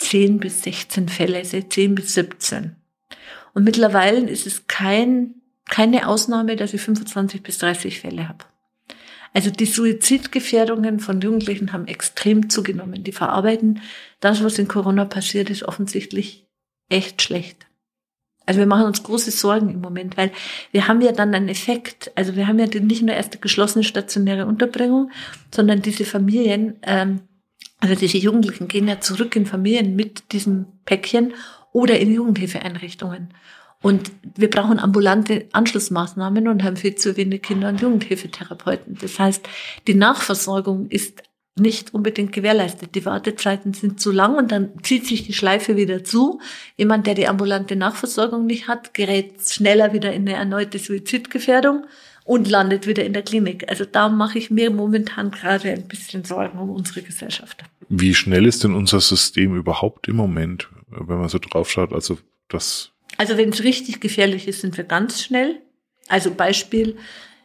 10 0.00 0.38
bis 0.38 0.62
16 0.62 1.08
Fälle, 1.08 1.42
10 1.42 1.94
bis 1.94 2.14
17. 2.14 2.76
Und 3.54 3.64
mittlerweile 3.64 4.28
ist 4.28 4.46
es 4.46 4.66
kein, 4.66 5.34
keine 5.68 6.08
Ausnahme, 6.08 6.56
dass 6.56 6.74
ich 6.74 6.80
25 6.80 7.42
bis 7.42 7.58
30 7.58 8.00
Fälle 8.00 8.28
habe. 8.28 8.44
Also 9.32 9.50
die 9.50 9.66
Suizidgefährdungen 9.66 10.98
von 10.98 11.20
Jugendlichen 11.20 11.72
haben 11.72 11.86
extrem 11.86 12.50
zugenommen. 12.50 13.04
Die 13.04 13.12
verarbeiten 13.12 13.80
das, 14.18 14.42
was 14.42 14.58
in 14.58 14.66
Corona 14.66 15.04
passiert 15.04 15.50
ist, 15.50 15.62
offensichtlich 15.62 16.46
echt 16.88 17.22
schlecht. 17.22 17.66
Also 18.46 18.58
wir 18.58 18.66
machen 18.66 18.86
uns 18.86 19.04
große 19.04 19.30
Sorgen 19.30 19.70
im 19.70 19.80
Moment, 19.80 20.16
weil 20.16 20.32
wir 20.72 20.88
haben 20.88 21.00
ja 21.00 21.12
dann 21.12 21.32
einen 21.34 21.48
Effekt. 21.48 22.10
Also 22.16 22.34
wir 22.34 22.48
haben 22.48 22.58
ja 22.58 22.66
nicht 22.66 23.02
nur 23.02 23.14
erst 23.14 23.34
die 23.34 23.40
geschlossene 23.40 23.84
stationäre 23.84 24.46
Unterbringung, 24.46 25.12
sondern 25.54 25.82
diese 25.82 26.04
Familien 26.04 26.76
ähm, 26.82 27.20
also 27.80 27.94
diese 27.94 28.18
Jugendlichen 28.18 28.68
gehen 28.68 28.88
ja 28.88 29.00
zurück 29.00 29.34
in 29.36 29.46
Familien 29.46 29.96
mit 29.96 30.32
diesem 30.32 30.66
Päckchen 30.84 31.34
oder 31.72 31.98
in 31.98 32.12
Jugendhilfeeinrichtungen. 32.12 33.32
Und 33.82 34.12
wir 34.36 34.50
brauchen 34.50 34.78
ambulante 34.78 35.46
Anschlussmaßnahmen 35.52 36.48
und 36.48 36.62
haben 36.62 36.76
viel 36.76 36.96
zu 36.96 37.16
wenig 37.16 37.42
Kinder- 37.42 37.70
und 37.70 37.80
Jugendhilfetherapeuten. 37.80 38.98
Das 39.00 39.18
heißt, 39.18 39.48
die 39.86 39.94
Nachversorgung 39.94 40.88
ist 40.90 41.22
nicht 41.58 41.94
unbedingt 41.94 42.32
gewährleistet. 42.32 42.94
Die 42.94 43.04
Wartezeiten 43.06 43.72
sind 43.72 44.00
zu 44.00 44.12
lang 44.12 44.36
und 44.36 44.52
dann 44.52 44.70
zieht 44.82 45.06
sich 45.06 45.24
die 45.26 45.32
Schleife 45.32 45.76
wieder 45.76 46.04
zu. 46.04 46.40
Jemand, 46.76 47.06
der 47.06 47.14
die 47.14 47.26
ambulante 47.26 47.76
Nachversorgung 47.76 48.46
nicht 48.46 48.68
hat, 48.68 48.92
gerät 48.94 49.40
schneller 49.48 49.92
wieder 49.92 50.12
in 50.12 50.28
eine 50.28 50.36
erneute 50.36 50.78
Suizidgefährdung 50.78 51.86
und 52.24 52.48
landet 52.48 52.86
wieder 52.86 53.04
in 53.04 53.12
der 53.12 53.22
Klinik. 53.22 53.68
Also 53.68 53.84
da 53.84 54.08
mache 54.08 54.38
ich 54.38 54.50
mir 54.50 54.70
momentan 54.70 55.30
gerade 55.30 55.70
ein 55.70 55.88
bisschen 55.88 56.24
Sorgen 56.24 56.58
um 56.58 56.70
unsere 56.70 57.02
Gesellschaft. 57.02 57.62
Wie 57.88 58.14
schnell 58.14 58.46
ist 58.46 58.64
denn 58.64 58.74
unser 58.74 59.00
System 59.00 59.56
überhaupt 59.56 60.08
im 60.08 60.16
Moment, 60.16 60.68
wenn 60.90 61.18
man 61.18 61.28
so 61.28 61.38
drauf 61.38 61.70
schaut? 61.70 61.92
Also 61.92 62.18
das. 62.48 62.92
Also 63.16 63.36
wenn 63.36 63.50
es 63.50 63.64
richtig 63.64 64.00
gefährlich 64.00 64.46
ist, 64.48 64.60
sind 64.60 64.76
wir 64.76 64.84
ganz 64.84 65.22
schnell. 65.22 65.60
Also 66.08 66.32
Beispiel, 66.32 66.96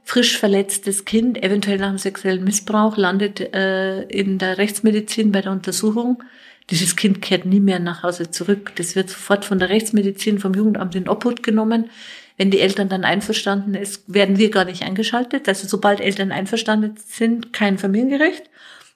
frisch 0.04 0.38
verletztes 0.38 1.06
Kind, 1.06 1.42
eventuell 1.44 1.78
nach 1.78 1.90
einem 1.90 1.98
sexuellen 1.98 2.44
Missbrauch, 2.44 2.98
landet 2.98 3.40
äh, 3.54 4.04
in 4.04 4.38
der 4.38 4.58
Rechtsmedizin 4.58 5.32
bei 5.32 5.42
der 5.42 5.52
Untersuchung. 5.52 6.24
Dieses 6.70 6.96
Kind 6.96 7.22
kehrt 7.22 7.46
nie 7.46 7.60
mehr 7.60 7.80
nach 7.80 8.04
Hause 8.04 8.32
zurück. 8.32 8.72
Das 8.76 8.96
wird 8.96 9.10
sofort 9.10 9.46
von 9.46 9.60
der 9.60 9.70
Rechtsmedizin, 9.70 10.40
vom 10.40 10.54
Jugendamt 10.54 10.96
in 10.96 11.08
Obhut 11.08 11.44
genommen. 11.44 11.90
Wenn 12.38 12.52
die 12.52 12.60
Eltern 12.60 12.90
dann 12.90 13.06
einverstanden 13.06 13.76
ist, 13.76 14.14
werden 14.14 14.38
wir 14.38 14.52
gar 14.52 14.66
nicht 14.66 14.84
eingeschaltet. 14.84 15.48
Also 15.48 15.68
sobald 15.68 16.02
Eltern 16.02 16.32
einverstanden 16.32 16.96
sind, 16.98 17.54
kein 17.54 17.78
Familiengericht. 17.78 18.44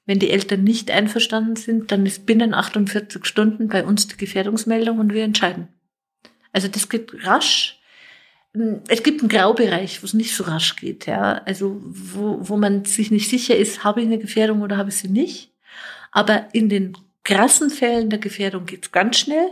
Wenn 0.05 0.19
die 0.19 0.31
Eltern 0.31 0.63
nicht 0.63 0.91
einverstanden 0.91 1.55
sind, 1.55 1.91
dann 1.91 2.05
ist 2.05 2.25
binnen 2.25 2.53
48 2.53 3.25
Stunden 3.25 3.67
bei 3.67 3.85
uns 3.85 4.07
die 4.07 4.17
Gefährdungsmeldung 4.17 4.99
und 4.99 5.13
wir 5.13 5.23
entscheiden. 5.23 5.69
Also 6.51 6.67
das 6.67 6.89
geht 6.89 7.11
rasch. 7.25 7.79
Es 8.87 9.03
gibt 9.03 9.21
einen 9.21 9.29
Graubereich, 9.29 10.01
wo 10.01 10.05
es 10.05 10.15
nicht 10.15 10.35
so 10.35 10.43
rasch 10.43 10.75
geht, 10.75 11.05
ja. 11.05 11.33
Also 11.45 11.79
wo, 11.85 12.39
wo 12.41 12.57
man 12.57 12.83
sich 12.85 13.11
nicht 13.11 13.29
sicher 13.29 13.55
ist, 13.55 13.83
habe 13.83 14.01
ich 14.01 14.07
eine 14.07 14.17
Gefährdung 14.17 14.63
oder 14.63 14.77
habe 14.77 14.89
ich 14.89 14.95
sie 14.95 15.09
nicht. 15.09 15.53
Aber 16.11 16.47
in 16.53 16.67
den 16.67 16.97
krassen 17.23 17.69
Fällen 17.69 18.09
der 18.09 18.19
Gefährdung 18.19 18.65
geht 18.65 18.85
es 18.85 18.91
ganz 18.91 19.19
schnell. 19.19 19.51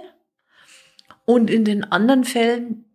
Und 1.26 1.52
in 1.52 1.66
den 1.66 1.84
anderen 1.84 2.24
Fällen 2.24 2.86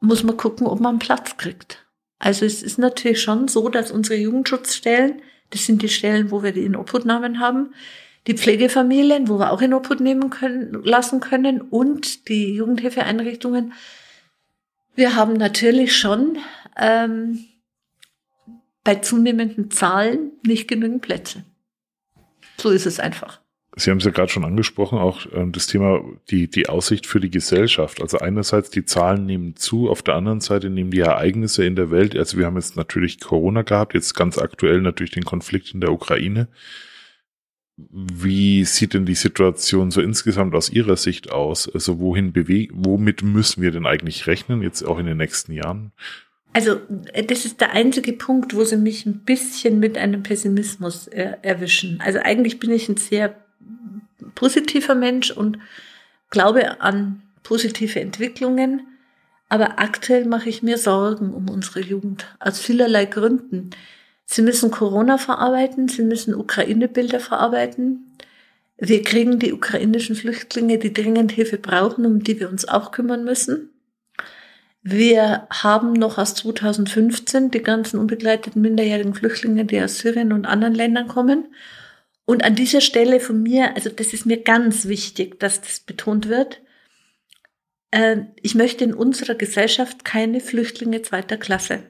muss 0.00 0.22
man 0.22 0.36
gucken, 0.36 0.66
ob 0.66 0.80
man 0.80 0.98
Platz 0.98 1.36
kriegt. 1.36 1.86
Also 2.18 2.44
es 2.44 2.62
ist 2.62 2.78
natürlich 2.78 3.20
schon 3.20 3.48
so, 3.48 3.68
dass 3.68 3.90
unsere 3.90 4.18
Jugendschutzstellen, 4.18 5.22
das 5.50 5.66
sind 5.66 5.82
die 5.82 5.88
Stellen, 5.88 6.30
wo 6.30 6.42
wir 6.42 6.52
die 6.52 6.64
in 6.64 6.76
Obhutnahmen 6.76 7.40
haben, 7.40 7.74
die 8.26 8.34
Pflegefamilien, 8.34 9.28
wo 9.28 9.38
wir 9.38 9.52
auch 9.52 9.62
in 9.62 9.74
Obhut 9.74 10.00
nehmen 10.00 10.30
können, 10.30 10.82
lassen 10.82 11.20
können 11.20 11.60
und 11.60 12.28
die 12.28 12.54
Jugendhilfeeinrichtungen. 12.54 13.72
Wir 14.94 15.14
haben 15.14 15.34
natürlich 15.34 15.96
schon 15.96 16.38
ähm, 16.76 17.44
bei 18.82 18.96
zunehmenden 18.96 19.70
Zahlen 19.70 20.32
nicht 20.42 20.68
genügend 20.68 21.02
Plätze. 21.02 21.44
So 22.58 22.70
ist 22.70 22.86
es 22.86 22.98
einfach. 22.98 23.40
Sie 23.78 23.90
haben 23.90 23.98
es 23.98 24.04
ja 24.04 24.10
gerade 24.10 24.32
schon 24.32 24.46
angesprochen, 24.46 24.98
auch 24.98 25.26
ähm, 25.34 25.52
das 25.52 25.66
Thema, 25.66 26.02
die, 26.30 26.48
die 26.48 26.66
Aussicht 26.66 27.06
für 27.06 27.20
die 27.20 27.30
Gesellschaft. 27.30 28.00
Also 28.00 28.18
einerseits 28.18 28.70
die 28.70 28.86
Zahlen 28.86 29.26
nehmen 29.26 29.54
zu, 29.54 29.90
auf 29.90 30.02
der 30.02 30.14
anderen 30.14 30.40
Seite 30.40 30.70
nehmen 30.70 30.90
die 30.90 31.00
Ereignisse 31.00 31.66
in 31.66 31.76
der 31.76 31.90
Welt, 31.90 32.16
also 32.16 32.38
wir 32.38 32.46
haben 32.46 32.56
jetzt 32.56 32.76
natürlich 32.76 33.20
Corona 33.20 33.62
gehabt, 33.62 33.92
jetzt 33.92 34.14
ganz 34.14 34.38
aktuell 34.38 34.80
natürlich 34.80 35.12
den 35.12 35.26
Konflikt 35.26 35.74
in 35.74 35.82
der 35.82 35.92
Ukraine. 35.92 36.48
Wie 37.76 38.64
sieht 38.64 38.94
denn 38.94 39.04
die 39.04 39.14
Situation 39.14 39.90
so 39.90 40.00
insgesamt 40.00 40.54
aus 40.54 40.70
Ihrer 40.70 40.96
Sicht 40.96 41.30
aus? 41.30 41.68
Also 41.68 41.98
wohin 41.98 42.32
bewegen, 42.32 42.74
womit 42.78 43.22
müssen 43.22 43.60
wir 43.60 43.72
denn 43.72 43.84
eigentlich 43.84 44.26
rechnen, 44.26 44.62
jetzt 44.62 44.82
auch 44.84 44.98
in 44.98 45.04
den 45.04 45.18
nächsten 45.18 45.52
Jahren? 45.52 45.92
Also 46.54 46.80
das 47.28 47.44
ist 47.44 47.60
der 47.60 47.72
einzige 47.72 48.14
Punkt, 48.14 48.56
wo 48.56 48.64
Sie 48.64 48.78
mich 48.78 49.04
ein 49.04 49.24
bisschen 49.24 49.78
mit 49.78 49.98
einem 49.98 50.22
Pessimismus 50.22 51.06
äh, 51.08 51.32
erwischen. 51.42 52.00
Also 52.00 52.20
eigentlich 52.20 52.58
bin 52.58 52.70
ich 52.70 52.88
ein 52.88 52.96
sehr 52.96 53.36
positiver 54.36 54.94
Mensch 54.94 55.32
und 55.32 55.58
glaube 56.30 56.80
an 56.80 57.22
positive 57.42 58.00
Entwicklungen. 58.00 58.86
Aber 59.48 59.80
aktuell 59.80 60.24
mache 60.24 60.48
ich 60.48 60.62
mir 60.62 60.78
Sorgen 60.78 61.34
um 61.34 61.48
unsere 61.48 61.80
Jugend 61.80 62.26
aus 62.38 62.60
vielerlei 62.60 63.06
Gründen. 63.06 63.70
Sie 64.24 64.42
müssen 64.42 64.70
Corona 64.70 65.18
verarbeiten, 65.18 65.88
sie 65.88 66.02
müssen 66.02 66.34
Ukraine-Bilder 66.34 67.20
verarbeiten. 67.20 68.16
Wir 68.76 69.02
kriegen 69.02 69.38
die 69.38 69.52
ukrainischen 69.52 70.16
Flüchtlinge, 70.16 70.78
die 70.78 70.92
dringend 70.92 71.32
Hilfe 71.32 71.58
brauchen, 71.58 72.04
um 72.04 72.22
die 72.22 72.38
wir 72.38 72.48
uns 72.48 72.68
auch 72.68 72.92
kümmern 72.92 73.24
müssen. 73.24 73.70
Wir 74.82 75.48
haben 75.50 75.94
noch 75.94 76.18
aus 76.18 76.34
2015 76.34 77.50
die 77.50 77.62
ganzen 77.62 77.98
unbegleiteten 77.98 78.62
minderjährigen 78.62 79.14
Flüchtlinge, 79.14 79.64
die 79.64 79.82
aus 79.82 79.98
Syrien 79.98 80.32
und 80.32 80.46
anderen 80.46 80.74
Ländern 80.74 81.08
kommen. 81.08 81.46
Und 82.26 82.44
an 82.44 82.56
dieser 82.56 82.80
Stelle 82.80 83.20
von 83.20 83.42
mir, 83.42 83.74
also 83.76 83.88
das 83.88 84.12
ist 84.12 84.26
mir 84.26 84.42
ganz 84.42 84.86
wichtig, 84.86 85.40
dass 85.40 85.60
das 85.60 85.80
betont 85.80 86.28
wird. 86.28 86.60
Äh, 87.92 88.24
ich 88.42 88.54
möchte 88.54 88.84
in 88.84 88.92
unserer 88.92 89.36
Gesellschaft 89.36 90.04
keine 90.04 90.40
Flüchtlinge 90.40 91.02
zweiter 91.02 91.36
Klasse. 91.36 91.84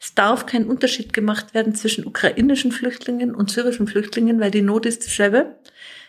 Es 0.00 0.14
darf 0.14 0.46
kein 0.46 0.64
Unterschied 0.64 1.12
gemacht 1.12 1.52
werden 1.52 1.74
zwischen 1.74 2.06
ukrainischen 2.06 2.72
Flüchtlingen 2.72 3.34
und 3.34 3.50
syrischen 3.50 3.86
Flüchtlingen, 3.86 4.40
weil 4.40 4.50
die 4.50 4.62
Not 4.62 4.86
ist 4.86 5.04
dieselbe. 5.04 5.58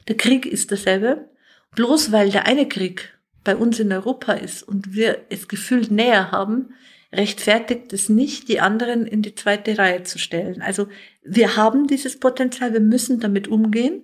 Der 0.08 0.16
Krieg 0.16 0.46
ist 0.46 0.72
dasselbe. 0.72 1.30
Bloß 1.76 2.14
weil 2.14 2.32
der 2.32 2.48
eine 2.48 2.68
Krieg 2.70 3.18
bei 3.44 3.56
uns 3.56 3.80
in 3.80 3.92
Europa 3.92 4.34
ist 4.34 4.64
und 4.64 4.94
wir 4.94 5.26
es 5.30 5.50
gefühlt 5.50 5.92
näher 5.92 6.32
haben, 6.32 6.74
rechtfertigt 7.14 7.94
es 7.94 8.10
nicht, 8.10 8.48
die 8.48 8.60
anderen 8.60 9.06
in 9.06 9.22
die 9.22 9.36
zweite 9.36 9.78
Reihe 9.78 10.04
zu 10.04 10.18
stellen. 10.18 10.62
Also 10.62 10.88
wir 11.24 11.58
haben 11.58 11.88
dieses 11.88 12.20
Potenzial, 12.20 12.74
wir 12.74 12.80
müssen 12.80 13.20
damit 13.20 13.48
umgehen. 13.48 14.04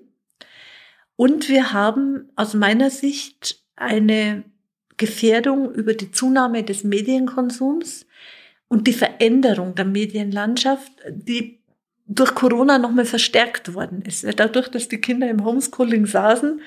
Und 1.16 1.50
wir 1.50 1.74
haben 1.74 2.30
aus 2.36 2.54
meiner 2.54 2.90
Sicht 2.90 3.64
eine 3.76 4.44
Gefährdung 4.98 5.74
über 5.74 5.94
die 5.94 6.12
Zunahme 6.12 6.64
des 6.64 6.84
Medienkonsums 6.84 8.06
und 8.68 8.88
die 8.88 8.94
Veränderung 8.94 9.74
der 9.76 9.86
Medienlandschaft, 9.86 10.92
die 11.10 11.64
durch 12.08 12.36
Corona 12.36 12.78
nochmal 12.78 13.06
verstärkt 13.06 13.74
worden 13.74 14.02
ist. 14.02 14.26
Dadurch, 14.40 14.70
dass 14.70 14.88
die 14.88 15.02
Kinder 15.02 15.30
im 15.30 15.44
Homeschooling 15.44 16.06
saßen, 16.06 16.62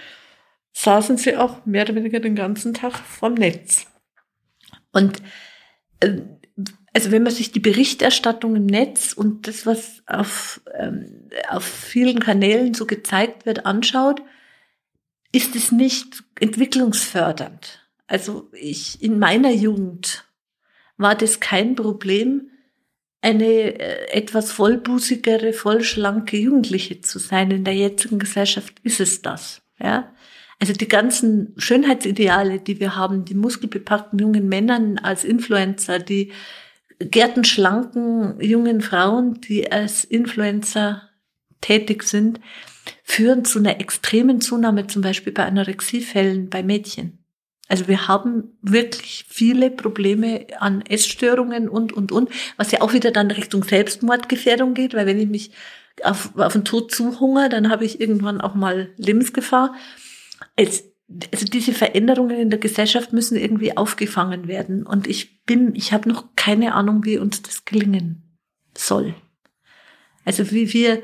saßen 0.72 1.16
sie 1.16 1.36
auch 1.36 1.64
mehr 1.66 1.84
oder 1.84 1.94
weniger 1.94 2.20
den 2.20 2.34
ganzen 2.34 2.74
Tag 2.74 2.96
vorm 2.98 3.34
Netz. 3.34 3.86
Und 4.92 5.22
also 6.92 7.10
wenn 7.10 7.22
man 7.22 7.32
sich 7.32 7.52
die 7.52 7.60
Berichterstattung 7.60 8.56
im 8.56 8.66
Netz 8.66 9.12
und 9.12 9.46
das, 9.46 9.66
was 9.66 10.02
auf, 10.06 10.60
ähm, 10.74 11.28
auf 11.48 11.64
vielen 11.64 12.20
Kanälen 12.20 12.74
so 12.74 12.86
gezeigt 12.86 13.46
wird, 13.46 13.66
anschaut, 13.66 14.22
ist 15.32 15.54
es 15.54 15.70
nicht 15.70 16.24
entwicklungsfördernd. 16.40 17.86
Also 18.06 18.50
ich 18.52 19.02
in 19.02 19.18
meiner 19.18 19.52
Jugend 19.52 20.24
war 20.96 21.14
das 21.14 21.38
kein 21.38 21.76
Problem, 21.76 22.50
eine 23.22 23.44
äh, 23.78 24.10
etwas 24.12 24.50
vollbusigere, 24.50 25.52
vollschlanke 25.52 26.36
Jugendliche 26.36 27.00
zu 27.02 27.18
sein. 27.18 27.50
In 27.50 27.64
der 27.64 27.74
jetzigen 27.74 28.18
Gesellschaft 28.18 28.80
ist 28.82 28.98
es 28.98 29.22
das. 29.22 29.62
Ja? 29.78 30.12
Also 30.60 30.74
die 30.74 30.88
ganzen 30.88 31.54
Schönheitsideale, 31.56 32.60
die 32.60 32.80
wir 32.80 32.94
haben, 32.94 33.24
die 33.24 33.34
muskelbepackten 33.34 34.18
jungen 34.18 34.48
Männern 34.48 34.98
als 34.98 35.24
Influencer, 35.24 35.98
die 35.98 36.32
gärtenschlanken 36.98 38.38
jungen 38.42 38.82
Frauen, 38.82 39.40
die 39.40 39.72
als 39.72 40.04
Influencer 40.04 41.02
tätig 41.62 42.02
sind, 42.02 42.40
führen 43.02 43.44
zu 43.46 43.58
einer 43.58 43.80
extremen 43.80 44.42
Zunahme 44.42 44.86
zum 44.86 45.00
Beispiel 45.00 45.32
bei 45.32 45.46
Anorexiefällen 45.46 46.50
bei 46.50 46.62
Mädchen. 46.62 47.18
Also 47.68 47.88
wir 47.88 48.08
haben 48.08 48.58
wirklich 48.62 49.24
viele 49.28 49.70
Probleme 49.70 50.46
an 50.58 50.82
Essstörungen 50.82 51.68
und, 51.68 51.92
und, 51.92 52.12
und, 52.12 52.28
was 52.56 52.72
ja 52.72 52.82
auch 52.82 52.92
wieder 52.92 53.12
dann 53.12 53.30
Richtung 53.30 53.62
Selbstmordgefährdung 53.62 54.74
geht, 54.74 54.92
weil 54.92 55.06
wenn 55.06 55.20
ich 55.20 55.28
mich 55.28 55.52
auf, 56.02 56.36
auf 56.36 56.52
den 56.52 56.64
Tod 56.64 56.92
zuhungere, 56.92 57.48
dann 57.48 57.70
habe 57.70 57.84
ich 57.84 58.00
irgendwann 58.00 58.40
auch 58.40 58.54
mal 58.54 58.90
Lebensgefahr 58.96 59.74
es, 60.56 60.84
also 61.32 61.46
diese 61.46 61.72
Veränderungen 61.72 62.38
in 62.38 62.50
der 62.50 62.58
Gesellschaft 62.58 63.12
müssen 63.12 63.36
irgendwie 63.36 63.76
aufgefangen 63.76 64.48
werden. 64.48 64.86
Und 64.86 65.06
ich 65.06 65.44
bin, 65.44 65.74
ich 65.74 65.92
habe 65.92 66.08
noch 66.08 66.24
keine 66.36 66.74
Ahnung, 66.74 67.04
wie 67.04 67.18
uns 67.18 67.42
das 67.42 67.64
gelingen 67.64 68.22
soll. 68.76 69.14
Also 70.24 70.50
wie 70.50 70.72
wir, 70.72 71.02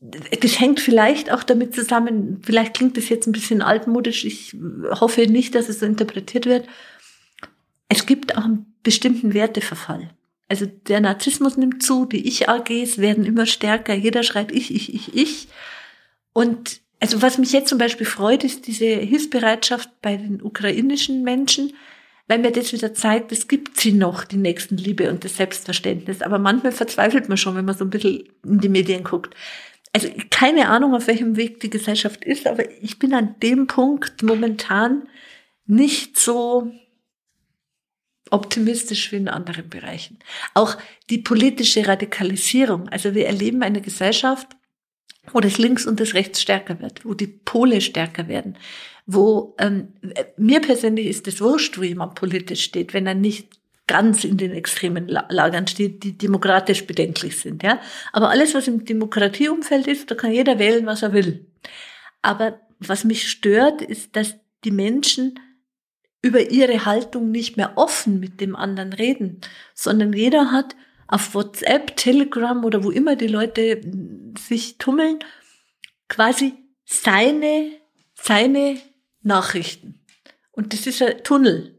das 0.00 0.60
hängt 0.60 0.80
vielleicht 0.80 1.32
auch 1.32 1.42
damit 1.42 1.74
zusammen, 1.74 2.40
vielleicht 2.42 2.74
klingt 2.74 2.96
das 2.96 3.08
jetzt 3.08 3.26
ein 3.26 3.32
bisschen 3.32 3.62
altmodisch, 3.62 4.24
ich 4.24 4.56
hoffe 4.92 5.26
nicht, 5.26 5.54
dass 5.54 5.68
es 5.68 5.80
so 5.80 5.86
interpretiert 5.86 6.46
wird. 6.46 6.66
Es 7.88 8.06
gibt 8.06 8.36
auch 8.36 8.44
einen 8.44 8.74
bestimmten 8.82 9.34
Werteverfall. 9.34 10.10
Also 10.48 10.66
der 10.66 11.00
Narzissmus 11.00 11.56
nimmt 11.56 11.82
zu, 11.82 12.06
die 12.06 12.26
Ich-AGs 12.26 12.98
werden 12.98 13.24
immer 13.24 13.46
stärker, 13.46 13.94
jeder 13.94 14.22
schreibt 14.22 14.52
ich, 14.52 14.74
ich, 14.74 14.94
ich, 14.94 15.14
ich. 15.14 15.48
Und 16.32 16.80
also 17.00 17.22
was 17.22 17.38
mich 17.38 17.52
jetzt 17.52 17.68
zum 17.68 17.78
Beispiel 17.78 18.06
freut, 18.06 18.44
ist 18.44 18.66
diese 18.66 18.84
Hilfsbereitschaft 18.84 19.88
bei 20.02 20.16
den 20.16 20.42
ukrainischen 20.42 21.22
Menschen, 21.22 21.72
weil 22.28 22.38
mir 22.38 22.52
das 22.52 22.72
wieder 22.72 22.94
zeigt, 22.94 23.32
es 23.32 23.48
gibt 23.48 23.80
sie 23.80 23.92
noch, 23.92 24.24
die 24.24 24.36
Nächstenliebe 24.36 25.10
und 25.10 25.24
das 25.24 25.36
Selbstverständnis. 25.36 26.22
Aber 26.22 26.38
manchmal 26.38 26.72
verzweifelt 26.72 27.28
man 27.28 27.38
schon, 27.38 27.56
wenn 27.56 27.64
man 27.64 27.76
so 27.76 27.84
ein 27.84 27.90
bisschen 27.90 28.28
in 28.44 28.60
die 28.60 28.68
Medien 28.68 29.02
guckt. 29.02 29.34
Also 29.92 30.08
keine 30.30 30.68
Ahnung, 30.68 30.94
auf 30.94 31.08
welchem 31.08 31.36
Weg 31.36 31.60
die 31.60 31.70
Gesellschaft 31.70 32.24
ist, 32.24 32.46
aber 32.46 32.70
ich 32.80 32.98
bin 32.98 33.14
an 33.14 33.34
dem 33.42 33.66
Punkt 33.66 34.22
momentan 34.22 35.08
nicht 35.66 36.18
so 36.18 36.70
optimistisch 38.30 39.10
wie 39.10 39.16
in 39.16 39.28
anderen 39.28 39.68
Bereichen. 39.68 40.18
Auch 40.54 40.76
die 41.08 41.18
politische 41.18 41.88
Radikalisierung. 41.88 42.88
Also 42.90 43.14
wir 43.14 43.26
erleben 43.26 43.62
eine 43.62 43.80
Gesellschaft, 43.80 44.46
wo 45.32 45.40
das 45.40 45.58
Links 45.58 45.86
und 45.86 46.00
das 46.00 46.14
Rechts 46.14 46.40
stärker 46.40 46.80
wird, 46.80 47.04
wo 47.04 47.14
die 47.14 47.26
Pole 47.26 47.80
stärker 47.80 48.28
werden, 48.28 48.56
wo 49.06 49.54
ähm, 49.58 49.88
mir 50.36 50.60
persönlich 50.60 51.06
ist 51.06 51.28
es 51.28 51.40
wurscht, 51.40 51.78
wo 51.78 51.82
jemand 51.82 52.14
politisch 52.14 52.62
steht, 52.62 52.94
wenn 52.94 53.06
er 53.06 53.14
nicht 53.14 53.60
ganz 53.86 54.22
in 54.22 54.36
den 54.36 54.52
extremen 54.52 55.08
Lagern 55.08 55.66
steht, 55.66 56.04
die 56.04 56.16
demokratisch 56.16 56.86
bedenklich 56.86 57.38
sind, 57.38 57.64
ja. 57.64 57.80
Aber 58.12 58.30
alles, 58.30 58.54
was 58.54 58.68
im 58.68 58.84
Demokratieumfeld 58.84 59.88
ist, 59.88 60.10
da 60.10 60.14
kann 60.14 60.32
jeder 60.32 60.60
wählen, 60.60 60.86
was 60.86 61.02
er 61.02 61.12
will. 61.12 61.46
Aber 62.22 62.60
was 62.78 63.04
mich 63.04 63.28
stört, 63.28 63.82
ist, 63.82 64.14
dass 64.14 64.36
die 64.64 64.70
Menschen 64.70 65.40
über 66.22 66.50
ihre 66.50 66.84
Haltung 66.84 67.30
nicht 67.30 67.56
mehr 67.56 67.72
offen 67.76 68.20
mit 68.20 68.40
dem 68.40 68.54
anderen 68.54 68.92
reden, 68.92 69.40
sondern 69.74 70.12
jeder 70.12 70.52
hat 70.52 70.76
auf 71.10 71.34
WhatsApp, 71.34 71.96
Telegram 71.96 72.64
oder 72.64 72.84
wo 72.84 72.90
immer 72.90 73.16
die 73.16 73.26
Leute 73.26 73.80
sich 74.38 74.78
tummeln, 74.78 75.18
quasi 76.08 76.54
seine, 76.84 77.72
seine 78.14 78.78
Nachrichten. 79.22 80.00
Und 80.52 80.72
das 80.72 80.86
ist 80.86 81.02
ein 81.02 81.22
Tunnel. 81.24 81.76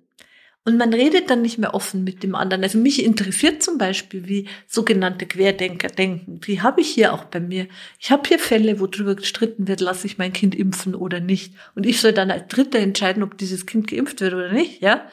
Und 0.63 0.77
man 0.77 0.93
redet 0.93 1.29
dann 1.31 1.41
nicht 1.41 1.57
mehr 1.57 1.73
offen 1.73 2.03
mit 2.03 2.21
dem 2.21 2.35
anderen. 2.35 2.61
Also 2.61 2.77
mich 2.77 3.03
interessiert 3.03 3.63
zum 3.63 3.79
Beispiel, 3.79 4.27
wie 4.27 4.47
sogenannte 4.67 5.25
Querdenker 5.25 5.87
denken. 5.87 6.39
Die 6.41 6.61
habe 6.61 6.81
ich 6.81 6.89
hier 6.89 7.13
auch 7.13 7.23
bei 7.23 7.39
mir. 7.39 7.67
Ich 7.99 8.11
habe 8.11 8.27
hier 8.27 8.37
Fälle, 8.37 8.79
wo 8.79 8.85
drüber 8.85 9.15
gestritten 9.15 9.67
wird, 9.67 9.81
lasse 9.81 10.05
ich 10.05 10.19
mein 10.19 10.33
Kind 10.33 10.53
impfen 10.53 10.93
oder 10.93 11.19
nicht. 11.19 11.55
Und 11.73 11.87
ich 11.87 11.99
soll 11.99 12.13
dann 12.13 12.29
als 12.29 12.47
Dritter 12.47 12.77
entscheiden, 12.77 13.23
ob 13.23 13.39
dieses 13.39 13.65
Kind 13.65 13.87
geimpft 13.87 14.21
wird 14.21 14.33
oder 14.33 14.51
nicht. 14.51 14.81
Ja, 14.81 15.09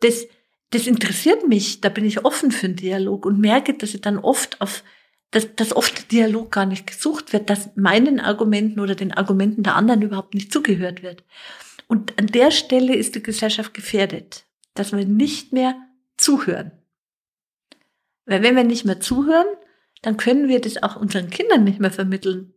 das, 0.00 0.26
das 0.72 0.86
interessiert 0.86 1.48
mich. 1.48 1.80
Da 1.80 1.88
bin 1.88 2.04
ich 2.04 2.24
offen 2.24 2.50
für 2.50 2.66
einen 2.66 2.76
Dialog 2.76 3.24
und 3.24 3.38
merke, 3.38 3.74
dass 3.74 3.94
ich 3.94 4.00
dann 4.00 4.18
oft 4.18 4.60
auf 4.60 4.82
dass, 5.30 5.56
dass 5.56 5.74
oft 5.74 6.12
Dialog 6.12 6.52
gar 6.52 6.66
nicht 6.66 6.86
gesucht 6.86 7.32
wird, 7.32 7.48
dass 7.48 7.70
meinen 7.74 8.20
Argumenten 8.20 8.80
oder 8.80 8.94
den 8.94 9.12
Argumenten 9.12 9.62
der 9.62 9.76
anderen 9.76 10.02
überhaupt 10.02 10.34
nicht 10.34 10.52
zugehört 10.52 11.02
wird. 11.02 11.24
Und 11.88 12.18
an 12.18 12.26
der 12.26 12.50
Stelle 12.50 12.94
ist 12.94 13.14
die 13.14 13.22
Gesellschaft 13.22 13.72
gefährdet 13.72 14.44
dass 14.74 14.92
wir 14.92 15.04
nicht 15.04 15.52
mehr 15.52 15.76
zuhören. 16.16 16.72
Weil 18.24 18.42
wenn 18.42 18.56
wir 18.56 18.64
nicht 18.64 18.84
mehr 18.84 19.00
zuhören, 19.00 19.46
dann 20.02 20.16
können 20.16 20.48
wir 20.48 20.60
das 20.60 20.82
auch 20.82 20.96
unseren 20.96 21.30
Kindern 21.30 21.64
nicht 21.64 21.80
mehr 21.80 21.90
vermitteln, 21.90 22.54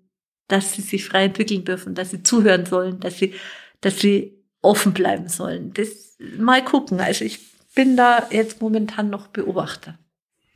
dass 0.47 0.74
sie 0.74 0.82
sich 0.82 1.05
frei 1.05 1.26
entwickeln 1.26 1.66
dürfen, 1.66 1.95
dass 1.95 2.11
sie 2.11 2.24
zuhören 2.24 2.66
sollen, 2.66 2.99
dass 2.99 3.18
sie, 3.18 3.34
dass 3.82 3.99
sie 3.99 4.43
offen 4.61 4.93
bleiben 4.93 5.28
sollen. 5.28 5.74
Das 5.74 6.18
mal 6.38 6.63
gucken. 6.63 6.99
Also 6.99 7.26
ich 7.26 7.39
bin 7.76 7.97
da 7.97 8.28
jetzt 8.32 8.61
momentan 8.61 9.09
noch 9.09 9.28
Beobachter. 9.28 9.99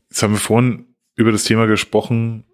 Jetzt 0.09 0.23
haben 0.23 0.33
wir 0.33 0.39
vorhin 0.39 0.95
über 1.15 1.31
das 1.31 1.43
Thema 1.43 1.67
gesprochen, 1.67 2.45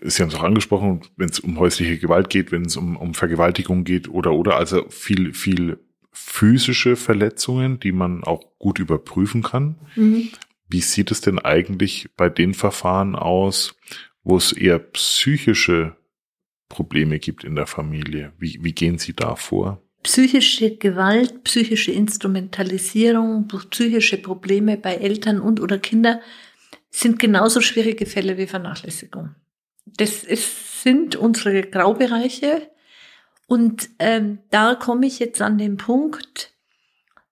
ist 0.00 0.18
ja 0.18 0.24
uns 0.24 0.34
auch 0.34 0.42
angesprochen, 0.44 1.00
wenn 1.16 1.28
es 1.28 1.40
um 1.40 1.58
häusliche 1.58 1.98
Gewalt 1.98 2.30
geht, 2.30 2.52
wenn 2.52 2.66
es 2.66 2.76
um, 2.76 2.96
um 2.96 3.14
Vergewaltigung 3.14 3.84
geht 3.84 4.08
oder 4.08 4.32
oder 4.32 4.56
also 4.56 4.88
viel 4.88 5.32
viel 5.32 5.78
physische 6.12 6.94
Verletzungen, 6.94 7.80
die 7.80 7.90
man 7.90 8.22
auch 8.22 8.56
gut 8.58 8.78
überprüfen 8.78 9.42
kann. 9.42 9.80
Mhm. 9.96 10.30
Wie 10.68 10.80
sieht 10.80 11.10
es 11.10 11.20
denn 11.20 11.38
eigentlich 11.40 12.08
bei 12.16 12.28
den 12.28 12.54
Verfahren 12.54 13.16
aus, 13.16 13.76
wo 14.22 14.36
es 14.36 14.52
eher 14.52 14.78
psychische 14.78 15.96
Probleme 16.68 17.18
gibt 17.18 17.44
in 17.44 17.56
der 17.56 17.66
Familie? 17.66 18.32
Wie, 18.38 18.60
wie 18.62 18.72
gehen 18.72 18.98
Sie 18.98 19.12
da 19.12 19.36
vor? 19.36 19.83
Psychische 20.04 20.76
Gewalt, 20.76 21.42
psychische 21.42 21.90
Instrumentalisierung, 21.90 23.48
psychische 23.48 24.18
Probleme 24.18 24.76
bei 24.76 24.94
Eltern 24.94 25.40
und 25.40 25.60
oder 25.60 25.78
Kindern 25.78 26.20
sind 26.90 27.18
genauso 27.18 27.60
schwierige 27.60 28.06
Fälle 28.06 28.38
wie 28.38 28.46
Vernachlässigung. 28.46 29.34
Das 29.84 30.22
ist, 30.22 30.82
sind 30.82 31.16
unsere 31.16 31.62
Graubereiche, 31.62 32.70
und 33.46 33.90
ähm, 33.98 34.38
da 34.50 34.74
komme 34.74 35.06
ich 35.06 35.18
jetzt 35.18 35.42
an 35.42 35.58
den 35.58 35.76
Punkt, 35.76 36.52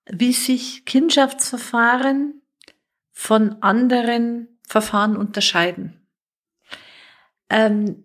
wie 0.05 0.33
sich 0.33 0.85
Kindschaftsverfahren 0.85 2.41
von 3.11 3.61
anderen 3.61 4.59
Verfahren 4.67 5.17
unterscheiden. 5.17 6.07
Ähm, 7.49 8.03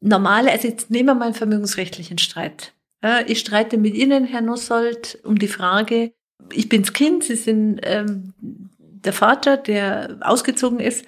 normale, 0.00 0.50
also 0.50 0.68
jetzt 0.68 0.90
nehmen 0.90 1.08
wir 1.08 1.14
mal 1.14 1.26
einen 1.26 1.34
vermögensrechtlichen 1.34 2.18
Streit. 2.18 2.72
Äh, 3.02 3.30
ich 3.30 3.40
streite 3.40 3.78
mit 3.78 3.94
Ihnen, 3.94 4.24
Herr 4.24 4.40
Nussold, 4.40 5.18
um 5.24 5.38
die 5.38 5.48
Frage, 5.48 6.12
ich 6.52 6.68
bin's 6.68 6.92
Kind, 6.92 7.24
Sie 7.24 7.36
sind 7.36 7.80
ähm, 7.82 8.34
der 8.38 9.12
Vater, 9.12 9.56
der 9.56 10.18
ausgezogen 10.20 10.80
ist 10.80 11.04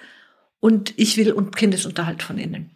und 0.59 0.93
ich 0.97 1.17
will 1.17 1.35
Kindesunterhalt 1.55 2.23
von 2.23 2.37
Ihnen. 2.37 2.71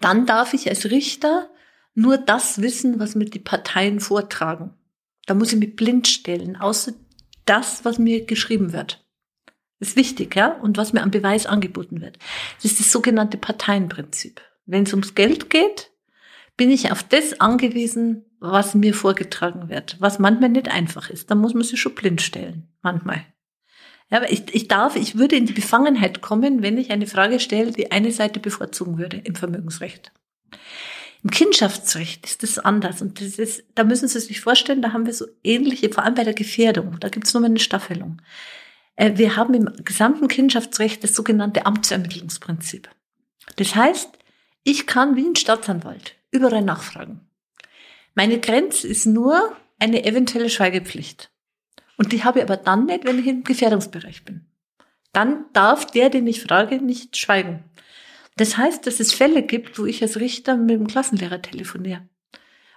Dann 0.00 0.26
darf 0.26 0.54
ich 0.54 0.68
als 0.68 0.90
Richter 0.90 1.48
nur 1.94 2.18
das 2.18 2.60
wissen, 2.60 2.98
was 2.98 3.14
mir 3.14 3.26
die 3.26 3.38
Parteien 3.38 4.00
vortragen. 4.00 4.74
Da 5.26 5.34
muss 5.34 5.52
ich 5.52 5.58
mich 5.58 5.76
blind 5.76 6.08
stellen, 6.08 6.56
außer 6.56 6.92
das, 7.46 7.84
was 7.84 7.98
mir 7.98 8.24
geschrieben 8.26 8.72
wird. 8.72 9.04
Das 9.78 9.90
ist 9.90 9.96
wichtig, 9.96 10.36
ja, 10.36 10.52
und 10.52 10.76
was 10.76 10.92
mir 10.92 11.02
am 11.02 11.10
Beweis 11.10 11.46
angeboten 11.46 12.00
wird. 12.00 12.18
Das 12.56 12.72
ist 12.72 12.80
das 12.80 12.92
sogenannte 12.92 13.38
Parteienprinzip. 13.38 14.40
Wenn 14.66 14.82
es 14.82 14.92
ums 14.92 15.14
Geld 15.14 15.50
geht, 15.50 15.90
bin 16.60 16.70
ich 16.70 16.92
auf 16.92 17.02
das 17.02 17.40
angewiesen, 17.40 18.26
was 18.38 18.74
mir 18.74 18.92
vorgetragen 18.92 19.70
wird, 19.70 19.96
was 19.98 20.18
manchmal 20.18 20.50
nicht 20.50 20.68
einfach 20.68 21.08
ist. 21.08 21.30
Da 21.30 21.34
muss 21.34 21.54
man 21.54 21.62
sich 21.62 21.80
schon 21.80 21.94
blind 21.94 22.20
stellen, 22.20 22.68
manchmal. 22.82 23.24
Ja, 24.10 24.18
aber 24.18 24.30
ich, 24.30 24.54
ich 24.54 24.68
darf, 24.68 24.94
ich 24.94 25.16
würde 25.16 25.36
in 25.36 25.46
die 25.46 25.54
Befangenheit 25.54 26.20
kommen, 26.20 26.60
wenn 26.60 26.76
ich 26.76 26.90
eine 26.90 27.06
Frage 27.06 27.40
stelle, 27.40 27.72
die 27.72 27.92
eine 27.92 28.12
Seite 28.12 28.40
bevorzugen 28.40 28.98
würde 28.98 29.16
im 29.24 29.36
Vermögensrecht. 29.36 30.12
Im 31.24 31.30
Kindschaftsrecht 31.30 32.26
ist 32.26 32.42
das 32.42 32.58
anders. 32.58 33.00
Und 33.00 33.22
das 33.22 33.38
ist, 33.38 33.64
da 33.74 33.82
müssen 33.82 34.08
Sie 34.08 34.20
sich 34.20 34.42
vorstellen, 34.42 34.82
da 34.82 34.92
haben 34.92 35.06
wir 35.06 35.14
so 35.14 35.24
ähnliche, 35.42 35.88
vor 35.88 36.04
allem 36.04 36.14
bei 36.14 36.24
der 36.24 36.34
Gefährdung, 36.34 37.00
da 37.00 37.08
gibt 37.08 37.26
es 37.26 37.32
nur 37.32 37.40
mal 37.40 37.46
eine 37.46 37.58
Staffelung. 37.58 38.20
Äh, 38.96 39.12
wir 39.14 39.34
haben 39.36 39.54
im 39.54 39.70
gesamten 39.82 40.28
Kindschaftsrecht 40.28 41.02
das 41.02 41.14
sogenannte 41.14 41.64
Amtsermittlungsprinzip. 41.64 42.90
Das 43.56 43.74
heißt, 43.74 44.10
ich 44.62 44.86
kann 44.86 45.16
wie 45.16 45.24
ein 45.24 45.36
Staatsanwalt 45.36 46.19
überall 46.30 46.62
nachfragen. 46.62 47.20
Meine 48.14 48.40
Grenze 48.40 48.86
ist 48.88 49.06
nur 49.06 49.56
eine 49.78 50.04
eventuelle 50.04 50.50
Schweigepflicht. 50.50 51.30
Und 51.96 52.12
die 52.12 52.24
habe 52.24 52.38
ich 52.38 52.44
aber 52.44 52.56
dann 52.56 52.86
nicht, 52.86 53.04
wenn 53.04 53.18
ich 53.18 53.26
im 53.26 53.44
Gefährdungsbereich 53.44 54.24
bin. 54.24 54.46
Dann 55.12 55.44
darf 55.52 55.86
der, 55.86 56.10
den 56.10 56.26
ich 56.26 56.42
frage, 56.42 56.80
nicht 56.80 57.16
schweigen. 57.16 57.64
Das 58.36 58.56
heißt, 58.56 58.86
dass 58.86 59.00
es 59.00 59.12
Fälle 59.12 59.42
gibt, 59.42 59.78
wo 59.78 59.84
ich 59.84 60.02
als 60.02 60.18
Richter 60.18 60.56
mit 60.56 60.70
dem 60.70 60.86
Klassenlehrer 60.86 61.42
telefoniere, 61.42 62.08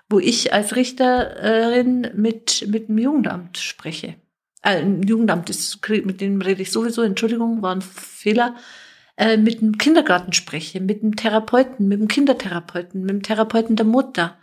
wo 0.09 0.19
ich 0.19 0.51
als 0.51 0.75
Richterin 0.75 2.11
mit, 2.15 2.67
mit 2.67 2.89
dem 2.89 2.97
Jugendamt 2.97 3.57
spreche. 3.57 4.15
Äh, 4.61 4.85
Jugendamt 5.05 5.49
ist, 5.49 5.79
mit 5.89 6.21
dem 6.21 6.41
rede 6.41 6.61
ich 6.61 6.71
sowieso, 6.71 7.01
Entschuldigung, 7.01 7.61
war 7.61 7.75
ein 7.75 7.81
Fehler, 7.81 8.55
äh, 9.17 9.37
mit 9.37 9.61
dem 9.61 9.77
Kindergarten 9.77 10.33
spreche, 10.33 10.81
mit 10.81 11.03
dem 11.03 11.15
Therapeuten, 11.15 11.87
mit 11.87 11.99
dem 11.99 12.07
Kindertherapeuten, 12.07 13.01
mit 13.01 13.09
dem 13.09 13.23
Therapeuten 13.23 13.75
der 13.75 13.85
Mutter, 13.85 14.37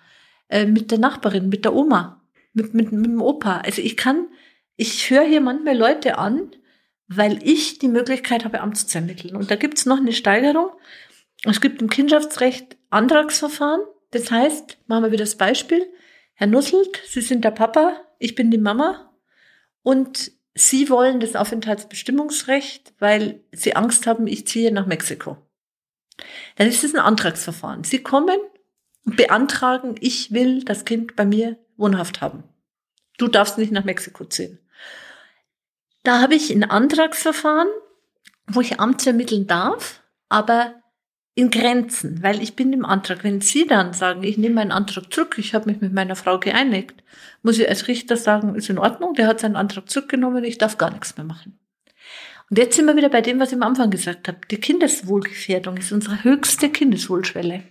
äh, 0.49 0.67
mit 0.67 0.91
der 0.91 0.99
Nachbarin, 0.99 1.49
mit 1.49 1.65
der 1.65 1.75
Oma, 1.75 2.23
mit, 2.53 2.75
mit, 2.75 2.93
mit 2.93 3.07
dem 3.07 3.23
Opa. 3.23 3.59
Also 3.59 3.83
ich 3.83 3.97
kann, 3.97 4.29
ich 4.77 5.11
höre 5.11 5.25
hier 5.25 5.41
manchmal 5.41 5.77
Leute 5.77 6.19
an, 6.19 6.51
weil 7.09 7.41
ich 7.43 7.79
die 7.79 7.89
Möglichkeit 7.89 8.45
habe, 8.45 8.61
Amt 8.61 8.79
zu 8.79 8.99
ermitteln. 8.99 9.35
Und 9.35 9.51
da 9.51 9.57
gibt's 9.57 9.87
noch 9.87 9.99
eine 9.99 10.13
Steigerung. 10.13 10.71
Es 11.45 11.61
gibt 11.61 11.83
im 11.83 11.91
Kindschaftsrecht 11.91 12.77
Antragsverfahren. 12.91 13.81
Das 14.13 14.31
heißt, 14.31 14.79
machen 14.87 15.05
wir 15.05 15.13
wieder 15.13 15.25
das 15.25 15.37
Beispiel. 15.37 15.87
Herr 16.35 16.47
Nusselt, 16.47 17.01
Sie 17.07 17.21
sind 17.21 17.45
der 17.45 17.51
Papa, 17.51 18.01
ich 18.19 18.35
bin 18.35 18.51
die 18.51 18.59
Mama 18.59 19.13
und 19.83 20.33
Sie 20.55 20.91
wollen 20.91 21.21
das 21.21 21.37
Aufenthaltsbestimmungsrecht, 21.37 22.93
weil 22.99 23.45
Sie 23.53 23.77
Angst 23.77 24.07
haben, 24.07 24.27
ich 24.27 24.47
ziehe 24.47 24.73
nach 24.73 24.87
Mexiko. 24.87 25.37
Dann 26.57 26.67
ist 26.67 26.85
es 26.85 26.95
ein 26.95 27.01
Antragsverfahren. 27.01 27.85
Sie 27.85 28.03
kommen 28.03 28.39
und 29.05 29.17
beantragen, 29.17 29.95
ich 30.01 30.33
will 30.33 30.65
das 30.65 30.85
Kind 30.85 31.17
bei 31.17 31.25
mir 31.25 31.59
wohnhaft 31.77 32.21
haben. 32.21 32.45
Du 33.17 33.29
darfst 33.29 33.59
nicht 33.59 33.73
nach 33.73 33.85
Mexiko 33.85 34.25
ziehen. 34.25 34.59
Da 36.03 36.21
habe 36.21 36.35
ich 36.35 36.51
ein 36.51 36.65
Antragsverfahren, 36.65 37.69
wo 38.47 38.61
ich 38.61 38.81
Amt 38.81 39.07
ermitteln 39.07 39.47
darf, 39.47 40.03
aber 40.29 40.80
in 41.35 41.51
Grenzen, 41.51 42.23
weil 42.23 42.43
ich 42.43 42.57
bin 42.57 42.73
im 42.73 42.85
Antrag. 42.85 43.25
Wenn 43.25 43.41
Sie 43.41 43.67
dann 43.67 43.93
sagen, 43.93 44.23
ich 44.23 44.37
nehme 44.37 44.57
meinen 44.57 44.73
Antrag 44.73 45.13
zurück, 45.13 45.37
ich 45.39 45.55
habe 45.55 45.71
mich 45.71 45.81
mit 45.81 45.93
meiner 45.93 46.17
Frau 46.17 46.39
geeinigt, 46.39 47.03
muss 47.43 47.59
ich 47.59 47.69
als 47.69 47.89
Richter 47.89 48.17
sagen, 48.17 48.55
ist 48.55 48.69
in 48.69 48.79
Ordnung, 48.79 49.15
der 49.15 49.27
hat 49.27 49.41
seinen 49.41 49.57
Antrag 49.57 49.89
zurückgenommen, 49.89 50.45
ich 50.45 50.59
darf 50.59 50.77
gar 50.77 50.91
nichts 50.91 51.17
mehr 51.17 51.25
machen. 51.25 51.59
Und 52.51 52.59
jetzt 52.59 52.75
sind 52.75 52.87
wir 52.87 52.97
wieder 52.97 53.09
bei 53.09 53.21
dem, 53.21 53.39
was 53.39 53.51
ich 53.51 53.55
am 53.55 53.63
Anfang 53.63 53.91
gesagt 53.91 54.27
habe. 54.27 54.39
Die 54.51 54.59
Kindeswohlgefährdung 54.59 55.77
ist 55.77 55.93
unsere 55.93 56.25
höchste 56.25 56.69
Kindeswohlschwelle. 56.69 57.63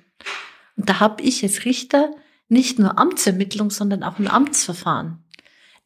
Und 0.77 0.89
da 0.89 1.01
habe 1.01 1.21
ich 1.21 1.43
als 1.43 1.65
Richter 1.65 2.11
nicht 2.47 2.79
nur 2.79 2.97
Amtsermittlung, 2.97 3.71
sondern 3.71 4.03
auch 4.03 4.19
ein 4.19 4.29
Amtsverfahren. 4.29 5.19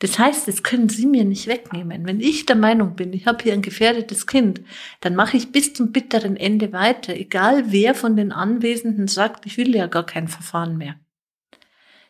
Das 0.03 0.19
heißt, 0.19 0.49
das 0.49 0.63
können 0.63 0.89
Sie 0.89 1.05
mir 1.05 1.23
nicht 1.23 1.47
wegnehmen. 1.47 2.05
Wenn 2.05 2.19
ich 2.19 2.45
der 2.45 2.57
Meinung 2.57 2.97
bin, 2.97 3.13
ich 3.13 3.25
habe 3.25 3.41
hier 3.41 3.53
ein 3.53 3.61
gefährdetes 3.61 4.27
Kind, 4.27 4.59
dann 4.99 5.15
mache 5.15 5.37
ich 5.37 5.53
bis 5.53 5.73
zum 5.73 5.93
bitteren 5.93 6.35
Ende 6.35 6.73
weiter, 6.73 7.15
egal 7.15 7.71
wer 7.71 7.95
von 7.95 8.17
den 8.17 8.33
Anwesenden 8.33 9.07
sagt, 9.07 9.45
ich 9.45 9.55
will 9.55 9.73
ja 9.73 9.87
gar 9.87 10.05
kein 10.05 10.27
Verfahren 10.27 10.77
mehr. 10.77 10.99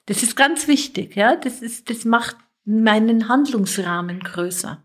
Das 0.08 0.24
ist 0.24 0.36
ganz 0.36 0.68
wichtig, 0.68 1.16
ja. 1.16 1.36
Das 1.36 1.62
ist, 1.62 1.92
das 1.92 2.04
macht 2.04 2.36
meinen 2.66 3.30
Handlungsrahmen 3.30 4.22
größer. 4.22 4.82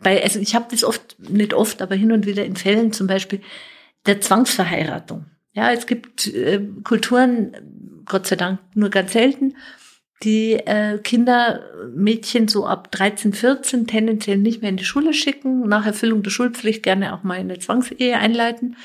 bei, 0.00 0.20
also 0.20 0.40
ich 0.40 0.56
habe 0.56 0.66
das 0.72 0.82
oft, 0.82 1.16
nicht 1.20 1.54
oft, 1.54 1.82
aber 1.82 1.94
hin 1.94 2.10
und 2.10 2.26
wieder 2.26 2.44
in 2.44 2.56
Fällen 2.56 2.92
zum 2.92 3.06
Beispiel 3.06 3.42
der 4.06 4.20
Zwangsverheiratung. 4.20 5.26
Ja, 5.52 5.70
es 5.70 5.86
gibt 5.86 6.26
äh, 6.26 6.60
Kulturen, 6.82 8.02
Gott 8.06 8.26
sei 8.26 8.34
Dank 8.34 8.58
nur 8.74 8.90
ganz 8.90 9.12
selten, 9.12 9.54
die 10.24 10.54
äh, 10.54 10.98
Kinder, 10.98 11.60
Mädchen 11.94 12.48
so 12.48 12.66
ab 12.66 12.90
13, 12.90 13.32
14 13.32 13.86
tendenziell 13.86 14.38
nicht 14.38 14.62
mehr 14.62 14.70
in 14.70 14.76
die 14.76 14.84
Schule 14.84 15.12
schicken, 15.12 15.68
nach 15.68 15.86
Erfüllung 15.86 16.22
der 16.22 16.30
Schulpflicht 16.30 16.82
gerne 16.82 17.14
auch 17.14 17.22
mal 17.22 17.36
in 17.36 17.50
eine 17.50 17.58
Zwangsehe 17.58 18.16
einleiten. 18.16 18.76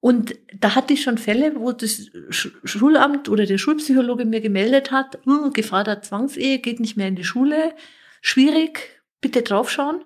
Und 0.00 0.36
da 0.54 0.74
hatte 0.74 0.94
ich 0.94 1.02
schon 1.02 1.18
Fälle, 1.18 1.56
wo 1.56 1.72
das 1.72 2.10
Schulamt 2.30 3.28
oder 3.28 3.44
der 3.44 3.58
Schulpsychologe 3.58 4.24
mir 4.24 4.40
gemeldet 4.40 4.92
hat, 4.92 5.18
hm, 5.24 5.52
Gefahr 5.52 5.84
der 5.84 6.02
Zwangsehe, 6.02 6.58
geht 6.58 6.80
nicht 6.80 6.96
mehr 6.96 7.08
in 7.08 7.16
die 7.16 7.24
Schule, 7.24 7.74
schwierig, 8.20 9.00
bitte 9.20 9.42
draufschauen. 9.42 10.04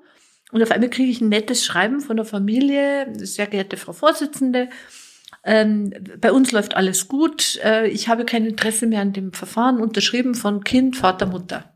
Und 0.53 0.63
auf 0.63 0.71
einmal 0.71 0.91
kriege 0.91 1.11
ich 1.11 1.21
ein 1.21 1.29
nettes 1.29 1.65
Schreiben 1.65 2.01
von 2.01 2.17
der 2.17 2.25
Familie, 2.25 3.09
sehr 3.19 3.47
geehrte 3.47 3.77
Frau 3.77 3.93
Vorsitzende, 3.93 4.69
ähm, 5.43 5.93
bei 6.21 6.33
uns 6.33 6.53
läuft 6.53 6.77
alles 6.77 7.09
gut, 7.09 7.59
äh, 7.65 7.89
ich 7.89 8.09
habe 8.09 8.25
kein 8.25 8.45
Interesse 8.45 8.87
mehr 8.87 9.01
an 9.01 9.13
dem 9.13 9.33
Verfahren, 9.33 9.81
unterschrieben 9.81 10.35
von 10.35 10.65
Kind, 10.65 10.97
Vater, 10.97 11.27
Mutter. 11.27 11.73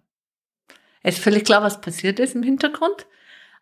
Es 1.03 1.17
ist 1.17 1.25
völlig 1.25 1.45
klar, 1.45 1.63
was 1.63 1.81
passiert 1.81 2.19
ist 2.19 2.35
im 2.35 2.43
Hintergrund. 2.43 3.07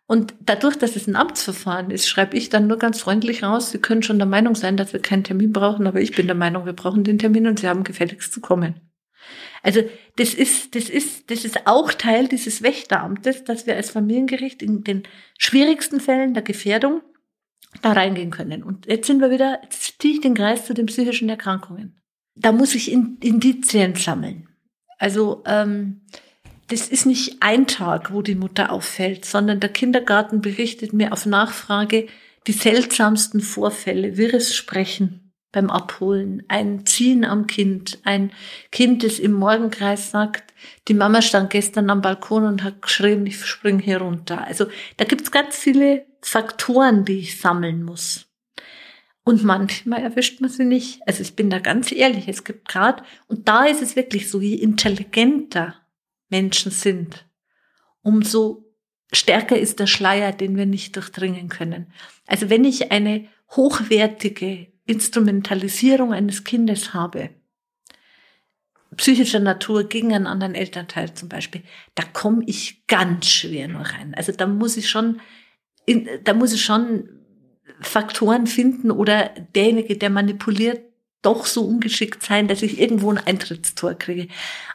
Und 0.05 0.35
dadurch, 0.41 0.77
dass 0.77 0.97
es 0.97 1.07
ein 1.07 1.15
Amtsverfahren 1.15 1.89
ist, 1.89 2.09
schreibe 2.09 2.35
ich 2.35 2.49
dann 2.49 2.67
nur 2.67 2.77
ganz 2.77 2.99
freundlich 2.99 3.43
raus, 3.43 3.71
Sie 3.71 3.79
können 3.79 4.03
schon 4.03 4.17
der 4.17 4.27
Meinung 4.27 4.55
sein, 4.55 4.75
dass 4.75 4.91
wir 4.91 5.01
keinen 5.01 5.23
Termin 5.23 5.53
brauchen, 5.53 5.87
aber 5.87 6.01
ich 6.01 6.13
bin 6.13 6.27
der 6.27 6.35
Meinung, 6.35 6.65
wir 6.65 6.73
brauchen 6.73 7.05
den 7.05 7.19
Termin 7.19 7.47
und 7.47 7.59
Sie 7.59 7.67
haben 7.67 7.85
gefälligst 7.85 8.33
zu 8.33 8.41
kommen. 8.41 8.81
Also 9.61 9.81
das 10.17 10.33
ist, 10.33 10.75
das 10.75 10.89
ist, 10.89 11.31
das 11.31 11.45
ist 11.45 11.65
auch 11.65 11.93
Teil 11.93 12.27
dieses 12.27 12.61
Wächteramtes, 12.61 13.45
dass 13.45 13.65
wir 13.65 13.77
als 13.77 13.91
Familiengericht 13.91 14.61
in 14.61 14.83
den 14.83 15.03
schwierigsten 15.37 16.01
Fällen 16.01 16.33
der 16.33 16.43
Gefährdung 16.43 17.01
da 17.81 17.93
reingehen 17.93 18.31
können. 18.31 18.63
Und 18.63 18.85
jetzt 18.85 19.07
sind 19.07 19.19
wir 19.19 19.31
wieder, 19.31 19.59
jetzt 19.63 20.01
ziehe 20.01 20.15
ich 20.15 20.21
den 20.21 20.35
Kreis 20.35 20.65
zu 20.65 20.73
den 20.73 20.85
psychischen 20.85 21.29
Erkrankungen. 21.29 21.99
Da 22.35 22.51
muss 22.51 22.75
ich 22.75 22.91
Indizien 22.91 23.95
sammeln. 23.95 24.49
Also 24.97 25.43
ähm, 25.45 26.01
das 26.69 26.87
ist 26.87 27.05
nicht 27.05 27.37
ein 27.41 27.67
Tag, 27.67 28.13
wo 28.13 28.21
die 28.21 28.35
Mutter 28.35 28.71
auffällt, 28.71 29.25
sondern 29.25 29.59
der 29.59 29.69
Kindergarten 29.69 30.41
berichtet 30.41 30.93
mir 30.93 31.11
auf 31.13 31.25
Nachfrage 31.25 32.07
die 32.47 32.53
seltsamsten 32.53 33.41
Vorfälle, 33.41 34.17
wirres 34.17 34.55
Sprechen, 34.55 35.31
beim 35.51 35.69
Abholen, 35.69 36.43
ein 36.47 36.85
Ziehen 36.85 37.25
am 37.25 37.47
Kind, 37.47 37.99
ein 38.03 38.31
Kind, 38.71 39.03
das 39.03 39.19
im 39.19 39.33
Morgenkreis 39.33 40.11
sagt, 40.11 40.53
die 40.87 40.93
Mama 40.93 41.21
stand 41.21 41.51
gestern 41.51 41.89
am 41.89 42.01
Balkon 42.01 42.45
und 42.45 42.63
hat 42.63 42.81
geschrien, 42.81 43.25
ich 43.25 43.45
spring 43.45 43.79
hier 43.79 43.99
runter. 43.99 44.45
Also 44.45 44.65
da 44.97 45.05
gibt's 45.05 45.31
ganz 45.31 45.55
viele 45.55 46.05
Faktoren, 46.23 47.05
die 47.05 47.19
ich 47.19 47.39
sammeln 47.39 47.83
muss. 47.83 48.27
Und 49.23 49.43
manchmal 49.43 50.01
erwischt 50.01 50.41
man 50.41 50.49
sie 50.49 50.65
nicht. 50.65 51.01
Also 51.07 51.21
ich 51.21 51.35
bin 51.35 51.49
da 51.49 51.59
ganz 51.59 51.91
ehrlich, 51.91 52.27
es 52.27 52.43
gibt 52.43 52.67
gerade, 52.67 53.03
und 53.27 53.47
da 53.47 53.65
ist 53.65 53.81
es 53.81 53.95
wirklich 53.95 54.29
so, 54.29 54.41
je 54.41 54.55
intelligenter 54.55 55.75
Menschen 56.29 56.71
sind, 56.71 57.25
umso 58.01 58.65
stärker 59.13 59.57
ist 59.57 59.79
der 59.79 59.87
Schleier, 59.87 60.31
den 60.33 60.57
wir 60.57 60.65
nicht 60.65 60.95
durchdringen 60.95 61.47
können. 61.47 61.93
Also 62.27 62.49
wenn 62.49 62.65
ich 62.65 62.91
eine 62.91 63.27
hochwertige 63.51 64.73
Instrumentalisierung 64.85 66.11
eines 66.11 66.43
Kindes 66.43 66.93
habe, 66.93 67.29
psychischer 68.97 69.39
Natur 69.39 69.85
gegen 69.85 70.13
einen 70.13 70.27
anderen 70.27 70.55
Elternteil 70.55 71.13
zum 71.13 71.29
Beispiel, 71.29 71.63
da 71.95 72.03
komme 72.03 72.43
ich 72.45 72.85
ganz 72.87 73.27
schwer 73.27 73.67
nur 73.67 73.81
rein. 73.81 74.13
Also 74.15 74.31
da 74.31 74.47
muss 74.47 74.77
ich 74.77 74.89
schon, 74.89 75.21
da 76.23 76.33
muss 76.33 76.53
ich 76.53 76.63
schon 76.63 77.09
Faktoren 77.81 78.47
finden 78.47 78.91
oder 78.91 79.29
derjenige, 79.55 79.97
der 79.97 80.09
manipuliert, 80.09 80.81
doch 81.21 81.45
so 81.45 81.63
ungeschickt 81.65 82.21
sein, 82.21 82.49
dass 82.49 82.61
ich 82.61 82.79
irgendwo 82.79 83.09
ein 83.09 83.17
Eintrittstor 83.17 83.93
kriege. 83.93 84.27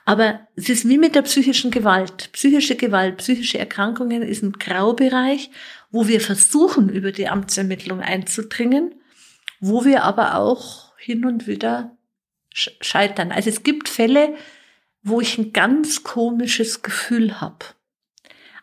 Aber 0.06 0.40
es 0.56 0.70
ist 0.70 0.88
wie 0.88 0.96
mit 0.96 1.14
der 1.14 1.22
psychischen 1.22 1.70
Gewalt. 1.70 2.30
Psychische 2.32 2.74
Gewalt, 2.74 3.18
psychische 3.18 3.58
Erkrankungen 3.58 4.22
ist 4.22 4.42
ein 4.42 4.52
Graubereich, 4.52 5.50
wo 5.90 6.08
wir 6.08 6.22
versuchen, 6.22 6.88
über 6.88 7.12
die 7.12 7.28
Amtsermittlung 7.28 8.00
einzudringen 8.00 8.94
wo 9.60 9.84
wir 9.84 10.04
aber 10.04 10.36
auch 10.36 10.96
hin 10.98 11.24
und 11.24 11.46
wieder 11.46 11.96
scheitern. 12.52 13.32
Also 13.32 13.50
es 13.50 13.62
gibt 13.62 13.88
Fälle, 13.88 14.36
wo 15.02 15.20
ich 15.20 15.38
ein 15.38 15.52
ganz 15.52 16.02
komisches 16.02 16.82
Gefühl 16.82 17.40
habe. 17.40 17.64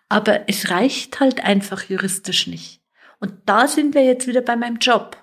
Aber 0.09 0.47
es 0.47 0.69
reicht 0.69 1.19
halt 1.19 1.43
einfach 1.43 1.83
juristisch 1.83 2.47
nicht. 2.47 2.81
Und 3.19 3.33
da 3.45 3.67
sind 3.67 3.95
wir 3.95 4.03
jetzt 4.03 4.27
wieder 4.27 4.41
bei 4.41 4.55
meinem 4.55 4.77
Job. 4.77 5.17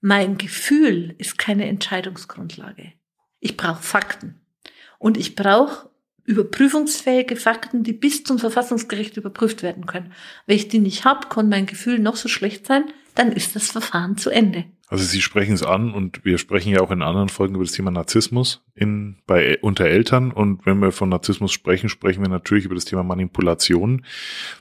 Mein 0.00 0.38
Gefühl 0.38 1.14
ist 1.18 1.38
keine 1.38 1.66
Entscheidungsgrundlage. 1.66 2.92
Ich 3.40 3.56
brauche 3.56 3.82
Fakten. 3.82 4.40
Und 4.98 5.16
ich 5.16 5.34
brauche 5.34 5.90
überprüfungsfähige 6.24 7.36
Fakten, 7.36 7.82
die 7.82 7.92
bis 7.92 8.24
zum 8.24 8.38
Verfassungsgericht 8.38 9.16
überprüft 9.16 9.62
werden 9.62 9.86
können. 9.86 10.12
Wenn 10.46 10.56
ich 10.56 10.68
die 10.68 10.78
nicht 10.78 11.04
habe, 11.04 11.28
kann 11.28 11.48
mein 11.48 11.66
Gefühl 11.66 11.98
noch 11.98 12.16
so 12.16 12.28
schlecht 12.28 12.66
sein, 12.66 12.92
dann 13.14 13.32
ist 13.32 13.56
das 13.56 13.70
Verfahren 13.70 14.16
zu 14.16 14.30
Ende. 14.30 14.64
Also 14.90 15.04
Sie 15.04 15.22
sprechen 15.22 15.54
es 15.54 15.62
an 15.62 15.92
und 15.92 16.24
wir 16.24 16.36
sprechen 16.36 16.72
ja 16.72 16.80
auch 16.80 16.90
in 16.90 17.00
anderen 17.00 17.28
Folgen 17.28 17.54
über 17.54 17.62
das 17.62 17.72
Thema 17.72 17.92
Narzissmus 17.92 18.64
in, 18.74 19.18
bei, 19.24 19.56
unter 19.60 19.84
Eltern. 19.84 20.32
Und 20.32 20.66
wenn 20.66 20.80
wir 20.80 20.90
von 20.90 21.08
Narzissmus 21.08 21.52
sprechen, 21.52 21.88
sprechen 21.88 22.22
wir 22.22 22.28
natürlich 22.28 22.64
über 22.64 22.74
das 22.74 22.86
Thema 22.86 23.04
Manipulation. 23.04 24.04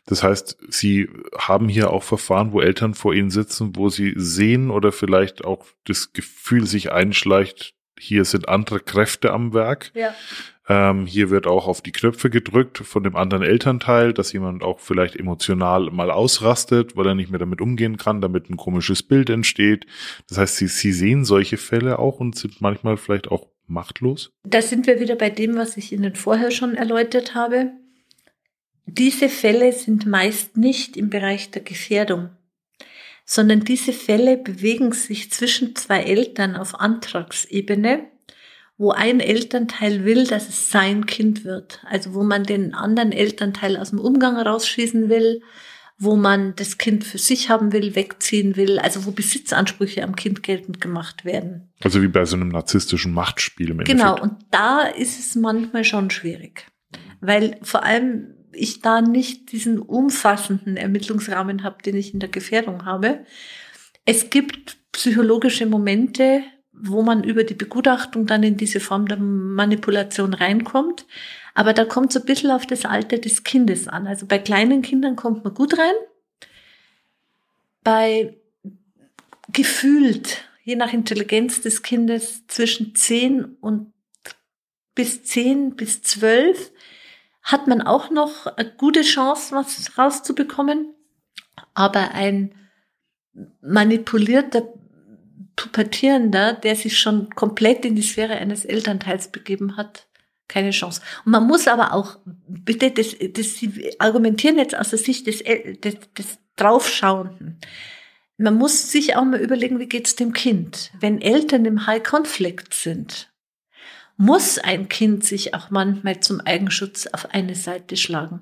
Das 0.06 0.22
heißt, 0.22 0.60
Sie 0.70 1.10
haben 1.36 1.68
hier 1.68 1.90
auch 1.90 2.04
Verfahren, 2.04 2.52
wo 2.52 2.62
Eltern 2.62 2.94
vor 2.94 3.16
Ihnen 3.16 3.32
sitzen, 3.32 3.76
wo 3.76 3.90
Sie 3.90 4.14
sehen 4.18 4.70
oder 4.70 4.92
vielleicht 4.92 5.46
auch 5.46 5.66
das 5.86 6.14
Gefühl 6.14 6.68
sich 6.68 6.92
einschleicht, 6.92 7.74
hier 8.00 8.26
sind 8.26 8.50
andere 8.50 8.80
Kräfte 8.80 9.32
am 9.32 9.54
Werk. 9.54 9.92
Ja. 9.94 10.16
Ähm, 10.68 11.08
hier 11.08 11.32
wird 11.32 11.48
auch 11.48 11.68
auf 11.68 11.82
die 11.82 11.92
Knöpfe 11.92 12.30
gedrückt 12.30 12.78
von 12.78 13.04
dem 13.04 13.16
anderen 13.16 13.44
Elternteil, 13.44 14.14
dass 14.14 14.32
jemand 14.34 14.64
auch 14.64 14.80
vielleicht 14.80 15.16
emotional 15.16 15.90
mal 15.90 16.12
ausrastet, 16.12 16.96
weil 16.96 17.08
er 17.08 17.16
nicht 17.16 17.32
mehr 17.32 17.40
damit 17.40 17.60
umgehen 17.60 17.98
kann, 17.98 18.22
damit 18.22 18.50
ein 18.50 18.58
komisches 18.58 19.02
Bild 19.02 19.32
entsteht. 19.32 19.88
Das 20.28 20.38
heißt, 20.38 20.58
sie, 20.58 20.68
sie 20.68 20.94
sehen 20.94 21.26
solche 21.26 21.58
Fälle 21.58 21.98
auch 21.98 22.20
und 22.20 22.36
sind 22.36 22.62
manchmal 22.62 22.98
vielleicht 22.98 23.30
auch 23.32 23.48
machtlos. 23.66 24.32
Da 24.44 24.62
sind 24.62 24.86
wir 24.86 25.00
wieder 25.00 25.16
bei 25.16 25.32
dem, 25.32 25.56
was 25.56 25.76
ich 25.76 25.92
Ihnen 25.92 26.16
vorher 26.16 26.52
schon 26.52 26.76
erläutert 26.76 27.34
habe. 27.34 27.72
Diese 28.86 29.30
Fälle 29.30 29.72
sind 29.72 30.06
meist 30.06 30.58
nicht 30.58 30.98
im 30.98 31.10
Bereich 31.10 31.52
der 31.52 31.62
Gefährdung, 31.62 32.30
sondern 33.32 33.60
diese 33.60 33.94
Fälle 33.94 34.38
bewegen 34.38 34.92
sich 34.92 35.32
zwischen 35.32 35.76
zwei 35.76 36.02
Eltern 36.02 36.56
auf 36.56 36.80
Antragsebene 36.80 38.08
wo 38.80 38.92
ein 38.92 39.20
Elternteil 39.20 40.06
will, 40.06 40.26
dass 40.26 40.48
es 40.48 40.72
sein 40.72 41.06
Kind 41.06 41.44
wird. 41.44 41.82
Also 41.84 42.14
wo 42.14 42.24
man 42.24 42.46
den 42.46 42.74
anderen 42.74 43.12
Elternteil 43.12 43.76
aus 43.76 43.90
dem 43.90 44.00
Umgang 44.00 44.38
rausschießen 44.38 45.10
will, 45.10 45.42
wo 45.98 46.16
man 46.16 46.56
das 46.56 46.78
Kind 46.78 47.04
für 47.04 47.18
sich 47.18 47.50
haben 47.50 47.74
will, 47.74 47.94
wegziehen 47.94 48.56
will, 48.56 48.80
also 48.80 49.06
wo 49.06 49.12
Besitzansprüche 49.12 50.02
am 50.02 50.16
Kind 50.16 50.44
geltend 50.44 50.80
gemacht 50.80 51.26
werden. 51.26 51.74
Also 51.84 52.02
wie 52.02 52.08
bei 52.08 52.24
so 52.24 52.38
einem 52.38 52.48
narzisstischen 52.48 53.14
Machtspiel 53.14 53.72
im 53.72 53.82
Endeffekt. 53.82 54.00
Genau, 54.00 54.18
und 54.18 54.38
da 54.50 54.84
ist 54.84 55.20
es 55.20 55.36
manchmal 55.36 55.84
schon 55.84 56.10
schwierig, 56.10 56.66
weil 57.20 57.60
vor 57.62 57.84
allem 57.84 58.34
ich 58.52 58.82
da 58.82 59.02
nicht 59.02 59.52
diesen 59.52 59.80
umfassenden 59.80 60.78
Ermittlungsrahmen 60.78 61.64
habe, 61.64 61.82
den 61.84 61.96
ich 61.96 62.14
in 62.14 62.20
der 62.20 62.30
Gefährdung 62.30 62.86
habe. 62.86 63.26
Es 64.06 64.30
gibt 64.30 64.78
psychologische 64.92 65.66
Momente, 65.66 66.44
wo 66.72 67.02
man 67.02 67.24
über 67.24 67.44
die 67.44 67.54
Begutachtung 67.54 68.26
dann 68.26 68.44
in 68.44 68.58
diese 68.58 68.80
Form 68.80 69.08
der 69.08 69.18
Manipulation 69.18 70.34
reinkommt. 70.34 71.06
Aber 71.54 71.74
da 71.74 71.86
kommt 71.86 72.14
so 72.14 72.20
ein 72.20 72.26
bisschen 72.26 72.52
auf 72.52 72.66
das 72.66 72.86
Alter 72.86 73.18
des 73.18 73.44
Kindes 73.44 73.88
an. 73.88 74.08
Also 74.08 74.26
bei 74.26 74.40
kleinen 74.40 74.82
Kindern 74.82 75.16
kommt 75.16 75.44
man 75.44 75.54
gut 75.54 75.78
rein. 75.78 75.94
Bei 77.84 78.38
gefühlt, 79.52 80.44
je 80.64 80.76
nach 80.76 80.94
Intelligenz 80.94 81.62
des 81.62 81.82
Kindes, 81.82 82.46
zwischen 82.48 82.96
10 82.96 83.58
und 83.60 83.94
bis 84.96 85.24
10 85.24 85.76
bis 85.76 86.02
12 86.02 86.72
hat 87.52 87.68
man 87.68 87.82
auch 87.82 88.12
noch 88.12 88.46
eine 88.46 88.72
gute 88.72 89.02
Chance, 89.02 89.56
was 89.56 89.98
rauszubekommen. 89.98 90.94
Aber 91.74 92.12
ein 92.12 92.54
manipulierter 93.62 94.74
Pubertierender, 95.56 96.54
der 96.54 96.76
sich 96.76 97.00
schon 97.00 97.30
komplett 97.32 97.84
in 97.86 97.96
die 97.96 98.02
Sphäre 98.02 98.36
eines 98.38 98.66
Elternteils 98.66 99.30
begeben 99.32 99.78
hat, 99.78 100.08
keine 100.48 100.72
Chance. 100.72 101.02
Und 101.26 101.32
man 101.32 101.48
muss 101.48 101.68
aber 101.68 101.94
auch, 101.94 102.18
bitte, 102.48 102.92
das, 102.92 103.16
das, 103.34 103.56
Sie 103.56 103.94
argumentieren 104.00 104.58
jetzt 104.58 104.76
aus 104.76 104.90
der 104.90 105.00
Sicht 105.00 105.28
des, 105.28 105.44
des, 105.44 105.98
des 106.18 106.40
Draufschauenden. 106.56 107.60
Man 108.38 108.56
muss 108.56 108.92
sich 108.92 109.16
auch 109.16 109.26
mal 109.26 109.42
überlegen, 109.42 109.80
wie 109.80 109.90
geht's 109.90 110.16
dem 110.16 110.34
Kind? 110.34 110.92
Wenn 111.00 111.22
Eltern 111.22 111.66
im 111.66 111.88
High 111.88 112.04
Conflict 112.04 112.74
sind, 112.74 113.29
muss 114.22 114.60
ein 114.60 114.90
Kind 114.90 115.24
sich 115.24 115.54
auch 115.54 115.70
manchmal 115.70 116.20
zum 116.20 116.42
Eigenschutz 116.42 117.08
auf 117.08 117.34
eine 117.34 117.56
Seite 117.56 117.96
schlagen. 117.96 118.42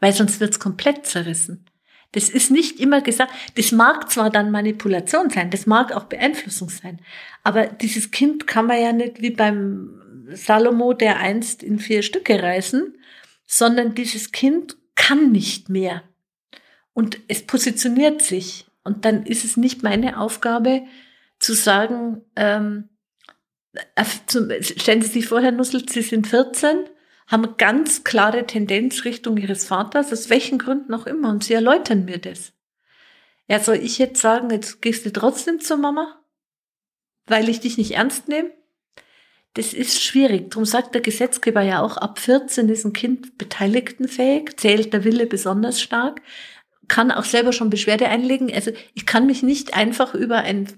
Weil 0.00 0.12
sonst 0.12 0.40
wird's 0.40 0.58
komplett 0.58 1.06
zerrissen. 1.06 1.64
Das 2.10 2.28
ist 2.28 2.50
nicht 2.50 2.80
immer 2.80 3.00
gesagt. 3.02 3.32
Das 3.54 3.70
mag 3.70 4.10
zwar 4.10 4.30
dann 4.30 4.50
Manipulation 4.50 5.30
sein, 5.30 5.50
das 5.50 5.64
mag 5.64 5.92
auch 5.92 6.04
Beeinflussung 6.04 6.70
sein, 6.70 7.00
aber 7.44 7.66
dieses 7.66 8.10
Kind 8.10 8.48
kann 8.48 8.66
man 8.66 8.80
ja 8.80 8.92
nicht 8.92 9.22
wie 9.22 9.30
beim 9.30 10.26
Salomo, 10.32 10.92
der 10.92 11.20
einst 11.20 11.62
in 11.62 11.78
vier 11.78 12.02
Stücke 12.02 12.42
reißen, 12.42 12.98
sondern 13.46 13.94
dieses 13.94 14.32
Kind 14.32 14.76
kann 14.96 15.30
nicht 15.30 15.68
mehr. 15.68 16.02
Und 16.94 17.20
es 17.28 17.46
positioniert 17.46 18.22
sich. 18.22 18.66
Und 18.82 19.04
dann 19.04 19.24
ist 19.24 19.44
es 19.44 19.56
nicht 19.56 19.84
meine 19.84 20.18
Aufgabe 20.18 20.82
zu 21.38 21.52
sagen, 21.52 22.22
ähm, 22.34 22.88
äh, 22.88 22.95
stellen 24.60 25.02
Sie 25.02 25.08
sich 25.08 25.26
vor, 25.28 25.40
Herr 25.40 25.52
Nussel, 25.52 25.88
Sie 25.88 26.02
sind 26.02 26.26
14, 26.26 26.84
haben 27.26 27.44
eine 27.44 27.54
ganz 27.54 28.04
klare 28.04 28.46
Tendenz 28.46 29.04
Richtung 29.04 29.36
Ihres 29.36 29.66
Vaters, 29.66 30.12
aus 30.12 30.30
welchen 30.30 30.58
Gründen 30.58 30.94
auch 30.94 31.06
immer, 31.06 31.30
und 31.30 31.44
Sie 31.44 31.54
erläutern 31.54 32.04
mir 32.04 32.18
das. 32.18 32.52
Ja, 33.48 33.60
soll 33.60 33.76
ich 33.76 33.98
jetzt 33.98 34.20
sagen, 34.20 34.50
jetzt 34.50 34.82
gehst 34.82 35.06
du 35.06 35.12
trotzdem 35.12 35.60
zur 35.60 35.76
Mama, 35.76 36.20
weil 37.26 37.48
ich 37.48 37.60
dich 37.60 37.78
nicht 37.78 37.92
ernst 37.92 38.28
nehme? 38.28 38.50
Das 39.54 39.72
ist 39.72 40.02
schwierig. 40.02 40.50
Darum 40.50 40.66
sagt 40.66 40.94
der 40.94 41.00
Gesetzgeber 41.00 41.62
ja 41.62 41.80
auch, 41.80 41.96
ab 41.96 42.18
14 42.18 42.68
ist 42.68 42.84
ein 42.84 42.92
Kind 42.92 43.38
beteiligtenfähig, 43.38 44.56
zählt 44.58 44.92
der 44.92 45.04
Wille 45.04 45.26
besonders 45.26 45.80
stark, 45.80 46.20
kann 46.88 47.10
auch 47.10 47.24
selber 47.24 47.52
schon 47.52 47.70
Beschwerde 47.70 48.08
einlegen. 48.08 48.52
Also 48.52 48.72
ich 48.94 49.06
kann 49.06 49.26
mich 49.26 49.42
nicht 49.42 49.74
einfach 49.74 50.14
über 50.14 50.38
ein 50.38 50.68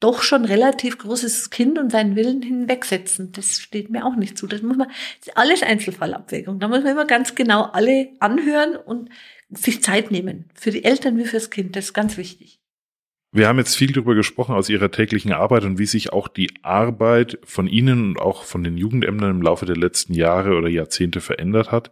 doch 0.00 0.22
schon 0.22 0.44
relativ 0.44 0.98
großes 0.98 1.50
Kind 1.50 1.78
und 1.78 1.90
seinen 1.90 2.16
Willen 2.16 2.42
hinwegsetzen. 2.42 3.32
Das 3.32 3.58
steht 3.58 3.90
mir 3.90 4.04
auch 4.04 4.16
nicht 4.16 4.36
zu. 4.36 4.46
Das 4.46 4.62
muss 4.62 4.76
man, 4.76 4.88
das 4.88 5.28
ist 5.28 5.36
alles 5.36 5.62
Einzelfallabwägung. 5.62 6.58
Da 6.58 6.68
muss 6.68 6.82
man 6.82 6.92
immer 6.92 7.06
ganz 7.06 7.34
genau 7.34 7.64
alle 7.64 8.08
anhören 8.20 8.76
und 8.76 9.08
sich 9.50 9.82
Zeit 9.82 10.10
nehmen. 10.10 10.50
Für 10.54 10.70
die 10.70 10.84
Eltern 10.84 11.16
wie 11.16 11.24
fürs 11.24 11.50
Kind. 11.50 11.76
Das 11.76 11.86
ist 11.86 11.94
ganz 11.94 12.16
wichtig. 12.16 12.60
Wir 13.36 13.48
haben 13.48 13.58
jetzt 13.58 13.74
viel 13.74 13.90
darüber 13.90 14.14
gesprochen 14.14 14.54
aus 14.54 14.68
Ihrer 14.68 14.92
täglichen 14.92 15.32
Arbeit 15.32 15.64
und 15.64 15.76
wie 15.78 15.86
sich 15.86 16.12
auch 16.12 16.28
die 16.28 16.52
Arbeit 16.62 17.38
von 17.42 17.66
Ihnen 17.66 18.10
und 18.10 18.20
auch 18.20 18.44
von 18.44 18.62
den 18.62 18.76
Jugendämtern 18.76 19.30
im 19.30 19.42
Laufe 19.42 19.66
der 19.66 19.76
letzten 19.76 20.14
Jahre 20.14 20.56
oder 20.56 20.68
Jahrzehnte 20.68 21.20
verändert 21.20 21.72
hat. 21.72 21.90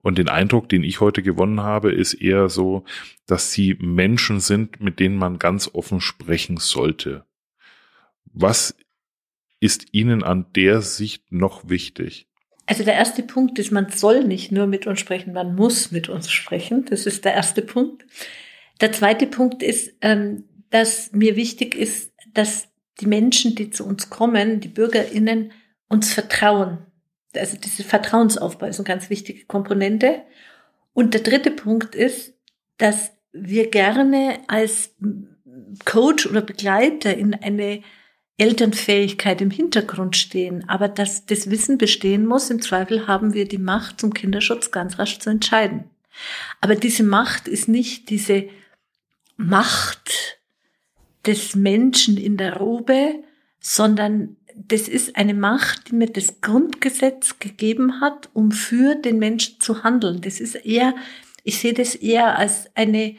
Und 0.00 0.16
den 0.16 0.30
Eindruck, 0.30 0.70
den 0.70 0.82
ich 0.82 1.00
heute 1.00 1.22
gewonnen 1.22 1.60
habe, 1.60 1.92
ist 1.92 2.14
eher 2.14 2.48
so, 2.48 2.84
dass 3.26 3.52
Sie 3.52 3.76
Menschen 3.78 4.40
sind, 4.40 4.80
mit 4.80 5.00
denen 5.00 5.16
man 5.16 5.38
ganz 5.38 5.68
offen 5.74 6.00
sprechen 6.00 6.56
sollte. 6.56 7.26
Was 8.32 8.74
ist 9.60 9.92
Ihnen 9.92 10.22
an 10.22 10.46
der 10.54 10.82
Sicht 10.82 11.30
noch 11.30 11.68
wichtig? 11.68 12.26
Also 12.66 12.84
der 12.84 12.94
erste 12.94 13.22
Punkt 13.22 13.58
ist, 13.58 13.72
man 13.72 13.90
soll 13.90 14.24
nicht 14.24 14.52
nur 14.52 14.66
mit 14.66 14.86
uns 14.86 15.00
sprechen, 15.00 15.32
man 15.32 15.56
muss 15.56 15.90
mit 15.90 16.08
uns 16.08 16.30
sprechen. 16.30 16.84
Das 16.88 17.04
ist 17.04 17.24
der 17.24 17.34
erste 17.34 17.62
Punkt. 17.62 18.06
Der 18.80 18.92
zweite 18.92 19.26
Punkt 19.26 19.62
ist, 19.62 19.92
ähm, 20.00 20.44
dass 20.70 21.12
mir 21.12 21.34
wichtig 21.36 21.74
ist, 21.74 22.12
dass 22.32 22.68
die 23.00 23.06
Menschen, 23.06 23.54
die 23.54 23.70
zu 23.70 23.84
uns 23.84 24.08
kommen, 24.08 24.60
die 24.60 24.68
BürgerInnen, 24.68 25.52
uns 25.88 26.12
vertrauen. 26.12 26.78
Also 27.34 27.56
diese 27.56 27.82
Vertrauensaufbau 27.82 28.66
ist 28.66 28.78
eine 28.78 28.86
ganz 28.86 29.10
wichtige 29.10 29.44
Komponente. 29.46 30.22
Und 30.92 31.14
der 31.14 31.22
dritte 31.22 31.50
Punkt 31.50 31.94
ist, 31.94 32.34
dass 32.78 33.12
wir 33.32 33.70
gerne 33.70 34.38
als 34.48 34.94
Coach 35.84 36.26
oder 36.26 36.42
Begleiter 36.42 37.16
in 37.16 37.34
eine 37.34 37.82
Elternfähigkeit 38.40 39.40
im 39.40 39.50
Hintergrund 39.50 40.16
stehen, 40.16 40.68
aber 40.68 40.88
dass 40.88 41.26
das 41.26 41.50
Wissen 41.50 41.76
bestehen 41.76 42.26
muss, 42.26 42.50
im 42.50 42.62
Zweifel 42.62 43.06
haben 43.06 43.34
wir 43.34 43.46
die 43.46 43.58
Macht, 43.58 44.00
zum 44.00 44.14
Kinderschutz 44.14 44.70
ganz 44.70 44.98
rasch 44.98 45.18
zu 45.18 45.28
entscheiden. 45.30 45.84
Aber 46.60 46.74
diese 46.74 47.02
Macht 47.02 47.48
ist 47.48 47.68
nicht 47.68 48.08
diese 48.08 48.48
Macht 49.36 50.38
des 51.26 51.54
Menschen 51.54 52.16
in 52.16 52.36
der 52.36 52.56
Robe, 52.56 53.22
sondern 53.60 54.36
das 54.56 54.88
ist 54.88 55.16
eine 55.16 55.34
Macht, 55.34 55.90
die 55.90 55.94
mir 55.94 56.08
das 56.08 56.40
Grundgesetz 56.40 57.38
gegeben 57.38 58.00
hat, 58.00 58.30
um 58.32 58.52
für 58.52 58.94
den 58.94 59.18
Menschen 59.18 59.60
zu 59.60 59.84
handeln. 59.84 60.20
Das 60.22 60.40
ist 60.40 60.54
eher, 60.54 60.94
ich 61.44 61.58
sehe 61.58 61.74
das 61.74 61.94
eher 61.94 62.38
als 62.38 62.70
eine 62.74 63.16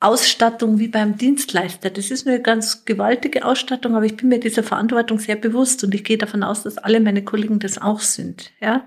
Ausstattung 0.00 0.78
wie 0.78 0.88
beim 0.88 1.16
Dienstleister. 1.16 1.90
Das 1.90 2.10
ist 2.10 2.26
eine 2.26 2.42
ganz 2.42 2.84
gewaltige 2.84 3.44
Ausstattung, 3.44 3.94
aber 3.94 4.04
ich 4.04 4.16
bin 4.16 4.28
mir 4.28 4.40
dieser 4.40 4.62
Verantwortung 4.62 5.18
sehr 5.18 5.36
bewusst 5.36 5.82
und 5.84 5.94
ich 5.94 6.04
gehe 6.04 6.18
davon 6.18 6.42
aus, 6.42 6.62
dass 6.62 6.78
alle 6.78 7.00
meine 7.00 7.24
Kollegen 7.24 7.58
das 7.58 7.78
auch 7.78 8.00
sind. 8.00 8.52
Ja? 8.60 8.86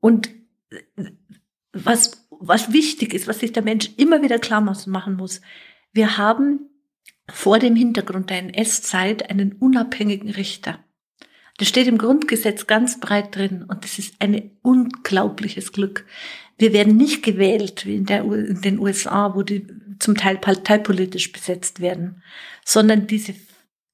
Und 0.00 0.30
was, 1.72 2.26
was 2.30 2.72
wichtig 2.72 3.14
ist, 3.14 3.28
was 3.28 3.40
sich 3.40 3.52
der 3.52 3.62
Mensch 3.62 3.90
immer 3.96 4.22
wieder 4.22 4.38
klar 4.38 4.60
machen 4.60 5.14
muss, 5.14 5.40
wir 5.92 6.16
haben 6.18 6.70
vor 7.30 7.58
dem 7.58 7.76
Hintergrund 7.76 8.30
der 8.30 8.38
NS-Zeit 8.38 9.30
einen 9.30 9.52
unabhängigen 9.52 10.30
Richter. 10.30 10.78
Das 11.58 11.68
steht 11.68 11.86
im 11.86 11.98
Grundgesetz 11.98 12.66
ganz 12.66 12.98
breit 12.98 13.36
drin 13.36 13.64
und 13.68 13.84
das 13.84 13.98
ist 13.98 14.14
ein 14.18 14.50
unglaubliches 14.62 15.72
Glück. 15.72 16.06
Wir 16.62 16.72
werden 16.72 16.96
nicht 16.96 17.24
gewählt 17.24 17.86
wie 17.86 17.96
in, 17.96 18.06
der, 18.06 18.22
in 18.22 18.60
den 18.60 18.78
USA, 18.78 19.34
wo 19.34 19.42
die 19.42 19.66
zum 19.98 20.16
Teil 20.16 20.38
parteipolitisch 20.38 21.32
besetzt 21.32 21.80
werden, 21.80 22.22
sondern 22.64 23.08
diese 23.08 23.34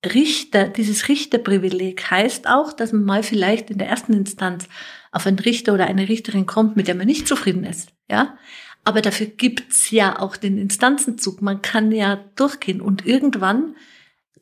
Richter, 0.05 0.69
dieses 0.69 1.09
Richterprivileg 1.09 2.11
heißt 2.11 2.47
auch, 2.47 2.75
dass 2.75 2.93
man 2.93 3.07
mal 3.07 3.23
vielleicht 3.23 3.71
in 3.71 3.79
der 3.79 3.89
ersten 3.89 4.13
Instanz 4.13 4.69
auf 5.13 5.27
einen 5.27 5.39
Richter 5.39 5.73
oder 5.73 5.87
eine 5.87 6.11
Richterin 6.11 6.45
kommt, 6.45 6.77
mit 6.77 6.89
der 6.89 6.95
man 6.95 7.07
nicht 7.07 7.27
zufrieden 7.27 7.65
ist, 7.65 7.89
ja. 8.11 8.37
Aber 8.85 9.01
dafür 9.01 9.29
gibt's 9.29 9.91
ja 9.91 10.19
auch 10.19 10.37
den 10.37 10.59
Instanzenzug. 10.59 11.41
Man 11.41 11.63
kann 11.63 11.91
ja 11.91 12.23
durchgehen 12.37 12.83
und 12.83 13.07
irgendwann 13.07 13.77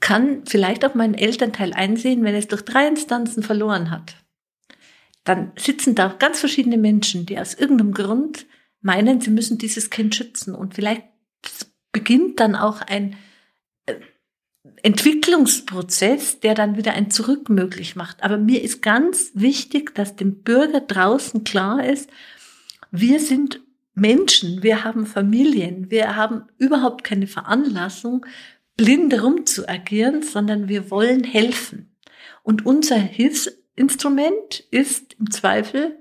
kann 0.00 0.42
vielleicht 0.46 0.84
auch 0.84 0.96
mein 0.96 1.14
Elternteil 1.14 1.72
einsehen, 1.72 2.24
wenn 2.24 2.34
es 2.34 2.48
durch 2.48 2.62
drei 2.62 2.88
Instanzen 2.88 3.44
verloren 3.44 3.92
hat 3.92 4.16
dann 5.26 5.52
sitzen 5.56 5.96
da 5.96 6.14
ganz 6.18 6.40
verschiedene 6.40 6.78
Menschen, 6.78 7.26
die 7.26 7.38
aus 7.38 7.54
irgendeinem 7.54 7.92
Grund 7.92 8.46
meinen, 8.80 9.20
sie 9.20 9.30
müssen 9.30 9.58
dieses 9.58 9.90
Kind 9.90 10.14
schützen. 10.14 10.54
Und 10.54 10.74
vielleicht 10.74 11.02
beginnt 11.90 12.38
dann 12.38 12.54
auch 12.54 12.80
ein 12.80 13.16
äh, 13.86 13.96
Entwicklungsprozess, 14.82 16.38
der 16.40 16.54
dann 16.54 16.76
wieder 16.76 16.92
ein 16.92 17.10
Zurück 17.10 17.48
möglich 17.48 17.96
macht. 17.96 18.22
Aber 18.22 18.38
mir 18.38 18.62
ist 18.62 18.82
ganz 18.82 19.32
wichtig, 19.34 19.94
dass 19.96 20.14
dem 20.14 20.42
Bürger 20.42 20.80
draußen 20.80 21.42
klar 21.42 21.84
ist, 21.84 22.08
wir 22.92 23.18
sind 23.18 23.60
Menschen, 23.94 24.62
wir 24.62 24.84
haben 24.84 25.06
Familien, 25.06 25.90
wir 25.90 26.14
haben 26.14 26.42
überhaupt 26.56 27.02
keine 27.02 27.26
Veranlassung, 27.26 28.24
blind 28.76 29.20
rumzuagieren, 29.20 30.22
sondern 30.22 30.68
wir 30.68 30.90
wollen 30.90 31.24
helfen. 31.24 31.96
Und 32.44 32.64
unser 32.64 32.96
Hilfs 32.96 33.50
Instrument 33.76 34.64
ist 34.70 35.14
im 35.20 35.30
Zweifel 35.30 35.96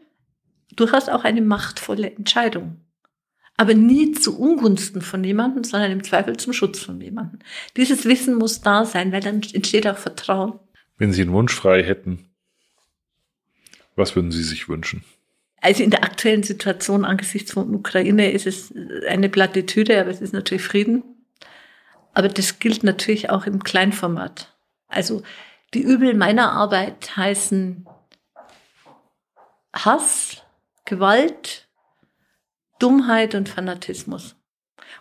durchaus 0.76 1.10
auch 1.10 1.24
eine 1.24 1.42
machtvolle 1.42 2.12
Entscheidung. 2.12 2.82
Aber 3.58 3.74
nie 3.74 4.12
zu 4.12 4.38
Ungunsten 4.38 5.02
von 5.02 5.24
jemandem, 5.24 5.64
sondern 5.64 5.92
im 5.92 6.04
Zweifel 6.04 6.36
zum 6.36 6.52
Schutz 6.52 6.80
von 6.80 7.00
jemandem. 7.00 7.40
Dieses 7.78 8.06
Wissen 8.06 8.36
muss 8.36 8.62
da 8.62 8.86
sein, 8.86 9.12
weil 9.12 9.22
dann 9.22 9.42
entsteht 9.54 9.88
auch 9.88 9.98
Vertrauen. 9.98 10.60
Wenn 10.98 11.14
Sie 11.14 11.22
einen 11.22 11.32
Wunsch 11.32 11.54
frei 11.54 11.84
hätten, 11.84 12.26
was 13.96 14.16
würden 14.16 14.32
Sie 14.32 14.44
sich 14.44 14.68
wünschen? 14.68 15.04
Also 15.62 15.84
in 15.84 15.90
der 15.90 16.04
aktuellen 16.04 16.44
Situation 16.44 17.06
angesichts 17.06 17.54
von 17.54 17.74
Ukraine 17.74 18.32
ist 18.32 18.46
es 18.46 18.74
eine 19.08 19.30
Plattitüde, 19.30 20.00
aber 20.00 20.10
es 20.10 20.22
ist 20.22 20.34
natürlich 20.34 20.64
Frieden. 20.64 21.04
Aber 22.14 22.28
das 22.28 22.60
gilt 22.60 22.84
natürlich 22.84 23.30
auch 23.30 23.46
im 23.46 23.64
Kleinformat. 23.64 24.54
Also 24.88 25.24
die 25.76 25.84
Übel 25.84 26.14
meiner 26.14 26.54
Arbeit 26.54 27.18
heißen 27.18 27.86
Hass, 29.74 30.42
Gewalt, 30.86 31.68
Dummheit 32.80 33.36
und 33.36 33.50
Fanatismus. 33.50 34.36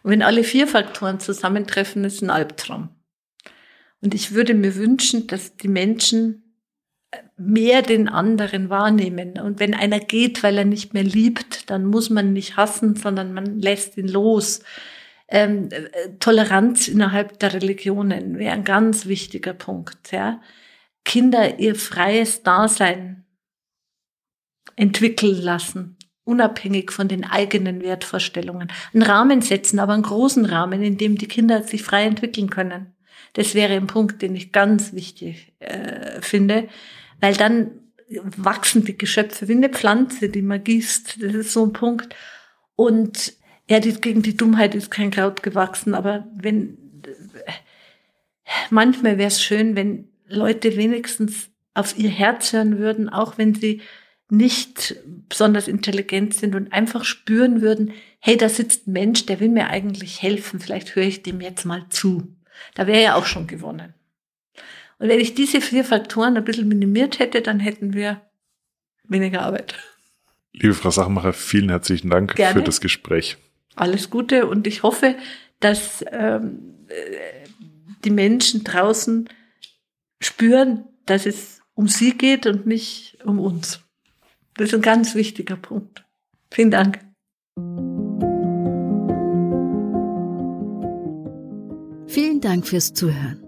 Und 0.02 0.10
wenn 0.10 0.22
alle 0.22 0.42
vier 0.42 0.66
Faktoren 0.66 1.20
zusammentreffen, 1.20 2.04
ist 2.04 2.22
ein 2.22 2.30
Albtraum. 2.30 2.88
Und 4.02 4.14
ich 4.14 4.32
würde 4.32 4.52
mir 4.54 4.74
wünschen, 4.74 5.28
dass 5.28 5.56
die 5.56 5.68
Menschen 5.68 6.58
mehr 7.36 7.82
den 7.82 8.08
anderen 8.08 8.68
wahrnehmen. 8.68 9.38
Und 9.38 9.60
wenn 9.60 9.74
einer 9.74 10.00
geht, 10.00 10.42
weil 10.42 10.58
er 10.58 10.64
nicht 10.64 10.92
mehr 10.92 11.04
liebt, 11.04 11.70
dann 11.70 11.84
muss 11.86 12.10
man 12.10 12.32
nicht 12.32 12.56
hassen, 12.56 12.96
sondern 12.96 13.32
man 13.32 13.60
lässt 13.60 13.96
ihn 13.96 14.08
los. 14.08 14.62
Ähm, 15.28 15.68
äh, 15.70 16.10
Toleranz 16.18 16.88
innerhalb 16.88 17.38
der 17.38 17.54
Religionen 17.54 18.38
wäre 18.38 18.52
ein 18.52 18.64
ganz 18.64 19.06
wichtiger 19.06 19.54
Punkt. 19.54 20.10
Ja. 20.10 20.40
Kinder 21.04 21.58
ihr 21.58 21.74
freies 21.74 22.42
Dasein 22.42 23.24
entwickeln 24.76 25.40
lassen, 25.40 25.96
unabhängig 26.24 26.90
von 26.90 27.08
den 27.08 27.24
eigenen 27.24 27.82
Wertvorstellungen. 27.82 28.72
Einen 28.92 29.02
Rahmen 29.02 29.42
setzen, 29.42 29.78
aber 29.78 29.92
einen 29.92 30.02
großen 30.02 30.44
Rahmen, 30.46 30.82
in 30.82 30.98
dem 30.98 31.16
die 31.16 31.28
Kinder 31.28 31.62
sich 31.62 31.82
frei 31.82 32.04
entwickeln 32.04 32.50
können. 32.50 32.94
Das 33.34 33.54
wäre 33.54 33.74
ein 33.74 33.86
Punkt, 33.86 34.22
den 34.22 34.34
ich 34.34 34.52
ganz 34.52 34.92
wichtig 34.92 35.52
äh, 35.58 36.20
finde, 36.20 36.68
weil 37.20 37.34
dann 37.34 37.70
wachsen 38.36 38.84
die 38.84 38.96
Geschöpfe 38.96 39.48
wie 39.48 39.52
eine 39.52 39.68
Pflanze, 39.68 40.28
die 40.28 40.42
man 40.42 40.62
gießt. 40.62 41.22
Das 41.22 41.34
ist 41.34 41.52
so 41.52 41.66
ein 41.66 41.72
Punkt. 41.72 42.14
Und 42.76 43.34
ja, 43.68 43.80
die, 43.80 43.92
gegen 43.94 44.22
die 44.22 44.36
Dummheit 44.36 44.74
ist 44.74 44.90
kein 44.90 45.10
Kraut 45.10 45.42
gewachsen, 45.42 45.94
aber 45.94 46.26
wenn, 46.34 46.78
manchmal 48.70 49.18
wäre 49.18 49.28
es 49.28 49.42
schön, 49.42 49.74
wenn 49.74 50.08
Leute 50.34 50.76
wenigstens 50.76 51.50
auf 51.74 51.98
ihr 51.98 52.10
Herz 52.10 52.52
hören 52.52 52.78
würden, 52.78 53.08
auch 53.08 53.38
wenn 53.38 53.54
sie 53.54 53.82
nicht 54.30 54.96
besonders 55.28 55.68
intelligent 55.68 56.34
sind 56.34 56.54
und 56.54 56.72
einfach 56.72 57.04
spüren 57.04 57.60
würden, 57.60 57.92
hey, 58.20 58.36
da 58.36 58.48
sitzt 58.48 58.86
ein 58.86 58.92
Mensch, 58.92 59.26
der 59.26 59.40
will 59.40 59.48
mir 59.48 59.68
eigentlich 59.68 60.22
helfen, 60.22 60.60
vielleicht 60.60 60.96
höre 60.96 61.04
ich 61.04 61.22
dem 61.22 61.40
jetzt 61.40 61.64
mal 61.64 61.86
zu. 61.90 62.36
Da 62.74 62.86
wäre 62.86 63.02
ja 63.02 63.14
auch 63.16 63.26
schon 63.26 63.46
gewonnen. 63.46 63.94
Und 64.98 65.08
wenn 65.08 65.20
ich 65.20 65.34
diese 65.34 65.60
vier 65.60 65.84
Faktoren 65.84 66.36
ein 66.36 66.44
bisschen 66.44 66.68
minimiert 66.68 67.18
hätte, 67.18 67.42
dann 67.42 67.60
hätten 67.60 67.94
wir 67.94 68.22
weniger 69.04 69.42
Arbeit. 69.42 69.74
Liebe 70.52 70.74
Frau 70.74 70.90
Sachmacher, 70.90 71.32
vielen 71.32 71.68
herzlichen 71.68 72.10
Dank 72.10 72.36
Gerne. 72.36 72.54
für 72.54 72.64
das 72.64 72.80
Gespräch. 72.80 73.36
Alles 73.74 74.08
Gute 74.08 74.46
und 74.46 74.66
ich 74.66 74.84
hoffe, 74.84 75.16
dass 75.58 76.04
ähm, 76.12 76.86
die 78.04 78.10
Menschen 78.10 78.62
draußen 78.62 79.28
spüren, 80.20 80.84
dass 81.06 81.26
es 81.26 81.60
um 81.74 81.88
sie 81.88 82.16
geht 82.16 82.46
und 82.46 82.66
nicht 82.66 83.18
um 83.24 83.38
uns. 83.40 83.80
Das 84.56 84.68
ist 84.68 84.74
ein 84.74 84.82
ganz 84.82 85.14
wichtiger 85.14 85.56
Punkt. 85.56 86.04
Vielen 86.50 86.70
Dank. 86.70 87.00
Vielen 92.06 92.40
Dank 92.40 92.66
fürs 92.66 92.92
Zuhören. 92.92 93.42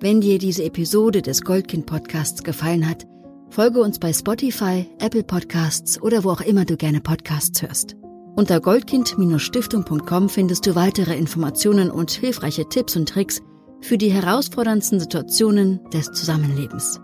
Wenn 0.00 0.20
dir 0.20 0.38
diese 0.38 0.64
Episode 0.64 1.22
des 1.22 1.42
Goldkind 1.42 1.86
Podcasts 1.86 2.42
gefallen 2.42 2.86
hat, 2.88 3.06
folge 3.48 3.80
uns 3.80 3.98
bei 3.98 4.12
Spotify, 4.12 4.86
Apple 4.98 5.22
Podcasts 5.22 6.02
oder 6.02 6.24
wo 6.24 6.30
auch 6.30 6.42
immer 6.42 6.66
du 6.66 6.76
gerne 6.76 7.00
Podcasts 7.00 7.62
hörst. 7.62 7.96
Unter 8.36 8.60
goldkind-stiftung.com 8.60 10.28
findest 10.28 10.66
du 10.66 10.74
weitere 10.74 11.16
Informationen 11.16 11.90
und 11.90 12.10
hilfreiche 12.10 12.68
Tipps 12.68 12.96
und 12.96 13.08
Tricks 13.08 13.40
für 13.84 13.98
die 13.98 14.10
herausforderndsten 14.10 14.98
Situationen 14.98 15.78
des 15.90 16.10
Zusammenlebens. 16.12 17.00